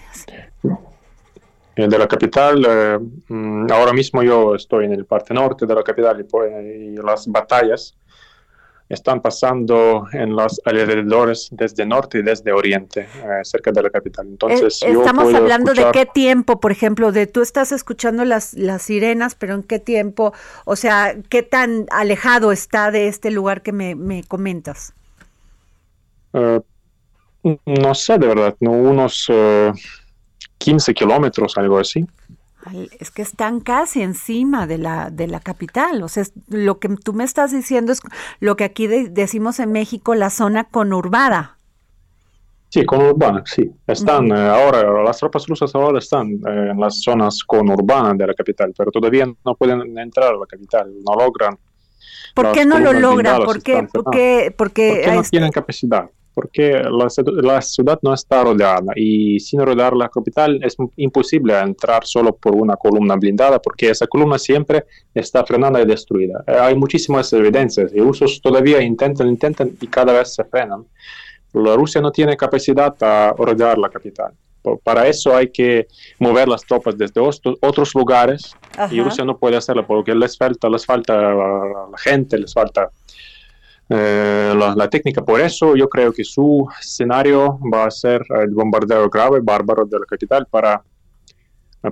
De 1.75 1.97
la 1.97 2.07
capital, 2.07 2.99
mm, 3.27 3.67
ahora 3.71 3.93
mismo 3.93 4.23
yo 4.23 4.55
estoy 4.55 4.85
en 4.85 4.93
el 4.93 5.05
parte 5.05 5.33
norte 5.33 5.65
de 5.65 5.75
la 5.75 5.83
capital 5.83 6.19
y, 6.19 6.23
pues, 6.23 6.51
y 6.63 6.95
las 6.95 7.27
batallas 7.27 7.95
están 8.87 9.21
pasando 9.21 10.07
en 10.13 10.35
los 10.35 10.61
alrededores 10.63 11.49
desde 11.51 11.85
norte 11.85 12.19
y 12.19 12.21
desde 12.21 12.51
oriente, 12.51 13.01
eh, 13.01 13.43
cerca 13.43 13.71
de 13.71 13.81
la 13.81 13.89
capital. 13.89 14.27
Entonces, 14.27 14.79
estamos 14.81 15.33
hablando 15.33 15.73
de 15.73 15.87
qué 15.91 16.05
tiempo, 16.05 16.59
por 16.59 16.71
ejemplo, 16.71 17.11
de 17.11 17.25
tú 17.25 17.41
estás 17.41 17.71
escuchando 17.71 18.25
las, 18.25 18.53
las 18.53 18.83
sirenas, 18.83 19.35
pero 19.35 19.55
en 19.55 19.63
qué 19.63 19.79
tiempo, 19.79 20.33
o 20.65 20.75
sea, 20.75 21.15
qué 21.29 21.41
tan 21.41 21.87
alejado 21.89 22.51
está 22.51 22.91
de 22.91 23.07
este 23.07 23.31
lugar 23.31 23.63
que 23.63 23.71
me, 23.71 23.95
me 23.95 24.23
comentas. 24.23 24.93
Uh, 26.33 26.61
no 27.65 27.95
sé, 27.95 28.17
de 28.17 28.27
verdad, 28.27 28.55
unos 28.59 29.31
15 30.57 30.93
kilómetros, 30.93 31.57
algo 31.57 31.79
así. 31.79 32.05
Es 32.99 33.11
que 33.11 33.21
están 33.21 33.59
casi 33.59 34.01
encima 34.01 34.67
de 34.67 34.77
la, 34.77 35.09
de 35.09 35.27
la 35.27 35.39
capital. 35.39 36.01
O 36.03 36.07
sea, 36.07 36.23
lo 36.47 36.79
que 36.79 36.89
tú 36.89 37.13
me 37.13 37.23
estás 37.23 37.51
diciendo 37.51 37.91
es 37.91 38.01
lo 38.39 38.55
que 38.55 38.63
aquí 38.63 38.87
decimos 38.87 39.59
en 39.59 39.71
México, 39.71 40.15
la 40.15 40.29
zona 40.29 40.65
conurbada. 40.65 41.57
Sí, 42.69 42.85
conurbana, 42.85 43.43
sí. 43.45 43.71
Están 43.87 44.27
eh, 44.31 44.49
ahora, 44.49 45.03
las 45.03 45.17
tropas 45.19 45.45
rusas 45.47 45.73
ahora 45.75 45.99
están 45.99 46.27
eh, 46.27 46.71
en 46.71 46.79
las 46.79 47.01
zonas 47.01 47.43
conurbanas 47.43 48.17
de 48.17 48.27
la 48.27 48.33
capital, 48.33 48.73
pero 48.75 48.91
todavía 48.91 49.25
no 49.25 49.55
pueden 49.55 49.97
entrar 49.97 50.33
a 50.33 50.37
la 50.37 50.45
capital, 50.45 50.91
no 51.05 51.15
logran. 51.15 51.57
¿Por 52.33 52.51
qué 52.51 52.65
no 52.65 52.79
lo 52.79 52.91
logran? 52.91 53.43
¿Por 53.43 53.63
qué? 53.63 53.87
Porque, 53.93 54.53
porque, 54.57 55.09
no 55.13 55.23
tienen 55.23 55.51
capacidad 55.51 56.09
porque 56.35 56.83
la, 56.83 57.61
ciudad 57.61 57.97
no 58.01 58.13
está 58.13 58.43
rodeada 58.43 58.91
y 58.93 59.39
sin 59.39 59.61
rodear 59.61 59.95
la 59.95 60.09
capital 60.09 60.59
es 60.61 60.75
imposible 60.97 61.57
entrar 61.57 62.05
solo 62.05 62.35
por 62.35 62.53
una 62.53 62.75
columna 62.75 63.15
blindada 63.15 63.59
porque 63.59 63.89
esa 63.89 64.05
columna 64.05 64.37
siempre 64.37 64.83
está 65.13 65.45
frenada 65.45 65.81
y 65.81 65.85
destruida. 65.85 66.43
Eh, 66.45 66.57
hay 66.59 66.75
muchísimas 66.75 67.31
evidencias 67.31 67.93
y 67.93 67.99
rusos 68.01 68.41
todavía 68.41 68.81
intentan, 68.81 69.29
intentan 69.29 69.71
y 69.79 69.87
cada 69.87 70.11
vez 70.11 70.35
se 70.35 70.43
frenan. 70.43 70.85
La 71.53 71.73
Rusia 71.77 72.01
no 72.01 72.11
tiene 72.11 72.35
capacidad 72.35 72.93
para 72.93 73.31
rodear 73.31 73.77
la 73.77 73.89
capital. 73.89 74.33
Para 74.83 75.07
eso 75.07 75.33
hay 75.33 75.51
que 75.51 75.87
mover 76.19 76.49
las 76.49 76.65
tropas 76.65 76.97
desde 76.97 77.21
otros 77.21 77.95
lugares 77.95 78.55
y 78.91 78.99
Rusia 78.99 79.23
no 79.23 79.37
puede 79.37 79.55
hacerlo 79.55 79.87
porque 79.87 80.13
les 80.13 80.37
falta, 80.37 80.67
les 80.67 80.85
falta 80.85 81.13
la 81.15 81.97
gente, 81.97 82.37
les 82.37 82.51
falta 82.51 82.89
eh, 83.89 84.53
la, 84.55 84.89
técnica. 84.89 85.23
Por 85.23 85.41
eso 85.41 85.75
yo 85.75 85.87
creo 85.87 86.11
que 86.11 86.23
su 86.23 86.67
escenario 86.79 87.59
va 87.73 87.85
a 87.85 87.91
ser 87.91 88.23
el 88.41 88.51
bombardeo 88.51 89.09
grave, 89.09 89.39
bárbaro 89.41 89.85
de 89.85 89.99
la 89.99 90.05
capital 90.05 90.47
para, 90.49 90.81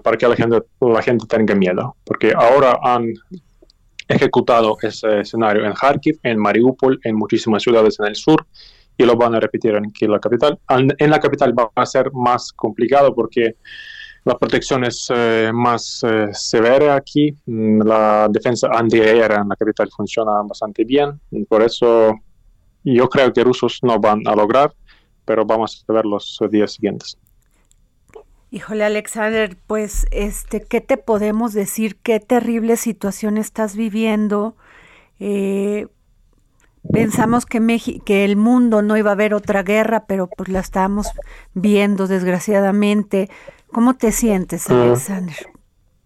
para 0.02 0.18
que 0.18 0.28
la 0.28 0.36
gente, 0.36 0.64
la 0.82 1.02
gente 1.02 1.26
tenga 1.28 1.56
miedo. 1.56 1.96
Porque 2.04 2.34
ahora 2.36 2.80
han 2.82 3.14
ejecutado 4.08 4.78
ese 4.82 5.22
escenario 5.22 5.66
en 5.66 5.74
Kharkiv, 5.74 6.20
en 6.24 6.40
Mariupol, 6.40 7.00
en 7.04 7.16
muchísimas 7.16 7.64
ciudades 7.64 8.00
en 8.00 8.08
el 8.08 8.16
sur 8.16 8.46
y 8.98 9.06
lo 9.06 9.16
van 9.16 9.36
a 9.36 9.40
repetir 9.40 9.76
en 9.76 10.12
la 10.12 10.20
capital. 10.20 10.60
En 10.70 11.10
la 11.10 11.20
capital 11.20 11.58
va 11.58 11.72
a 11.76 11.86
ser 11.86 12.12
más 12.14 12.52
complicado 12.54 13.14
porque 13.16 13.56
la 14.26 14.38
protección 14.38 14.86
es 14.86 15.08
eh, 15.14 15.52
más 15.54 16.02
eh, 16.04 16.28
severa 16.32 16.96
aquí. 16.96 17.36
Mm, 17.46 17.82
la 17.82 18.28
defensa 18.30 18.70
antiaérea 18.72 19.42
en 19.42 19.50
la 19.50 19.56
capital 19.56 19.90
funciona 19.96 20.42
bastante 20.44 20.86
bien. 20.86 21.20
Por 21.50 21.62
eso 21.62 22.14
yo 22.84 23.10
creo 23.10 23.34
que 23.34 23.44
rusos 23.44 23.80
no 23.82 24.00
van 24.00 24.22
a 24.28 24.36
lograr, 24.36 24.74
pero 25.26 25.46
vamos 25.46 25.84
a 25.88 25.94
ver 25.94 26.06
los 26.06 26.40
días 26.50 26.74
siguientes. 26.74 27.18
Híjole, 28.54 28.84
Alexander, 28.84 29.58
pues, 29.66 30.06
este, 30.12 30.62
¿qué 30.62 30.80
te 30.80 30.98
podemos 30.98 31.54
decir? 31.54 31.96
Qué 31.96 32.20
terrible 32.20 32.78
situación 32.78 33.40
estás 33.40 33.76
viviendo. 33.76 34.56
Eh, 35.20 35.88
pensamos 36.92 37.46
que, 37.46 38.02
que 38.06 38.26
el 38.26 38.36
mundo 38.36 38.82
no 38.82 38.98
iba 38.98 39.12
a 39.12 39.14
haber 39.14 39.34
otra 39.34 39.64
guerra, 39.64 40.06
pero 40.06 40.28
pues 40.28 40.50
la 40.50 40.60
estamos 40.60 41.08
viendo 41.54 42.08
desgraciadamente. 42.08 43.30
¿Cómo 43.72 43.96
te 43.96 44.12
sientes, 44.12 44.70
ah. 44.70 44.84
Alexander? 44.84 45.36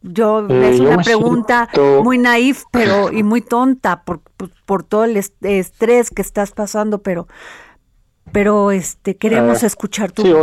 Yo 0.04 0.48
eh, 0.48 0.70
es 0.70 0.80
una 0.80 0.98
pregunta 0.98 1.70
muy 2.04 2.18
naif, 2.18 2.64
pero 2.72 3.12
y 3.12 3.24
muy 3.24 3.42
tonta 3.42 4.04
por, 4.04 4.22
por, 4.66 4.84
todo 4.84 5.06
el 5.06 5.18
estrés 5.18 6.12
que 6.12 6.22
estás 6.22 6.52
pasando, 6.52 7.02
pero 7.02 7.28
pero 8.32 8.72
este 8.72 9.18
queremos 9.18 9.64
ah, 9.64 9.68
escuchar 9.68 10.12
tu 10.12 10.22
sí, 10.22 10.34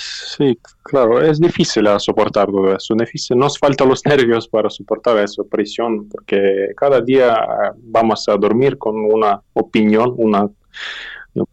sí, 0.00 0.58
claro, 0.82 1.20
es 1.20 1.40
difícil 1.40 1.86
soportar 1.98 2.46
todo 2.46 2.74
eso. 2.74 2.94
Nos 3.34 3.58
faltan 3.58 3.88
los 3.88 4.04
nervios 4.04 4.48
para 4.48 4.70
soportar 4.70 5.18
esa 5.18 5.42
presión, 5.44 6.08
porque 6.08 6.68
cada 6.76 7.00
día 7.00 7.36
vamos 7.76 8.28
a 8.28 8.36
dormir 8.36 8.78
con 8.78 8.96
una 8.96 9.40
opinión, 9.54 10.14
una 10.16 10.48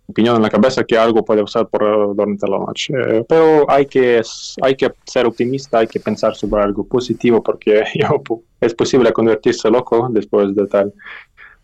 opinión 0.07 0.35
en 0.35 0.41
la 0.41 0.49
cabeza 0.49 0.83
que 0.83 0.97
algo 0.97 1.23
puede 1.23 1.43
usar 1.43 1.67
por 1.67 1.83
eh, 1.83 2.13
durante 2.15 2.47
la 2.47 2.57
noche. 2.57 2.93
Eh, 2.93 3.25
pero 3.27 3.69
hay 3.69 3.85
que, 3.85 4.21
hay 4.61 4.75
que 4.75 4.91
ser 5.05 5.25
optimista, 5.25 5.79
hay 5.79 5.87
que 5.87 5.99
pensar 5.99 6.35
sobre 6.35 6.63
algo 6.63 6.85
positivo 6.85 7.41
porque 7.43 7.83
es 8.61 8.73
posible 8.73 9.11
convertirse 9.11 9.69
loco 9.69 10.07
después 10.11 10.55
de 10.55 10.67
tal, 10.67 10.93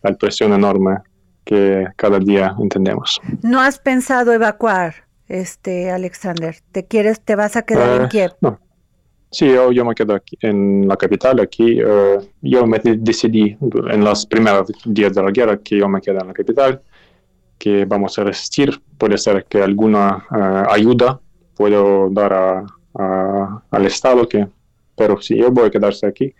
tal 0.01 0.17
presión 0.17 0.53
enorme 0.53 0.97
que 1.43 1.87
cada 1.95 2.19
día 2.19 2.55
entendemos. 2.59 3.19
¿No 3.41 3.59
has 3.59 3.77
pensado 3.77 4.31
evacuar, 4.31 5.02
este 5.27 5.91
Alexander? 5.91 6.55
¿Te 6.71 6.85
quieres, 6.85 7.21
te 7.21 7.35
vas 7.35 7.55
a 7.55 7.63
quedar 7.63 7.99
en 7.99 8.05
eh, 8.05 8.09
Kiev? 8.09 8.31
No. 8.41 8.59
Sí, 9.31 9.47
yo, 9.47 9.71
yo, 9.71 9.83
me 9.83 9.95
quedo 9.95 10.13
aquí 10.13 10.37
en 10.41 10.87
la 10.87 10.95
capital, 10.95 11.39
aquí. 11.39 11.77
yo 11.77 12.67
me 12.67 12.79
decidí 12.79 13.57
en 13.89 14.03
los 14.03 14.27
primeros 14.27 14.71
días 14.85 15.13
de 15.13 15.23
la 15.23 15.31
guerra 15.31 15.57
que 15.57 15.79
yo 15.79 15.89
me 15.89 16.01
quedé 16.01 16.19
en 16.19 16.27
la 16.27 16.33
capital 16.33 16.81
que 17.63 17.85
vamos 17.85 18.19
a 18.19 18.25
resistir. 18.25 18.81
Puede 18.97 19.17
ser 19.17 19.45
que 19.45 19.63
alguna 19.63 20.25
eh, 20.35 20.63
ayuda 20.69 21.21
puedo 21.55 22.09
dar 22.09 22.65
al 22.93 23.85
Estado, 23.85 24.27
que, 24.27 24.47
pero 24.97 25.21
si 25.21 25.37
yo 25.37 25.49
voy 25.49 25.67
a 25.67 25.71
quedarse 25.71 26.05
aquí, 26.05 26.33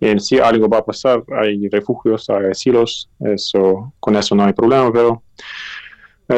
y 0.00 0.18
si 0.18 0.38
algo 0.38 0.68
va 0.70 0.78
a 0.78 0.84
pasar, 0.84 1.22
hay 1.36 1.68
refugios, 1.68 2.30
hay 2.30 2.46
asilos, 2.50 3.10
eso, 3.20 3.92
con 4.00 4.16
eso 4.16 4.34
no 4.34 4.44
hay 4.44 4.54
problema, 4.54 4.90
pero 4.90 5.22
eh, 5.38 5.44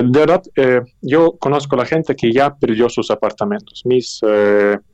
de 0.01 0.19
verdad, 0.19 0.43
eh, 0.57 0.81
yo 1.01 1.33
conozco 1.39 1.77
a 1.77 1.81
la 1.81 1.85
gente 1.85 2.15
que 2.17 2.33
ya 2.33 2.55
perdió 2.55 2.89
sus 2.89 3.11
apartamentos. 3.11 3.83
Mis 3.85 4.21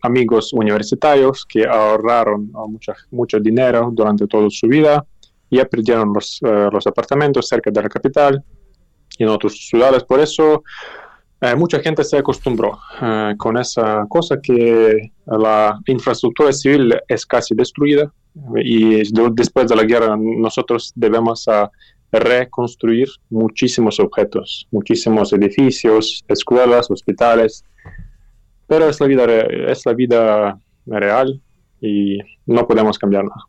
amigos 0.02 0.52
universitarios 0.52 1.46
que 1.46 1.66
ahorraron 1.66 2.50
mucho, 2.68 2.92
mucho 3.10 3.38
dinero 3.38 3.90
durante 3.92 4.26
toda 4.26 4.48
su 4.50 4.66
vida, 4.66 5.04
ya 5.50 5.64
perdieron 5.64 6.12
los, 6.12 6.40
los 6.42 6.86
apartamentos 6.86 7.48
cerca 7.48 7.70
de 7.70 7.82
la 7.82 7.88
capital, 7.88 8.44
y 9.18 9.24
en 9.24 9.28
otras 9.28 9.54
ciudades. 9.54 10.04
Por 10.04 10.20
eso 10.20 10.62
eh, 11.40 11.54
mucha 11.54 11.80
gente 11.80 12.04
se 12.04 12.18
acostumbró 12.18 12.78
eh, 13.00 13.34
con 13.36 13.58
esa 13.58 14.06
cosa 14.08 14.40
que 14.42 15.12
la 15.26 15.78
infraestructura 15.86 16.52
civil 16.52 16.94
es 17.06 17.26
casi 17.26 17.54
destruida 17.54 18.12
y 18.56 19.02
después 19.32 19.68
de 19.68 19.74
la 19.74 19.82
guerra 19.82 20.16
nosotros 20.16 20.92
debemos 20.94 21.46
reconstruir 22.12 23.08
muchísimos 23.30 24.00
objetos, 24.00 24.66
muchísimos 24.70 25.32
edificios, 25.32 26.24
escuelas, 26.28 26.90
hospitales, 26.90 27.64
pero 28.66 28.88
es 28.88 29.00
la 29.00 29.06
vida, 29.06 29.24
es 29.24 29.84
la 29.84 29.94
vida 29.94 30.58
real 30.86 31.40
y 31.80 32.18
no 32.46 32.66
podemos 32.66 32.98
cambiar 32.98 33.24
nada. 33.24 33.42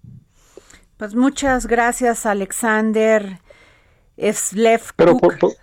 Pues 0.97 1.16
muchas 1.16 1.68
gracias 1.68 2.26
Alexander. 2.26 3.39
Slev 4.18 4.82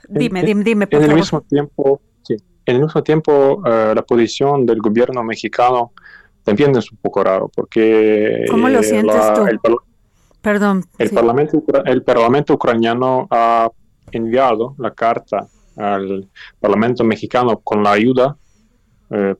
dime, 0.09 0.43
dime, 0.43 0.65
dime, 0.65 0.89
en, 0.91 1.03
el 1.03 1.15
mismo 1.15 1.43
tiempo, 1.43 2.01
sí, 2.23 2.37
en 2.65 2.77
el 2.77 2.83
mismo 2.85 3.03
tiempo, 3.03 3.63
eh, 3.67 3.93
la 3.95 4.03
posición 4.03 4.65
del 4.65 4.79
gobierno 4.79 5.23
mexicano 5.23 5.93
también 6.43 6.75
es 6.77 6.91
un 6.91 6.99
poco 6.99 7.23
raro, 7.23 7.51
porque... 7.55 8.45
¿Cómo 8.49 8.69
lo 8.69 8.83
sientes 8.83 9.21
tú? 9.35 9.47
El, 9.47 9.59
Perdón. 10.47 10.85
El, 10.97 11.11
parlamento, 11.11 11.61
el 11.87 12.05
Parlamento 12.05 12.55
ucraniano 12.55 13.27
ha 13.33 13.69
enviado 14.13 14.77
la 14.79 14.93
carta 14.93 15.49
al 15.77 16.29
Parlamento 16.61 17.03
mexicano 17.03 17.59
con 17.65 17.83
la 17.83 17.91
ayuda, 17.91 18.37
eh, 19.11 19.35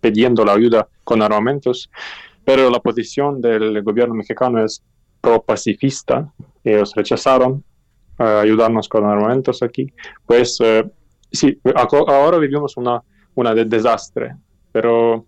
pidiendo 0.00 0.44
la 0.44 0.54
ayuda 0.54 0.88
con 1.04 1.22
armamentos, 1.22 1.88
pero 2.44 2.68
la 2.68 2.80
posición 2.80 3.40
del 3.40 3.80
gobierno 3.84 4.16
mexicano 4.16 4.64
es 4.64 4.82
pro-pacifista. 5.20 6.32
Ellos 6.64 6.94
rechazaron 6.96 7.62
ayudarnos 8.18 8.88
con 8.88 9.04
armamentos 9.04 9.62
aquí, 9.62 9.86
pues 10.26 10.58
eh, 10.64 10.84
sí, 11.30 11.60
ahora 12.08 12.38
vivimos 12.38 12.76
una, 12.76 13.00
una 13.36 13.54
de 13.54 13.66
desastre, 13.66 14.34
pero 14.72 15.26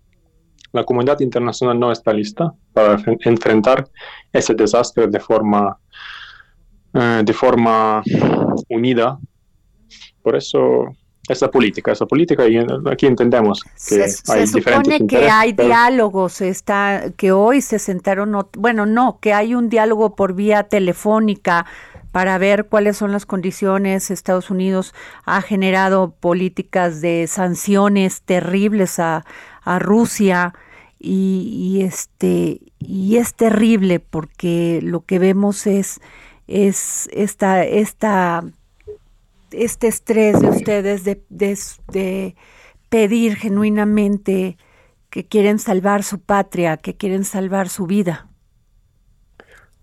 la 0.73 0.83
comunidad 0.83 1.19
internacional 1.21 1.79
no 1.79 1.91
está 1.91 2.11
lista 2.11 2.53
para 2.73 2.99
enfrentar 3.23 3.87
ese 4.33 4.55
desastre 4.55 5.07
de 5.07 5.19
forma, 5.19 5.77
eh, 6.93 7.21
de 7.23 7.33
forma 7.33 8.03
unida. 8.69 9.19
Por 10.23 10.35
eso 10.35 10.87
esa 11.29 11.49
política, 11.49 11.91
esa 11.91 12.05
política 12.05 12.47
y 12.47 12.57
aquí 12.91 13.05
entendemos 13.05 13.63
que 13.63 14.09
se, 14.09 14.31
hay 14.31 14.47
se 14.47 14.61
supone 14.61 15.07
que 15.07 15.29
hay 15.29 15.53
diálogos, 15.53 16.41
está, 16.41 17.03
que 17.15 17.31
hoy 17.31 17.61
se 17.61 17.79
sentaron, 17.79 18.35
bueno, 18.57 18.85
no, 18.85 19.19
que 19.21 19.31
hay 19.31 19.55
un 19.55 19.69
diálogo 19.69 20.15
por 20.15 20.33
vía 20.33 20.63
telefónica 20.63 21.65
para 22.11 22.37
ver 22.37 22.65
cuáles 22.65 22.97
son 22.97 23.11
las 23.11 23.25
condiciones. 23.25 24.11
Estados 24.11 24.49
Unidos 24.49 24.93
ha 25.25 25.41
generado 25.41 26.13
políticas 26.19 26.99
de 26.99 27.25
sanciones 27.27 28.21
terribles 28.21 28.99
a, 28.99 29.23
a 29.63 29.79
Rusia 29.79 30.53
y, 30.99 31.81
este 31.81 32.61
y 32.79 33.17
es 33.17 33.33
terrible 33.33 33.99
porque 33.99 34.79
lo 34.81 35.01
que 35.01 35.19
vemos 35.19 35.67
es 35.67 35.99
es 36.47 37.09
esta 37.11 37.63
esta 37.65 38.43
este 39.51 39.87
estrés 39.87 40.39
de 40.39 40.49
ustedes 40.49 41.03
de, 41.03 41.21
de 41.29 42.35
pedir 42.89 43.35
genuinamente 43.35 44.57
que 45.09 45.25
quieren 45.25 45.59
salvar 45.59 46.01
su 46.01 46.19
patria, 46.19 46.77
que 46.77 46.95
quieren 46.95 47.23
salvar 47.23 47.69
su 47.69 47.85
vida. 47.85 48.27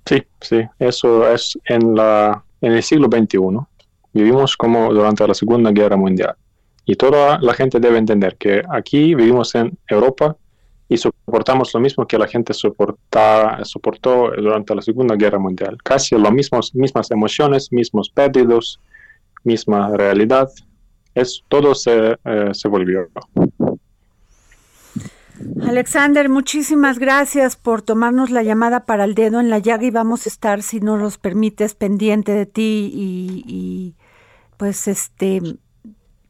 Sí, 0.05 0.24
sí, 0.41 0.62
eso 0.81 1.28
es 1.33 1.57
en, 1.66 1.95
la, 1.95 2.43
en 2.61 2.72
el 2.72 2.83
siglo 2.83 3.07
XXI. 3.07 3.39
Vivimos 4.12 4.57
como 4.57 4.93
durante 4.93 5.26
la 5.26 5.35
Segunda 5.35 5.70
Guerra 5.70 5.97
Mundial. 5.97 6.35
Y 6.85 6.97
toda 6.97 7.39
la 7.41 7.55
gente 7.55 7.78
debe 7.78 7.99
entender 7.99 8.37
que 8.37 8.62
aquí 8.70 9.14
vivimos 9.14 9.55
en 9.55 9.78
Europa 9.89 10.37
y 10.89 10.97
soportamos 10.97 11.72
lo 11.72 11.81
mismo 11.81 12.07
que 12.07 12.18
la 12.18 12.26
gente 12.26 12.53
soporta, 12.53 13.61
soportó 13.64 14.33
durante 14.37 14.74
la 14.74 14.83
Segunda 14.83 15.14
Guerra 15.14 15.39
Mundial. 15.39 15.78
Casi 15.85 16.16
las 16.16 16.33
mismas 16.33 17.11
emociones, 17.11 17.70
mismos 17.70 18.11
pérdidos, 18.11 18.81
misma 19.45 19.97
realidad. 19.97 20.49
Es, 21.14 21.45
todo 21.49 21.74
se, 21.74 22.16
eh, 22.24 22.51
se 22.53 22.68
volvió. 22.68 23.09
Alexander, 25.62 26.28
muchísimas 26.28 26.99
gracias 26.99 27.57
por 27.57 27.83
tomarnos 27.83 28.31
la 28.31 28.43
llamada 28.43 28.85
para 28.85 29.05
el 29.05 29.14
dedo 29.14 29.41
en 29.41 29.49
la 29.49 29.59
llaga 29.59 29.85
y 29.85 29.91
vamos 29.91 30.26
a 30.26 30.28
estar, 30.28 30.62
si 30.62 30.81
nos 30.81 31.01
los 31.01 31.18
permites, 31.18 31.74
pendiente 31.74 32.33
de 32.33 32.47
ti 32.47 32.91
y, 32.93 33.95
pues 34.57 34.89
este 34.89 35.41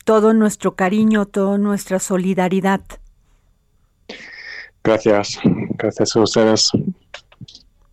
todo 0.05 0.33
nuestro 0.35 0.75
cariño, 0.75 1.27
toda 1.27 1.59
nuestra 1.59 1.99
solidaridad. 1.99 2.81
Gracias, 4.83 5.39
gracias 5.77 6.17
a 6.17 6.21
ustedes. 6.21 6.71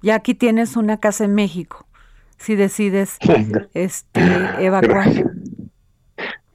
Ya 0.01 0.15
aquí 0.15 0.33
tienes 0.33 0.77
una 0.77 0.99
casa 0.99 1.25
en 1.25 1.35
México, 1.35 1.85
si 2.37 2.55
decides 2.55 3.17
este, 3.73 4.21
evacuar. 4.59 5.09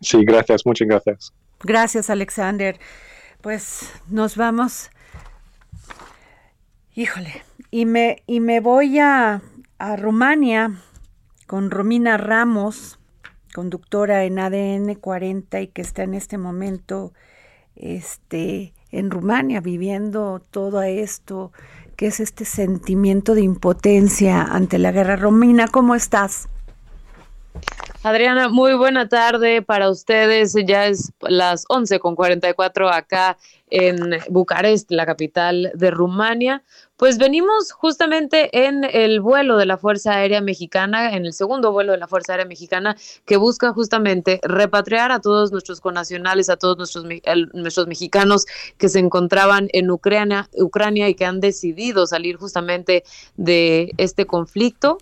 Sí, 0.00 0.24
gracias, 0.24 0.64
muchas 0.64 0.88
gracias. 0.88 1.32
Gracias, 1.60 2.10
Alexander. 2.10 2.78
Pues 3.40 3.92
nos 4.08 4.36
vamos. 4.36 4.90
Híjole, 6.94 7.42
y 7.70 7.86
me, 7.86 8.22
y 8.26 8.40
me 8.40 8.60
voy 8.60 8.98
a, 8.98 9.40
a 9.78 9.96
Rumania 9.96 10.72
con 11.46 11.70
Romina 11.70 12.16
Ramos, 12.16 12.98
conductora 13.54 14.24
en 14.24 14.38
ADN 14.38 14.94
40 14.94 15.60
y 15.60 15.68
que 15.68 15.82
está 15.82 16.02
en 16.02 16.14
este 16.14 16.38
momento 16.38 17.12
este, 17.76 18.74
en 18.90 19.10
Rumania 19.10 19.60
viviendo 19.60 20.40
todo 20.50 20.82
esto, 20.82 21.52
que 21.96 22.06
es 22.06 22.20
este 22.20 22.44
sentimiento 22.44 23.34
de 23.34 23.42
impotencia 23.42 24.42
ante 24.42 24.78
la 24.78 24.92
guerra. 24.92 25.16
Romina, 25.16 25.68
¿cómo 25.68 25.94
estás? 25.94 26.48
Adriana, 28.04 28.48
muy 28.48 28.74
buena 28.74 29.08
tarde 29.08 29.62
para 29.62 29.88
ustedes. 29.88 30.54
Ya 30.66 30.86
es 30.86 31.12
las 31.20 31.64
11 31.68 32.00
con 32.00 32.16
44 32.16 32.88
acá 32.88 33.38
en 33.70 34.18
Bucarest, 34.28 34.90
la 34.90 35.06
capital 35.06 35.70
de 35.74 35.90
Rumania. 35.92 36.64
Pues 37.02 37.18
venimos 37.18 37.72
justamente 37.72 38.64
en 38.64 38.84
el 38.84 39.20
vuelo 39.20 39.56
de 39.56 39.66
la 39.66 39.76
Fuerza 39.76 40.12
Aérea 40.12 40.40
Mexicana, 40.40 41.16
en 41.16 41.26
el 41.26 41.32
segundo 41.32 41.72
vuelo 41.72 41.90
de 41.90 41.98
la 41.98 42.06
Fuerza 42.06 42.34
Aérea 42.34 42.46
Mexicana, 42.46 42.96
que 43.26 43.36
busca 43.36 43.72
justamente 43.72 44.38
repatriar 44.44 45.10
a 45.10 45.18
todos 45.18 45.50
nuestros 45.50 45.80
conacionales, 45.80 46.48
a 46.48 46.56
todos 46.56 46.78
nuestros, 46.78 47.04
nuestros 47.54 47.88
mexicanos 47.88 48.46
que 48.78 48.88
se 48.88 49.00
encontraban 49.00 49.68
en 49.72 49.90
Ucrania, 49.90 50.48
Ucrania 50.52 51.08
y 51.08 51.16
que 51.16 51.24
han 51.24 51.40
decidido 51.40 52.06
salir 52.06 52.36
justamente 52.36 53.02
de 53.36 53.90
este 53.96 54.24
conflicto. 54.24 54.98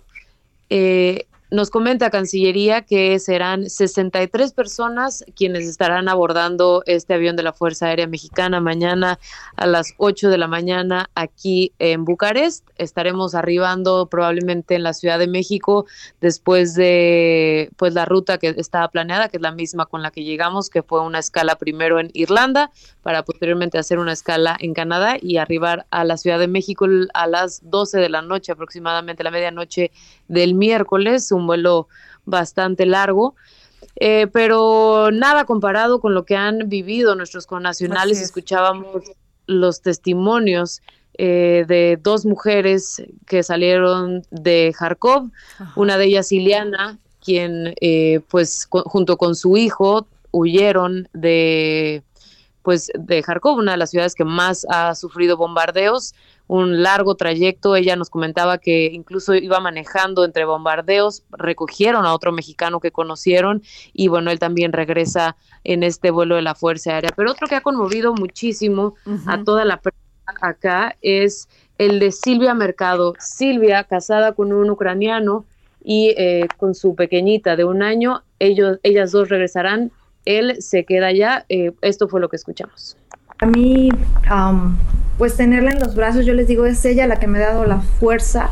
Eh, 0.71 1.27
nos 1.51 1.69
comenta 1.69 2.09
Cancillería 2.09 2.81
que 2.81 3.19
serán 3.19 3.69
63 3.69 4.53
personas 4.53 5.25
quienes 5.35 5.67
estarán 5.67 6.07
abordando 6.07 6.81
este 6.85 7.13
avión 7.13 7.35
de 7.35 7.43
la 7.43 7.51
Fuerza 7.51 7.87
Aérea 7.87 8.07
Mexicana 8.07 8.61
mañana 8.61 9.19
a 9.57 9.67
las 9.67 9.93
8 9.97 10.29
de 10.29 10.37
la 10.37 10.47
mañana 10.47 11.09
aquí 11.13 11.73
en 11.77 12.05
Bucarest. 12.05 12.65
Estaremos 12.77 13.35
arribando 13.35 14.05
probablemente 14.05 14.75
en 14.75 14.83
la 14.83 14.93
Ciudad 14.93 15.19
de 15.19 15.27
México 15.27 15.85
después 16.21 16.73
de 16.73 17.69
pues 17.75 17.93
la 17.93 18.05
ruta 18.05 18.37
que 18.37 18.55
estaba 18.55 18.87
planeada, 18.87 19.27
que 19.27 19.35
es 19.35 19.43
la 19.43 19.51
misma 19.51 19.87
con 19.87 20.01
la 20.01 20.11
que 20.11 20.23
llegamos, 20.23 20.69
que 20.69 20.83
fue 20.83 21.01
una 21.01 21.19
escala 21.19 21.55
primero 21.55 21.99
en 21.99 22.11
Irlanda 22.13 22.71
para 23.03 23.23
posteriormente 23.25 23.77
hacer 23.77 23.99
una 23.99 24.13
escala 24.13 24.55
en 24.57 24.73
Canadá 24.73 25.17
y 25.21 25.35
arribar 25.35 25.85
a 25.91 26.05
la 26.05 26.15
Ciudad 26.15 26.39
de 26.39 26.47
México 26.47 26.85
a 27.13 27.27
las 27.27 27.59
12 27.69 27.99
de 27.99 28.07
la 28.07 28.21
noche 28.21 28.53
aproximadamente, 28.53 29.21
la 29.23 29.31
medianoche 29.31 29.91
del 30.29 30.53
miércoles 30.53 31.27
vuelo 31.47 31.87
bastante 32.25 32.85
largo. 32.85 33.35
Eh, 33.97 34.27
pero 34.31 35.09
nada 35.11 35.45
comparado 35.45 35.99
con 35.99 36.13
lo 36.13 36.25
que 36.25 36.35
han 36.35 36.69
vivido 36.69 37.15
nuestros 37.15 37.45
connacionales. 37.45 38.21
Escuchábamos 38.21 39.11
los 39.47 39.81
testimonios 39.81 40.81
eh, 41.17 41.65
de 41.67 41.99
dos 42.01 42.25
mujeres 42.25 43.03
que 43.27 43.43
salieron 43.43 44.23
de 44.31 44.73
Kharkov, 44.77 45.29
una 45.75 45.97
de 45.97 46.05
ellas 46.05 46.31
Iliana, 46.31 46.97
quien 47.23 47.75
eh, 47.81 48.21
pues 48.29 48.67
junto 48.71 49.17
con 49.17 49.35
su 49.35 49.57
hijo 49.57 50.07
huyeron 50.31 51.09
de 51.13 52.01
pues 52.63 52.91
de 52.93 53.21
Kharkov, 53.23 53.57
una 53.57 53.71
de 53.71 53.77
las 53.77 53.89
ciudades 53.89 54.15
que 54.15 54.23
más 54.23 54.65
ha 54.69 54.95
sufrido 54.95 55.35
bombardeos, 55.35 56.13
un 56.51 56.83
largo 56.83 57.15
trayecto. 57.15 57.77
Ella 57.77 57.95
nos 57.95 58.09
comentaba 58.09 58.57
que 58.57 58.87
incluso 58.87 59.33
iba 59.33 59.61
manejando 59.61 60.25
entre 60.25 60.43
bombardeos, 60.43 61.23
recogieron 61.31 62.05
a 62.05 62.13
otro 62.13 62.33
mexicano 62.33 62.81
que 62.81 62.91
conocieron 62.91 63.63
y 63.93 64.09
bueno, 64.09 64.31
él 64.31 64.39
también 64.39 64.73
regresa 64.73 65.37
en 65.63 65.83
este 65.83 66.11
vuelo 66.11 66.35
de 66.35 66.41
la 66.41 66.53
Fuerza 66.53 66.91
Aérea. 66.91 67.11
Pero 67.15 67.31
otro 67.31 67.47
que 67.47 67.55
ha 67.55 67.61
conmovido 67.61 68.13
muchísimo 68.13 68.95
a 69.27 69.41
toda 69.45 69.63
la 69.63 69.77
prensa 69.79 70.01
acá 70.41 70.97
es 71.01 71.47
el 71.77 71.99
de 72.01 72.11
Silvia 72.11 72.53
Mercado. 72.53 73.13
Silvia, 73.17 73.85
casada 73.85 74.33
con 74.33 74.51
un 74.51 74.69
ucraniano 74.69 75.45
y 75.81 76.13
eh, 76.17 76.49
con 76.57 76.75
su 76.75 76.95
pequeñita 76.95 77.55
de 77.55 77.63
un 77.63 77.81
año, 77.81 78.23
ellos, 78.39 78.77
ellas 78.83 79.13
dos 79.13 79.29
regresarán 79.29 79.93
él 80.25 80.61
se 80.61 80.83
queda 80.83 81.07
allá. 81.07 81.45
Eh, 81.47 81.71
esto 81.81 82.09
fue 82.09 82.19
lo 82.19 82.27
que 82.29 82.35
escuchamos. 82.35 82.97
A 83.39 83.45
mí, 83.45 83.89
pues 85.21 85.37
tenerla 85.37 85.69
en 85.69 85.79
los 85.79 85.93
brazos, 85.93 86.25
yo 86.25 86.33
les 86.33 86.47
digo, 86.47 86.65
es 86.65 86.83
ella 86.83 87.05
la 87.05 87.17
que 87.17 87.27
me 87.27 87.37
ha 87.37 87.49
dado 87.49 87.67
la 87.67 87.81
fuerza 87.81 88.49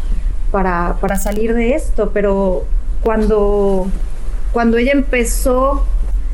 para, 0.51 0.97
para 1.01 1.15
salir 1.15 1.55
de 1.55 1.74
esto, 1.74 2.11
pero 2.13 2.63
cuando, 3.01 3.88
cuando 4.51 4.78
ella 4.78 4.91
empezó, 4.91 5.84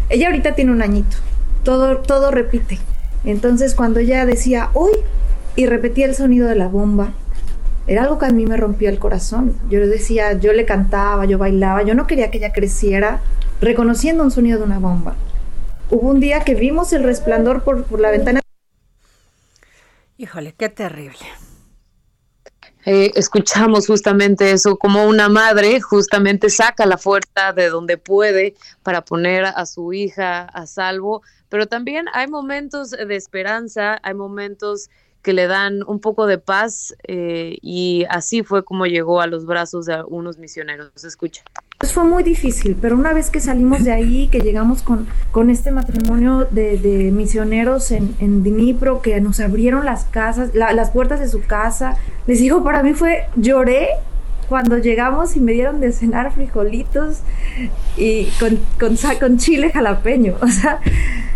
ella 0.09 0.27
ahorita 0.27 0.53
tiene 0.53 0.73
un 0.73 0.81
añito, 0.81 1.15
todo, 1.63 1.99
todo 1.99 2.31
repite. 2.31 2.79
Entonces 3.23 3.75
cuando 3.75 4.01
ella 4.01 4.25
decía, 4.25 4.71
uy, 4.73 4.91
y 5.55 5.67
repetía 5.67 6.05
el 6.05 6.15
sonido 6.15 6.49
de 6.49 6.55
la 6.55 6.67
bomba, 6.67 7.13
era 7.87 8.03
algo 8.03 8.19
que 8.19 8.25
a 8.25 8.31
mí 8.31 8.45
me 8.45 8.57
rompió 8.57 8.89
el 8.89 8.99
corazón. 8.99 9.53
Yo 9.69 9.79
le 9.79 9.87
decía, 9.87 10.33
yo 10.33 10.51
le 10.51 10.65
cantaba, 10.65 11.23
yo 11.23 11.37
bailaba, 11.37 11.83
yo 11.83 11.95
no 11.95 12.07
quería 12.07 12.29
que 12.29 12.39
ella 12.39 12.51
creciera 12.51 13.21
reconociendo 13.61 14.21
un 14.21 14.31
sonido 14.31 14.59
de 14.59 14.65
una 14.65 14.79
bomba. 14.79 15.15
Hubo 15.89 16.09
un 16.09 16.19
día 16.19 16.41
que 16.41 16.55
vimos 16.55 16.91
el 16.91 17.03
resplandor 17.03 17.63
por, 17.63 17.97
la 18.01 18.11
ventana. 18.11 18.41
Híjole, 20.17 20.53
qué 20.57 20.69
terrible. 20.69 21.25
Eh, 22.85 23.11
escuchamos 23.15 23.87
justamente 23.87 24.51
eso, 24.51 24.77
como 24.77 25.05
una 25.05 25.27
madre 25.27 25.81
justamente 25.81 26.49
saca 26.49 26.85
la 26.85 26.99
fuerza 26.99 27.51
de 27.51 27.69
donde 27.69 27.97
puede 27.97 28.53
para 28.83 29.03
poner 29.03 29.45
a 29.45 29.65
su 29.65 29.91
hija 29.91 30.43
a 30.43 30.67
salvo, 30.67 31.23
pero 31.49 31.67
también 31.67 32.05
hay 32.13 32.27
momentos 32.27 32.91
de 32.91 33.15
esperanza, 33.15 33.99
hay 34.03 34.13
momentos 34.13 34.89
que 35.23 35.33
le 35.33 35.47
dan 35.47 35.81
un 35.87 35.99
poco 35.99 36.27
de 36.27 36.37
paz 36.37 36.95
eh, 37.07 37.57
y 37.61 38.05
así 38.09 38.43
fue 38.43 38.63
como 38.63 38.85
llegó 38.85 39.19
a 39.19 39.27
los 39.27 39.47
brazos 39.47 39.87
de 39.87 40.03
unos 40.07 40.37
misioneros. 40.37 41.03
Escucha. 41.03 41.43
Pues 41.85 41.93
fue 41.93 42.03
muy 42.03 42.23
difícil, 42.23 42.75
pero 42.81 42.95
una 42.95 43.13
vez 43.13 43.29
que 43.29 43.39
salimos 43.39 43.83
de 43.83 43.91
ahí, 43.91 44.27
que 44.29 44.39
llegamos 44.39 44.81
con, 44.81 45.05
con 45.29 45.51
este 45.51 45.69
matrimonio 45.69 46.47
de, 46.49 47.11
misioneros 47.13 47.91
en, 47.91 48.15
en, 48.17 48.43
que 49.03 49.21
nos 49.21 49.39
abrieron 49.39 49.85
las 49.85 50.05
casas, 50.05 50.55
las 50.55 50.89
puertas 50.89 51.19
de 51.19 51.27
su 51.27 51.43
casa, 51.43 51.95
les 52.25 52.39
digo, 52.39 52.63
para 52.63 52.81
mí 52.81 52.95
fue, 52.95 53.25
lloré 53.35 53.89
cuando 54.49 54.79
llegamos 54.79 55.35
y 55.35 55.41
me 55.41 55.51
dieron 55.51 55.79
de 55.79 55.91
cenar 55.91 56.33
frijolitos 56.33 57.19
y 57.97 58.29
con, 58.39 58.57
con, 58.79 58.97
con 59.19 59.37
chile 59.37 59.69
jalapeño. 59.71 60.37
O 60.41 60.47
sea, 60.47 60.79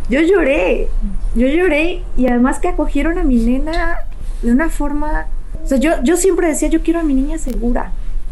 yo 0.10 0.20
lloré, 0.20 0.88
yo 1.36 1.46
lloré 1.46 2.02
y 2.18 2.26
además 2.26 2.58
que 2.58 2.70
acogieron 2.70 3.20
a 3.20 3.24
mi 3.24 3.36
nena 3.36 3.98
de 4.42 4.52
una 4.52 4.70
forma, 4.70 5.28
o 5.64 5.68
sea, 5.68 5.78
yo, 5.78 6.02
yo 6.02 6.18
siempre 6.18 6.48
decía, 6.48 6.70
yo 6.70 6.82
quiero 6.82 7.02
a 7.02 7.04
mi 7.04 7.14
niña 7.14 7.38
segura. 7.38 7.92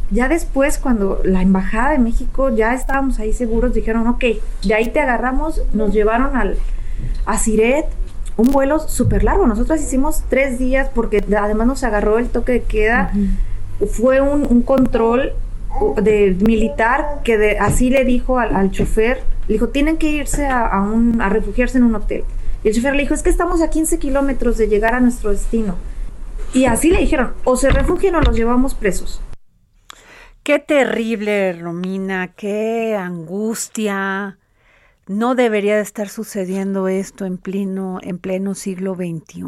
Ya 0.10 0.30
después, 0.30 0.78
cuando 0.78 1.20
la 1.24 1.42
Embajada 1.42 1.92
de 1.92 2.00
México 2.00 2.50
ya 2.50 2.74
estábamos 2.74 3.20
ahí 3.20 3.34
seguros, 3.34 3.74
dijeron, 3.74 4.08
ok, 4.08 4.24
de 4.64 4.74
ahí 4.74 4.90
te 4.90 5.02
agarramos, 5.02 5.62
nos 5.74 5.94
llevaron 5.94 6.38
al, 6.38 6.58
a 7.26 7.38
Siret, 7.38 7.86
un 8.38 8.52
vuelo 8.52 8.80
súper 8.80 9.24
largo. 9.24 9.46
Nosotros 9.48 9.82
hicimos 9.82 10.24
tres 10.30 10.60
días 10.60 10.90
porque 10.94 11.24
además 11.38 11.68
nos 11.68 11.84
agarró 11.84 12.20
el 12.20 12.30
toque 12.30 12.54
de 12.54 12.64
queda. 12.64 13.12
Fue 13.92 14.22
un, 14.22 14.62
control 14.62 15.34
de 16.02 16.38
militar 16.40 17.22
que 17.24 17.38
de, 17.38 17.60
así 17.60 17.90
le 17.90 18.06
dijo 18.06 18.40
al, 18.40 18.72
chofer, 18.72 19.24
le 19.48 19.54
dijo, 19.54 19.70
tienen 19.70 19.98
que 19.98 20.10
irse 20.10 20.48
a, 20.48 20.82
un, 20.82 21.22
a 21.22 21.30
refugiarse 21.30 21.80
en 21.80 21.84
un 21.84 21.96
hotel. 21.96 22.24
Y 22.64 22.70
el 22.70 22.76
chofer 22.76 22.96
le 22.96 23.02
dijo, 23.02 23.14
es 23.14 23.24
que 23.24 23.30
estamos 23.30 23.62
a 23.62 23.70
15 23.70 24.00
kilómetros 24.00 24.58
de 24.58 24.68
llegar 24.68 24.94
a 24.96 25.02
nuestro 25.02 25.32
destino. 25.32 25.76
Y 26.54 26.66
así 26.66 26.92
le 26.92 27.00
dijeron, 27.00 27.34
o 27.44 27.58
se 27.58 27.70
refugian 27.70 28.16
o 28.16 28.22
los 28.22 28.36
llevamos 28.36 28.74
presos. 28.74 29.22
Qué 30.48 30.60
terrible, 30.60 31.52
Romina, 31.52 32.34
qué 32.34 32.96
angustia. 32.96 34.40
No 35.06 35.36
debería 35.36 35.76
de 35.76 35.82
estar 35.82 36.08
sucediendo 36.08 36.88
esto 36.88 37.26
en 37.26 37.38
pleno, 37.38 38.00
en 38.02 38.18
pleno 38.18 38.56
siglo 38.56 38.96
XXI. 38.96 39.44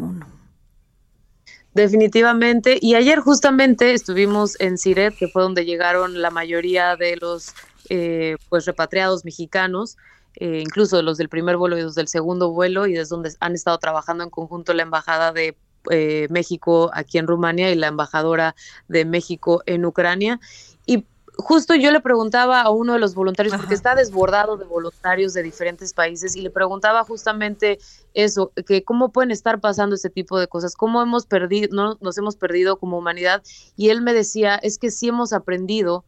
Definitivamente. 1.72 2.78
Y 2.82 2.96
ayer 2.96 3.18
justamente 3.20 3.94
estuvimos 3.94 4.60
en 4.60 4.76
Siret, 4.76 5.16
que 5.16 5.28
fue 5.28 5.40
donde 5.40 5.64
llegaron 5.64 6.20
la 6.20 6.30
mayoría 6.30 6.96
de 6.96 7.16
los 7.16 7.54
eh, 7.88 8.36
pues 8.50 8.66
repatriados 8.66 9.24
mexicanos, 9.24 9.96
eh, 10.34 10.60
incluso 10.62 11.00
los 11.00 11.16
del 11.16 11.30
primer 11.30 11.56
vuelo 11.56 11.78
y 11.78 11.82
los 11.82 11.94
del 11.94 12.08
segundo 12.08 12.50
vuelo, 12.50 12.86
y 12.86 12.98
es 12.98 13.08
donde 13.08 13.32
han 13.40 13.54
estado 13.54 13.78
trabajando 13.78 14.22
en 14.22 14.28
conjunto 14.28 14.74
la 14.74 14.82
embajada 14.82 15.32
de 15.32 15.56
eh, 15.88 16.26
México 16.28 16.90
aquí 16.92 17.16
en 17.16 17.26
Rumania 17.26 17.70
y 17.70 17.74
la 17.74 17.86
embajadora 17.86 18.54
de 18.88 19.06
México 19.06 19.62
en 19.64 19.86
Ucrania 19.86 20.38
justo 21.40 21.74
yo 21.74 21.90
le 21.90 22.00
preguntaba 22.00 22.60
a 22.60 22.70
uno 22.70 22.92
de 22.94 22.98
los 22.98 23.14
voluntarios, 23.14 23.56
porque 23.56 23.74
está 23.74 23.94
desbordado 23.94 24.56
de 24.56 24.64
voluntarios 24.64 25.32
de 25.32 25.42
diferentes 25.42 25.92
países, 25.92 26.36
y 26.36 26.42
le 26.42 26.50
preguntaba 26.50 27.04
justamente 27.04 27.78
eso, 28.14 28.52
que 28.66 28.84
cómo 28.84 29.10
pueden 29.10 29.30
estar 29.30 29.60
pasando 29.60 29.94
este 29.94 30.10
tipo 30.10 30.38
de 30.38 30.48
cosas, 30.48 30.74
cómo 30.74 31.02
hemos 31.02 31.26
perdido, 31.26 31.68
no, 31.72 31.98
nos 32.00 32.18
hemos 32.18 32.36
perdido 32.36 32.76
como 32.76 32.98
humanidad, 32.98 33.42
y 33.76 33.90
él 33.90 34.02
me 34.02 34.12
decía, 34.12 34.56
es 34.56 34.78
que 34.78 34.90
sí 34.90 35.08
hemos 35.08 35.32
aprendido, 35.32 36.04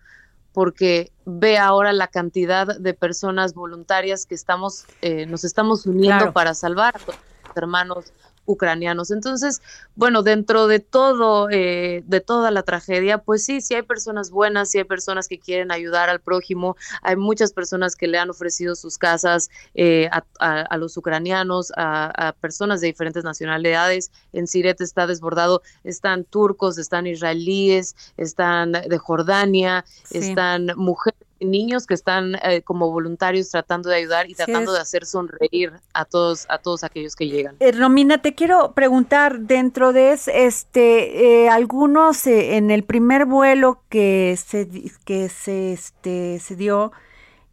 porque 0.53 1.13
ve 1.25 1.57
ahora 1.57 1.93
la 1.93 2.09
cantidad 2.09 2.79
de 2.79 2.95
personas 2.95 3.55
voluntarias 3.55 4.27
que 4.27 4.35
estamos, 4.35 4.85
eh, 5.01 5.25
nos 5.27 5.45
estamos 5.45 5.87
uniendo 5.87 6.33
para 6.33 6.55
salvar 6.55 6.97
a 6.97 6.99
los 7.07 7.17
hermanos 7.57 8.13
ucranianos. 8.47 9.11
Entonces, 9.11 9.63
bueno, 9.95 10.23
dentro 10.23 10.67
de 10.67 10.81
todo, 10.81 11.49
eh, 11.51 12.03
de 12.07 12.21
toda 12.21 12.51
la 12.51 12.63
tragedia, 12.63 13.19
pues 13.19 13.45
sí, 13.45 13.61
sí 13.61 13.75
hay 13.75 13.83
personas 13.83 14.31
buenas, 14.31 14.71
sí 14.71 14.79
hay 14.79 14.85
personas 14.85 15.29
que 15.29 15.39
quieren 15.39 15.71
ayudar 15.71 16.09
al 16.09 16.21
prójimo, 16.21 16.77
hay 17.03 17.17
muchas 17.17 17.53
personas 17.53 17.97
que 17.97 18.09
le 18.09 18.19
han 18.19 18.31
ofrecido 18.31 18.75
sus 18.75 18.99
casas 18.99 19.51
eh, 19.75 20.09
a, 20.41 20.77
los 20.77 20.97
ucranianos, 20.97 21.73
a, 21.77 22.35
personas 22.41 22.81
de 22.81 22.89
diferentes 22.89 23.25
nacionalidades. 23.25 24.11
En 24.33 24.47
Siret 24.47 24.81
está 24.81 25.07
desbordado, 25.07 25.63
están 25.85 26.25
turcos, 26.25 26.79
están 26.79 27.07
israelíes, 27.07 27.95
están 28.17 28.73
de 28.73 28.99
Jordania, 28.99 29.85
están 30.11 30.73
mujeres 30.77 31.22
niños 31.45 31.87
que 31.87 31.95
están 31.95 32.37
eh, 32.43 32.63
como 32.63 32.91
voluntarios 32.91 33.51
tratando 33.51 33.89
de 33.89 33.97
ayudar 33.97 34.29
y 34.31 34.35
tratando 34.35 34.73
de 34.73 34.81
hacer 34.81 35.07
sonreír 35.07 35.73
a 35.93 36.05
todos 36.05 36.47
a 36.49 36.59
todos 36.59 36.85
aquellos 36.85 37.17
que 37.17 37.29
llegan. 37.29 37.57
Eh, 37.61 37.73
Romina, 37.73 38.23
te 38.23 38.35
quiero 38.35 38.73
preguntar 38.73 39.41
dentro 39.41 39.93
de 39.93 40.13
este 40.13 41.45
eh, 41.45 41.49
algunos 41.49 42.27
en 42.27 42.71
el 42.71 42.85
primer 42.85 43.27
vuelo 43.27 43.83
que 43.89 44.37
se 44.37 44.69
que 45.05 45.29
se 45.29 45.73
este 45.73 46.39
se 46.39 46.57
dio 46.57 46.93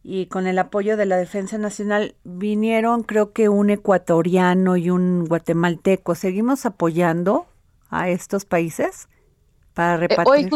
y 0.04 0.28
con 0.28 0.48
el 0.48 0.58
apoyo 0.60 0.98
de 0.98 1.06
la 1.06 1.18
Defensa 1.18 1.58
Nacional 1.58 2.16
vinieron 2.24 3.04
creo 3.04 3.34
que 3.34 3.50
un 3.50 3.70
ecuatoriano 3.70 4.78
y 4.78 4.90
un 4.90 5.26
guatemalteco. 5.26 6.16
¿Seguimos 6.16 6.66
apoyando 6.66 7.48
a 7.90 8.10
estos 8.10 8.46
países 8.46 9.10
para 9.74 9.98
repartir? 9.98 10.50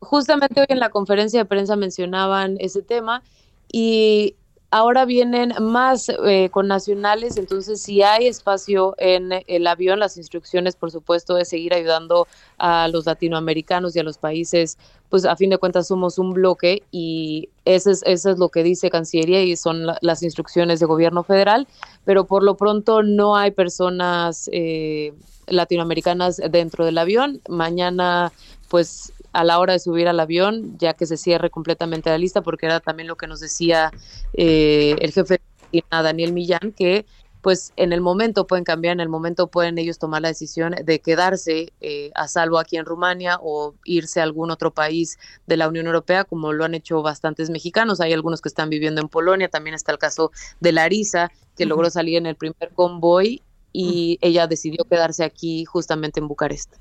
Justamente 0.00 0.60
hoy 0.60 0.66
en 0.68 0.80
la 0.80 0.90
conferencia 0.90 1.40
de 1.40 1.44
prensa 1.44 1.76
mencionaban 1.76 2.56
ese 2.58 2.82
tema 2.82 3.22
y 3.70 4.36
ahora 4.72 5.04
vienen 5.04 5.52
más 5.60 6.08
eh, 6.08 6.48
con 6.50 6.66
nacionales, 6.66 7.36
entonces 7.36 7.82
si 7.82 8.02
hay 8.02 8.26
espacio 8.26 8.94
en 8.96 9.30
el 9.46 9.66
avión, 9.66 10.00
las 10.00 10.16
instrucciones, 10.16 10.76
por 10.76 10.90
supuesto, 10.90 11.34
de 11.34 11.44
seguir 11.44 11.74
ayudando 11.74 12.26
a 12.56 12.88
los 12.88 13.04
latinoamericanos 13.04 13.94
y 13.94 14.00
a 14.00 14.02
los 14.02 14.16
países, 14.16 14.78
pues 15.10 15.26
a 15.26 15.36
fin 15.36 15.50
de 15.50 15.58
cuentas 15.58 15.88
somos 15.88 16.18
un 16.18 16.32
bloque 16.32 16.82
y 16.90 17.50
eso 17.66 17.90
es, 17.90 18.02
eso 18.06 18.30
es 18.30 18.38
lo 18.38 18.48
que 18.48 18.62
dice 18.62 18.88
Cancillería 18.88 19.42
y 19.42 19.56
son 19.56 19.86
las 20.00 20.22
instrucciones 20.22 20.80
de 20.80 20.86
gobierno 20.86 21.22
federal, 21.22 21.68
pero 22.06 22.24
por 22.24 22.42
lo 22.42 22.56
pronto 22.56 23.02
no 23.02 23.36
hay 23.36 23.50
personas 23.50 24.48
eh, 24.52 25.12
latinoamericanas 25.48 26.40
dentro 26.50 26.86
del 26.86 26.96
avión. 26.96 27.42
Mañana, 27.46 28.32
pues 28.70 29.12
a 29.32 29.44
la 29.44 29.58
hora 29.58 29.74
de 29.74 29.78
subir 29.78 30.08
al 30.08 30.20
avión, 30.20 30.76
ya 30.78 30.94
que 30.94 31.06
se 31.06 31.16
cierre 31.16 31.50
completamente 31.50 32.10
la 32.10 32.18
lista, 32.18 32.42
porque 32.42 32.66
era 32.66 32.80
también 32.80 33.08
lo 33.08 33.16
que 33.16 33.26
nos 33.26 33.40
decía 33.40 33.90
eh, 34.34 34.96
el 35.00 35.12
jefe 35.12 35.40
de 35.72 35.84
Daniel 35.90 36.32
Millán, 36.32 36.72
que 36.76 37.06
pues 37.42 37.72
en 37.76 37.92
el 37.92 38.00
momento 38.00 38.46
pueden 38.46 38.64
cambiar, 38.64 38.92
en 38.92 39.00
el 39.00 39.08
momento 39.08 39.48
pueden 39.48 39.76
ellos 39.76 39.98
tomar 39.98 40.22
la 40.22 40.28
decisión 40.28 40.76
de 40.84 41.00
quedarse 41.00 41.72
eh, 41.80 42.12
a 42.14 42.28
salvo 42.28 42.58
aquí 42.58 42.76
en 42.76 42.86
Rumania 42.86 43.38
o 43.42 43.74
irse 43.84 44.20
a 44.20 44.22
algún 44.22 44.52
otro 44.52 44.72
país 44.72 45.18
de 45.48 45.56
la 45.56 45.66
Unión 45.66 45.86
Europea, 45.86 46.22
como 46.22 46.52
lo 46.52 46.64
han 46.64 46.74
hecho 46.74 47.02
bastantes 47.02 47.50
mexicanos. 47.50 48.00
Hay 48.00 48.12
algunos 48.12 48.40
que 48.40 48.48
están 48.48 48.70
viviendo 48.70 49.00
en 49.00 49.08
Polonia, 49.08 49.48
también 49.48 49.74
está 49.74 49.90
el 49.90 49.98
caso 49.98 50.30
de 50.60 50.70
Larisa, 50.70 51.32
que 51.56 51.66
logró 51.66 51.90
salir 51.90 52.16
en 52.16 52.26
el 52.26 52.36
primer 52.36 52.70
convoy 52.74 53.42
y 53.72 54.18
ella 54.20 54.46
decidió 54.46 54.84
quedarse 54.84 55.24
aquí 55.24 55.64
justamente 55.64 56.20
en 56.20 56.28
Bucarest. 56.28 56.74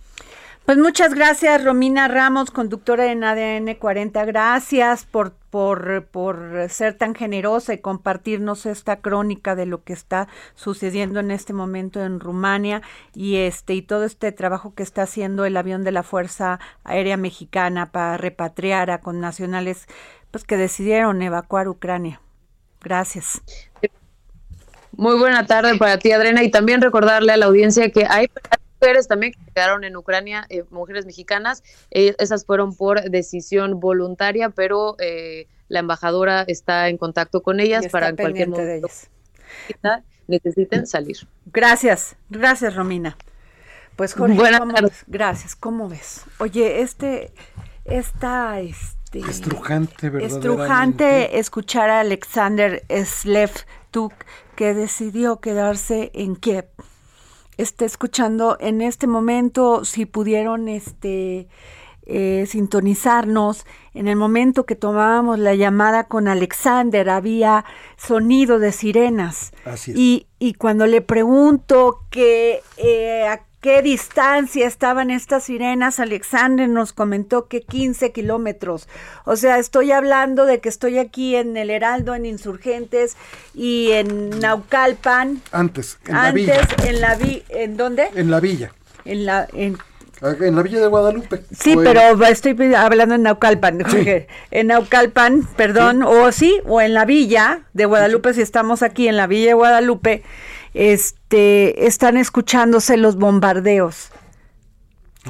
Pues 0.66 0.78
muchas 0.78 1.16
gracias, 1.16 1.64
Romina 1.64 2.08
Ramos, 2.08 2.52
conductora 2.52 3.12
en 3.12 3.24
ADN 3.24 3.76
40. 3.76 4.24
Gracias 4.26 5.06
por, 5.06 5.34
por, 5.50 6.06
por 6.06 6.68
ser 6.70 6.94
tan 6.94 7.16
generosa 7.16 7.74
y 7.74 7.80
compartirnos 7.80 8.68
esta 8.68 8.98
crónica 8.98 9.56
de 9.56 9.66
lo 9.66 9.84
que 9.84 9.94
está 9.94 10.28
sucediendo 10.54 11.20
en 11.20 11.32
este 11.32 11.52
momento 11.52 12.02
en 12.02 12.20
Rumania 12.20 12.84
y 13.16 13.38
este 13.38 13.74
y 13.74 13.82
todo 13.82 14.06
este 14.06 14.32
trabajo 14.32 14.74
que 14.76 14.84
está 14.84 15.02
haciendo 15.02 15.46
el 15.46 15.58
avión 15.58 15.84
de 15.84 15.92
la 15.92 16.04
Fuerza 16.04 16.60
Aérea 16.84 17.18
Mexicana 17.18 17.92
para 17.92 18.18
repatriar 18.18 18.92
a 18.92 19.02
connacionales 19.02 19.88
pues 20.30 20.44
que 20.44 20.58
decidieron 20.58 21.24
evacuar 21.24 21.68
Ucrania. 21.68 22.22
Gracias. 22.82 23.42
Muy 24.92 25.18
buena 25.18 25.46
tarde 25.48 25.78
para 25.78 25.98
ti, 25.98 26.12
Adriana, 26.12 26.44
y 26.44 26.52
también 26.52 26.82
recordarle 26.82 27.32
a 27.32 27.38
la 27.38 27.48
audiencia 27.48 27.92
que 27.92 28.06
hay 28.08 28.30
mujeres 28.82 29.08
también 29.08 29.34
que 29.34 29.40
quedaron 29.54 29.84
en 29.84 29.96
Ucrania, 29.96 30.46
eh, 30.50 30.64
mujeres 30.72 31.06
mexicanas, 31.06 31.64
eh, 31.92 32.16
esas 32.18 32.46
fueron 32.46 32.76
por 32.76 33.10
decisión 33.10 33.80
voluntaria, 33.80 34.50
pero 34.50 34.96
eh, 35.00 35.48
la 35.68 35.80
embajadora 35.80 36.44
está 36.48 36.90
en 36.90 36.98
contacto 36.98 37.44
con 37.44 37.60
ellas 37.60 37.88
para 37.88 38.16
cualquier 38.16 38.50
momento 38.50 38.88
necesiten 40.28 40.88
salir. 40.88 41.18
Gracias, 41.48 42.16
gracias 42.30 42.76
Romina. 42.76 43.18
Pues 43.98 44.14
Jorge, 44.14 44.38
gracias. 45.08 45.56
¿Cómo 45.56 45.90
ves? 45.90 46.24
Oye, 46.40 46.82
este, 46.82 47.34
esta, 47.84 48.62
este, 48.62 49.20
estrujante, 49.20 50.10
estrujante 50.26 51.38
escuchar 51.38 51.90
a 51.90 52.00
Alexander 52.00 52.82
Slevtuk 52.90 54.14
que 54.56 54.74
decidió 54.74 55.42
quedarse 55.42 56.12
en 56.14 56.38
Kiev 56.38 56.66
esté 57.64 57.86
escuchando 57.86 58.58
en 58.60 58.82
este 58.82 59.08
momento, 59.08 59.86
si 59.86 60.06
pudieron 60.06 60.68
este, 60.68 61.48
eh, 62.06 62.46
sintonizarnos, 62.48 63.66
en 63.94 64.08
el 64.08 64.16
momento 64.16 64.66
que 64.66 64.76
tomábamos 64.76 65.40
la 65.40 65.56
llamada 65.56 66.06
con 66.06 66.28
Alexander 66.28 67.10
había 67.10 67.66
sonido 67.98 68.60
de 68.60 68.72
sirenas. 68.72 69.52
Y, 69.88 70.28
y 70.40 70.54
cuando 70.54 70.88
le 70.88 71.02
pregunto 71.02 72.06
que 72.10 72.62
eh, 72.78 73.28
qué 73.62 73.84
distancia 73.84 74.68
estaban 74.68 75.12
estas 75.12 75.44
sirenas, 75.44 76.00
Alexander 76.00 76.68
nos 76.68 76.94
comentó 76.94 77.48
que 77.48 77.62
15 77.62 78.12
kilómetros. 78.12 78.90
O 79.24 79.36
sea, 79.36 79.60
estoy 79.60 79.92
hablando 79.92 80.46
de 80.46 80.60
que 80.60 80.70
estoy 80.70 80.98
aquí 80.98 81.36
en 81.36 81.56
el 81.56 81.70
Heraldo, 81.70 82.16
en 82.16 82.26
Insurgentes 82.26 83.16
y 83.54 83.92
en 83.92 84.40
Naucalpan. 84.40 85.42
Antes, 85.52 86.00
en 86.08 86.16
la 86.16 86.32
villa. 86.32 86.60
Antes, 86.60 86.88
en 86.88 87.02
la. 87.02 87.18
¿En 87.50 87.78
dónde? 87.78 88.10
En 88.16 88.32
la 88.32 88.40
villa. 88.40 88.74
En 89.06 89.26
la... 89.26 89.48
En, 89.54 89.78
en 90.22 90.56
la 90.56 90.62
villa 90.62 90.80
de 90.80 90.88
Guadalupe. 90.88 91.44
Sí, 91.52 91.76
pero 91.76 92.24
estoy 92.26 92.76
hablando 92.76 93.16
en 93.16 93.24
Naucalpan. 93.24 93.80
En 94.52 94.68
Naucalpan, 94.68 95.48
perdón, 95.56 96.04
o 96.04 96.32
sí, 96.32 96.62
o 96.66 96.80
en 96.82 96.94
la 96.94 97.06
villa 97.06 97.64
de 97.74 97.86
Guadalupe, 97.86 98.34
si 98.34 98.42
estamos 98.42 98.84
aquí 98.84 99.08
en 99.08 99.18
la 99.18 99.26
villa 99.26 99.48
de 99.48 99.54
Guadalupe 99.54 100.24
este, 100.74 101.88
están 101.88 102.18
escuchándose 102.18 102.98
los 102.98 103.16
bombardeos. 103.16 104.12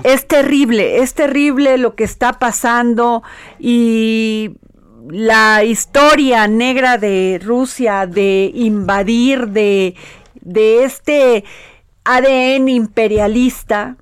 Es 0.03 0.27
terrible, 0.27 0.99
es 0.99 1.13
terrible 1.13 1.77
lo 1.77 1.95
que 1.95 2.05
está 2.05 2.33
pasando 2.39 3.23
y 3.59 4.57
la 5.09 5.63
historia 5.63 6.47
negra 6.47 6.97
de 6.97 7.41
Rusia 7.43 8.07
de 8.07 8.51
invadir, 8.53 9.49
de, 9.49 9.95
de 10.39 10.83
este 10.85 11.43
ADN 12.03 12.69
imperialista, 12.69 13.97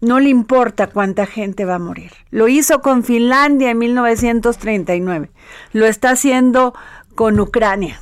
no 0.00 0.18
le 0.18 0.30
importa 0.30 0.88
cuánta 0.88 1.26
gente 1.26 1.64
va 1.64 1.76
a 1.76 1.78
morir. 1.78 2.12
Lo 2.30 2.48
hizo 2.48 2.80
con 2.80 3.04
Finlandia 3.04 3.70
en 3.70 3.78
1939, 3.78 5.30
lo 5.72 5.86
está 5.86 6.10
haciendo 6.10 6.74
con 7.14 7.38
Ucrania. 7.38 8.00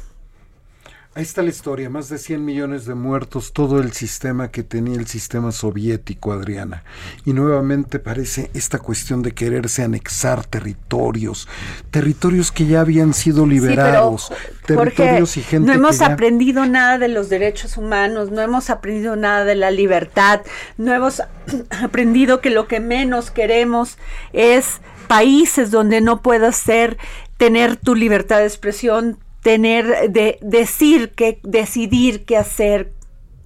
Ahí 1.12 1.24
está 1.24 1.42
la 1.42 1.48
historia, 1.48 1.90
más 1.90 2.08
de 2.08 2.18
100 2.18 2.44
millones 2.44 2.86
de 2.86 2.94
muertos, 2.94 3.52
todo 3.52 3.80
el 3.80 3.90
sistema 3.92 4.52
que 4.52 4.62
tenía 4.62 4.96
el 4.96 5.08
sistema 5.08 5.50
soviético, 5.50 6.30
Adriana. 6.30 6.84
Y 7.24 7.32
nuevamente 7.32 7.98
parece 7.98 8.48
esta 8.54 8.78
cuestión 8.78 9.20
de 9.22 9.32
quererse 9.32 9.82
anexar 9.82 10.44
territorios, 10.44 11.48
territorios 11.90 12.52
que 12.52 12.66
ya 12.66 12.82
habían 12.82 13.12
sido 13.12 13.44
liberados, 13.44 14.32
territorios 14.64 15.36
y 15.36 15.42
gente 15.42 15.66
No 15.66 15.72
hemos 15.72 16.00
aprendido 16.00 16.64
nada 16.66 16.96
de 16.96 17.08
los 17.08 17.28
derechos 17.28 17.76
humanos, 17.76 18.30
no 18.30 18.40
hemos 18.40 18.70
aprendido 18.70 19.16
nada 19.16 19.44
de 19.44 19.56
la 19.56 19.72
libertad, 19.72 20.42
no 20.78 20.94
hemos 20.94 21.24
aprendido 21.82 22.40
que 22.40 22.50
lo 22.50 22.68
que 22.68 22.78
menos 22.78 23.32
queremos 23.32 23.98
es 24.32 24.80
países 25.08 25.72
donde 25.72 26.00
no 26.00 26.22
puedas 26.22 26.54
ser, 26.54 26.98
tener 27.36 27.74
tu 27.74 27.96
libertad 27.96 28.38
de 28.38 28.46
expresión, 28.46 29.18
tener, 29.42 30.10
de 30.10 30.38
decir 30.42 31.12
que, 31.12 31.40
decidir 31.42 32.24
qué 32.24 32.36
hacer, 32.36 32.92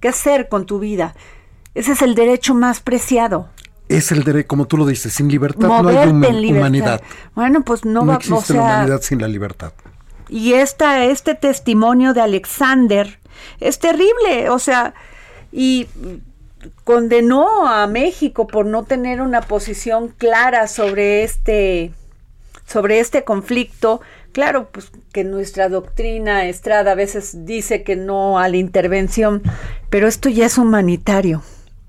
qué 0.00 0.08
hacer 0.08 0.48
con 0.48 0.66
tu 0.66 0.78
vida. 0.78 1.14
Ese 1.74 1.92
es 1.92 2.02
el 2.02 2.14
derecho 2.14 2.54
más 2.54 2.80
preciado. 2.80 3.48
Es 3.88 4.12
el 4.12 4.24
derecho, 4.24 4.48
como 4.48 4.66
tú 4.66 4.76
lo 4.76 4.86
dices, 4.86 5.12
sin 5.12 5.28
libertad 5.28 5.68
no 5.68 5.88
hay 5.88 6.08
humanidad. 6.08 7.02
Bueno, 7.34 7.62
pues 7.64 7.84
no, 7.84 8.06
va 8.06 8.16
existe 8.16 8.54
la 8.54 8.62
humanidad 8.62 9.02
sin 9.02 9.20
la 9.20 9.28
libertad. 9.28 9.72
Y 10.28 10.54
esta, 10.54 11.04
este 11.04 11.34
testimonio 11.34 12.14
de 12.14 12.22
Alexander 12.22 13.18
es 13.60 13.78
terrible, 13.78 14.48
o 14.48 14.58
sea, 14.58 14.94
y 15.52 15.86
condenó 16.84 17.66
a 17.66 17.86
México 17.86 18.46
por 18.46 18.64
no 18.64 18.84
tener 18.84 19.20
una 19.20 19.42
posición 19.42 20.08
clara 20.08 20.66
sobre 20.66 21.22
este 21.22 21.92
sobre 22.66 23.00
este 23.00 23.24
conflicto 23.24 24.00
Claro, 24.34 24.68
pues 24.72 24.90
que 25.12 25.22
nuestra 25.22 25.68
doctrina 25.68 26.46
Estrada 26.46 26.90
a 26.90 26.94
veces 26.96 27.46
dice 27.46 27.84
que 27.84 27.94
no 27.94 28.40
a 28.40 28.48
la 28.48 28.56
intervención, 28.56 29.44
pero 29.90 30.08
esto 30.08 30.28
ya 30.28 30.46
es 30.46 30.58
humanitario. 30.58 31.40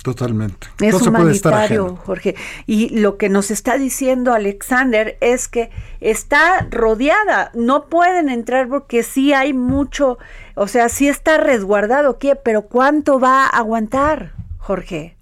Totalmente. 0.04 0.68
Es 0.80 1.02
humanitario, 1.02 1.96
Jorge. 1.96 2.36
Y 2.68 2.90
lo 3.00 3.18
que 3.18 3.30
nos 3.30 3.50
está 3.50 3.80
diciendo 3.80 4.32
Alexander 4.32 5.18
es 5.22 5.48
que 5.48 5.72
está 6.02 6.68
rodeada, 6.70 7.50
no 7.56 7.88
pueden 7.88 8.30
entrar 8.30 8.70
porque 8.70 9.02
sí 9.02 9.34
hay 9.34 9.54
mucho, 9.54 10.20
o 10.54 10.68
sea, 10.68 10.90
sí 10.90 11.08
está 11.08 11.40
resguardado, 11.40 12.20
¿qué? 12.20 12.36
Pero 12.36 12.68
¿cuánto 12.68 13.20
va 13.20 13.46
a 13.46 13.48
aguantar, 13.48 14.34
Jorge? 14.60 15.18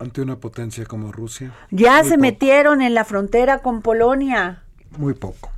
Ante 0.00 0.20
una 0.20 0.40
potencia 0.40 0.84
como 0.84 1.12
Rusia. 1.12 1.52
Ya 1.70 2.02
se 2.02 2.16
metieron 2.16 2.82
en 2.82 2.92
la 2.92 3.04
frontera 3.04 3.58
con 3.58 3.82
Polonia. 3.82 4.64
Muy 4.98 5.14
poco. 5.14 5.52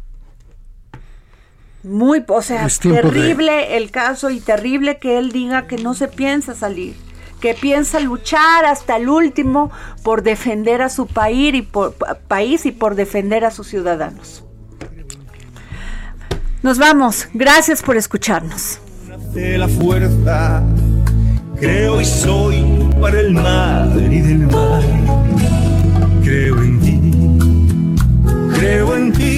Muy, 1.88 2.22
o 2.28 2.42
sea, 2.42 2.68
terrible 2.68 3.78
el 3.78 3.90
caso 3.90 4.28
y 4.28 4.40
terrible 4.40 4.98
que 4.98 5.18
él 5.18 5.32
diga 5.32 5.66
que 5.66 5.78
no 5.78 5.94
se 5.94 6.06
piensa 6.06 6.54
salir, 6.54 6.94
que 7.40 7.54
piensa 7.54 7.98
luchar 7.98 8.66
hasta 8.66 8.96
el 8.96 9.08
último 9.08 9.70
por 10.02 10.22
defender 10.22 10.82
a 10.82 10.90
su 10.90 11.06
país 11.06 11.54
y 11.54 11.62
por, 11.62 11.94
país 11.94 12.66
y 12.66 12.72
por 12.72 12.94
defender 12.94 13.46
a 13.46 13.50
sus 13.50 13.68
ciudadanos. 13.68 14.44
Nos 16.62 16.76
vamos, 16.78 17.26
gracias 17.32 17.82
por 17.82 17.96
escucharnos. 17.96 18.80
De 19.32 19.56
la 19.56 19.68
fuerza, 19.68 20.62
creo 21.58 22.02
y 22.02 22.04
soy 22.04 22.90
para 23.00 23.20
el 23.20 23.32
mar 23.32 23.88
y 23.96 24.20
del 24.20 24.46
mar. 24.46 24.82
Creo 26.22 26.62
en 26.62 26.80
ti, 26.80 28.58
creo 28.58 28.94
en 28.94 29.12
ti 29.12 29.37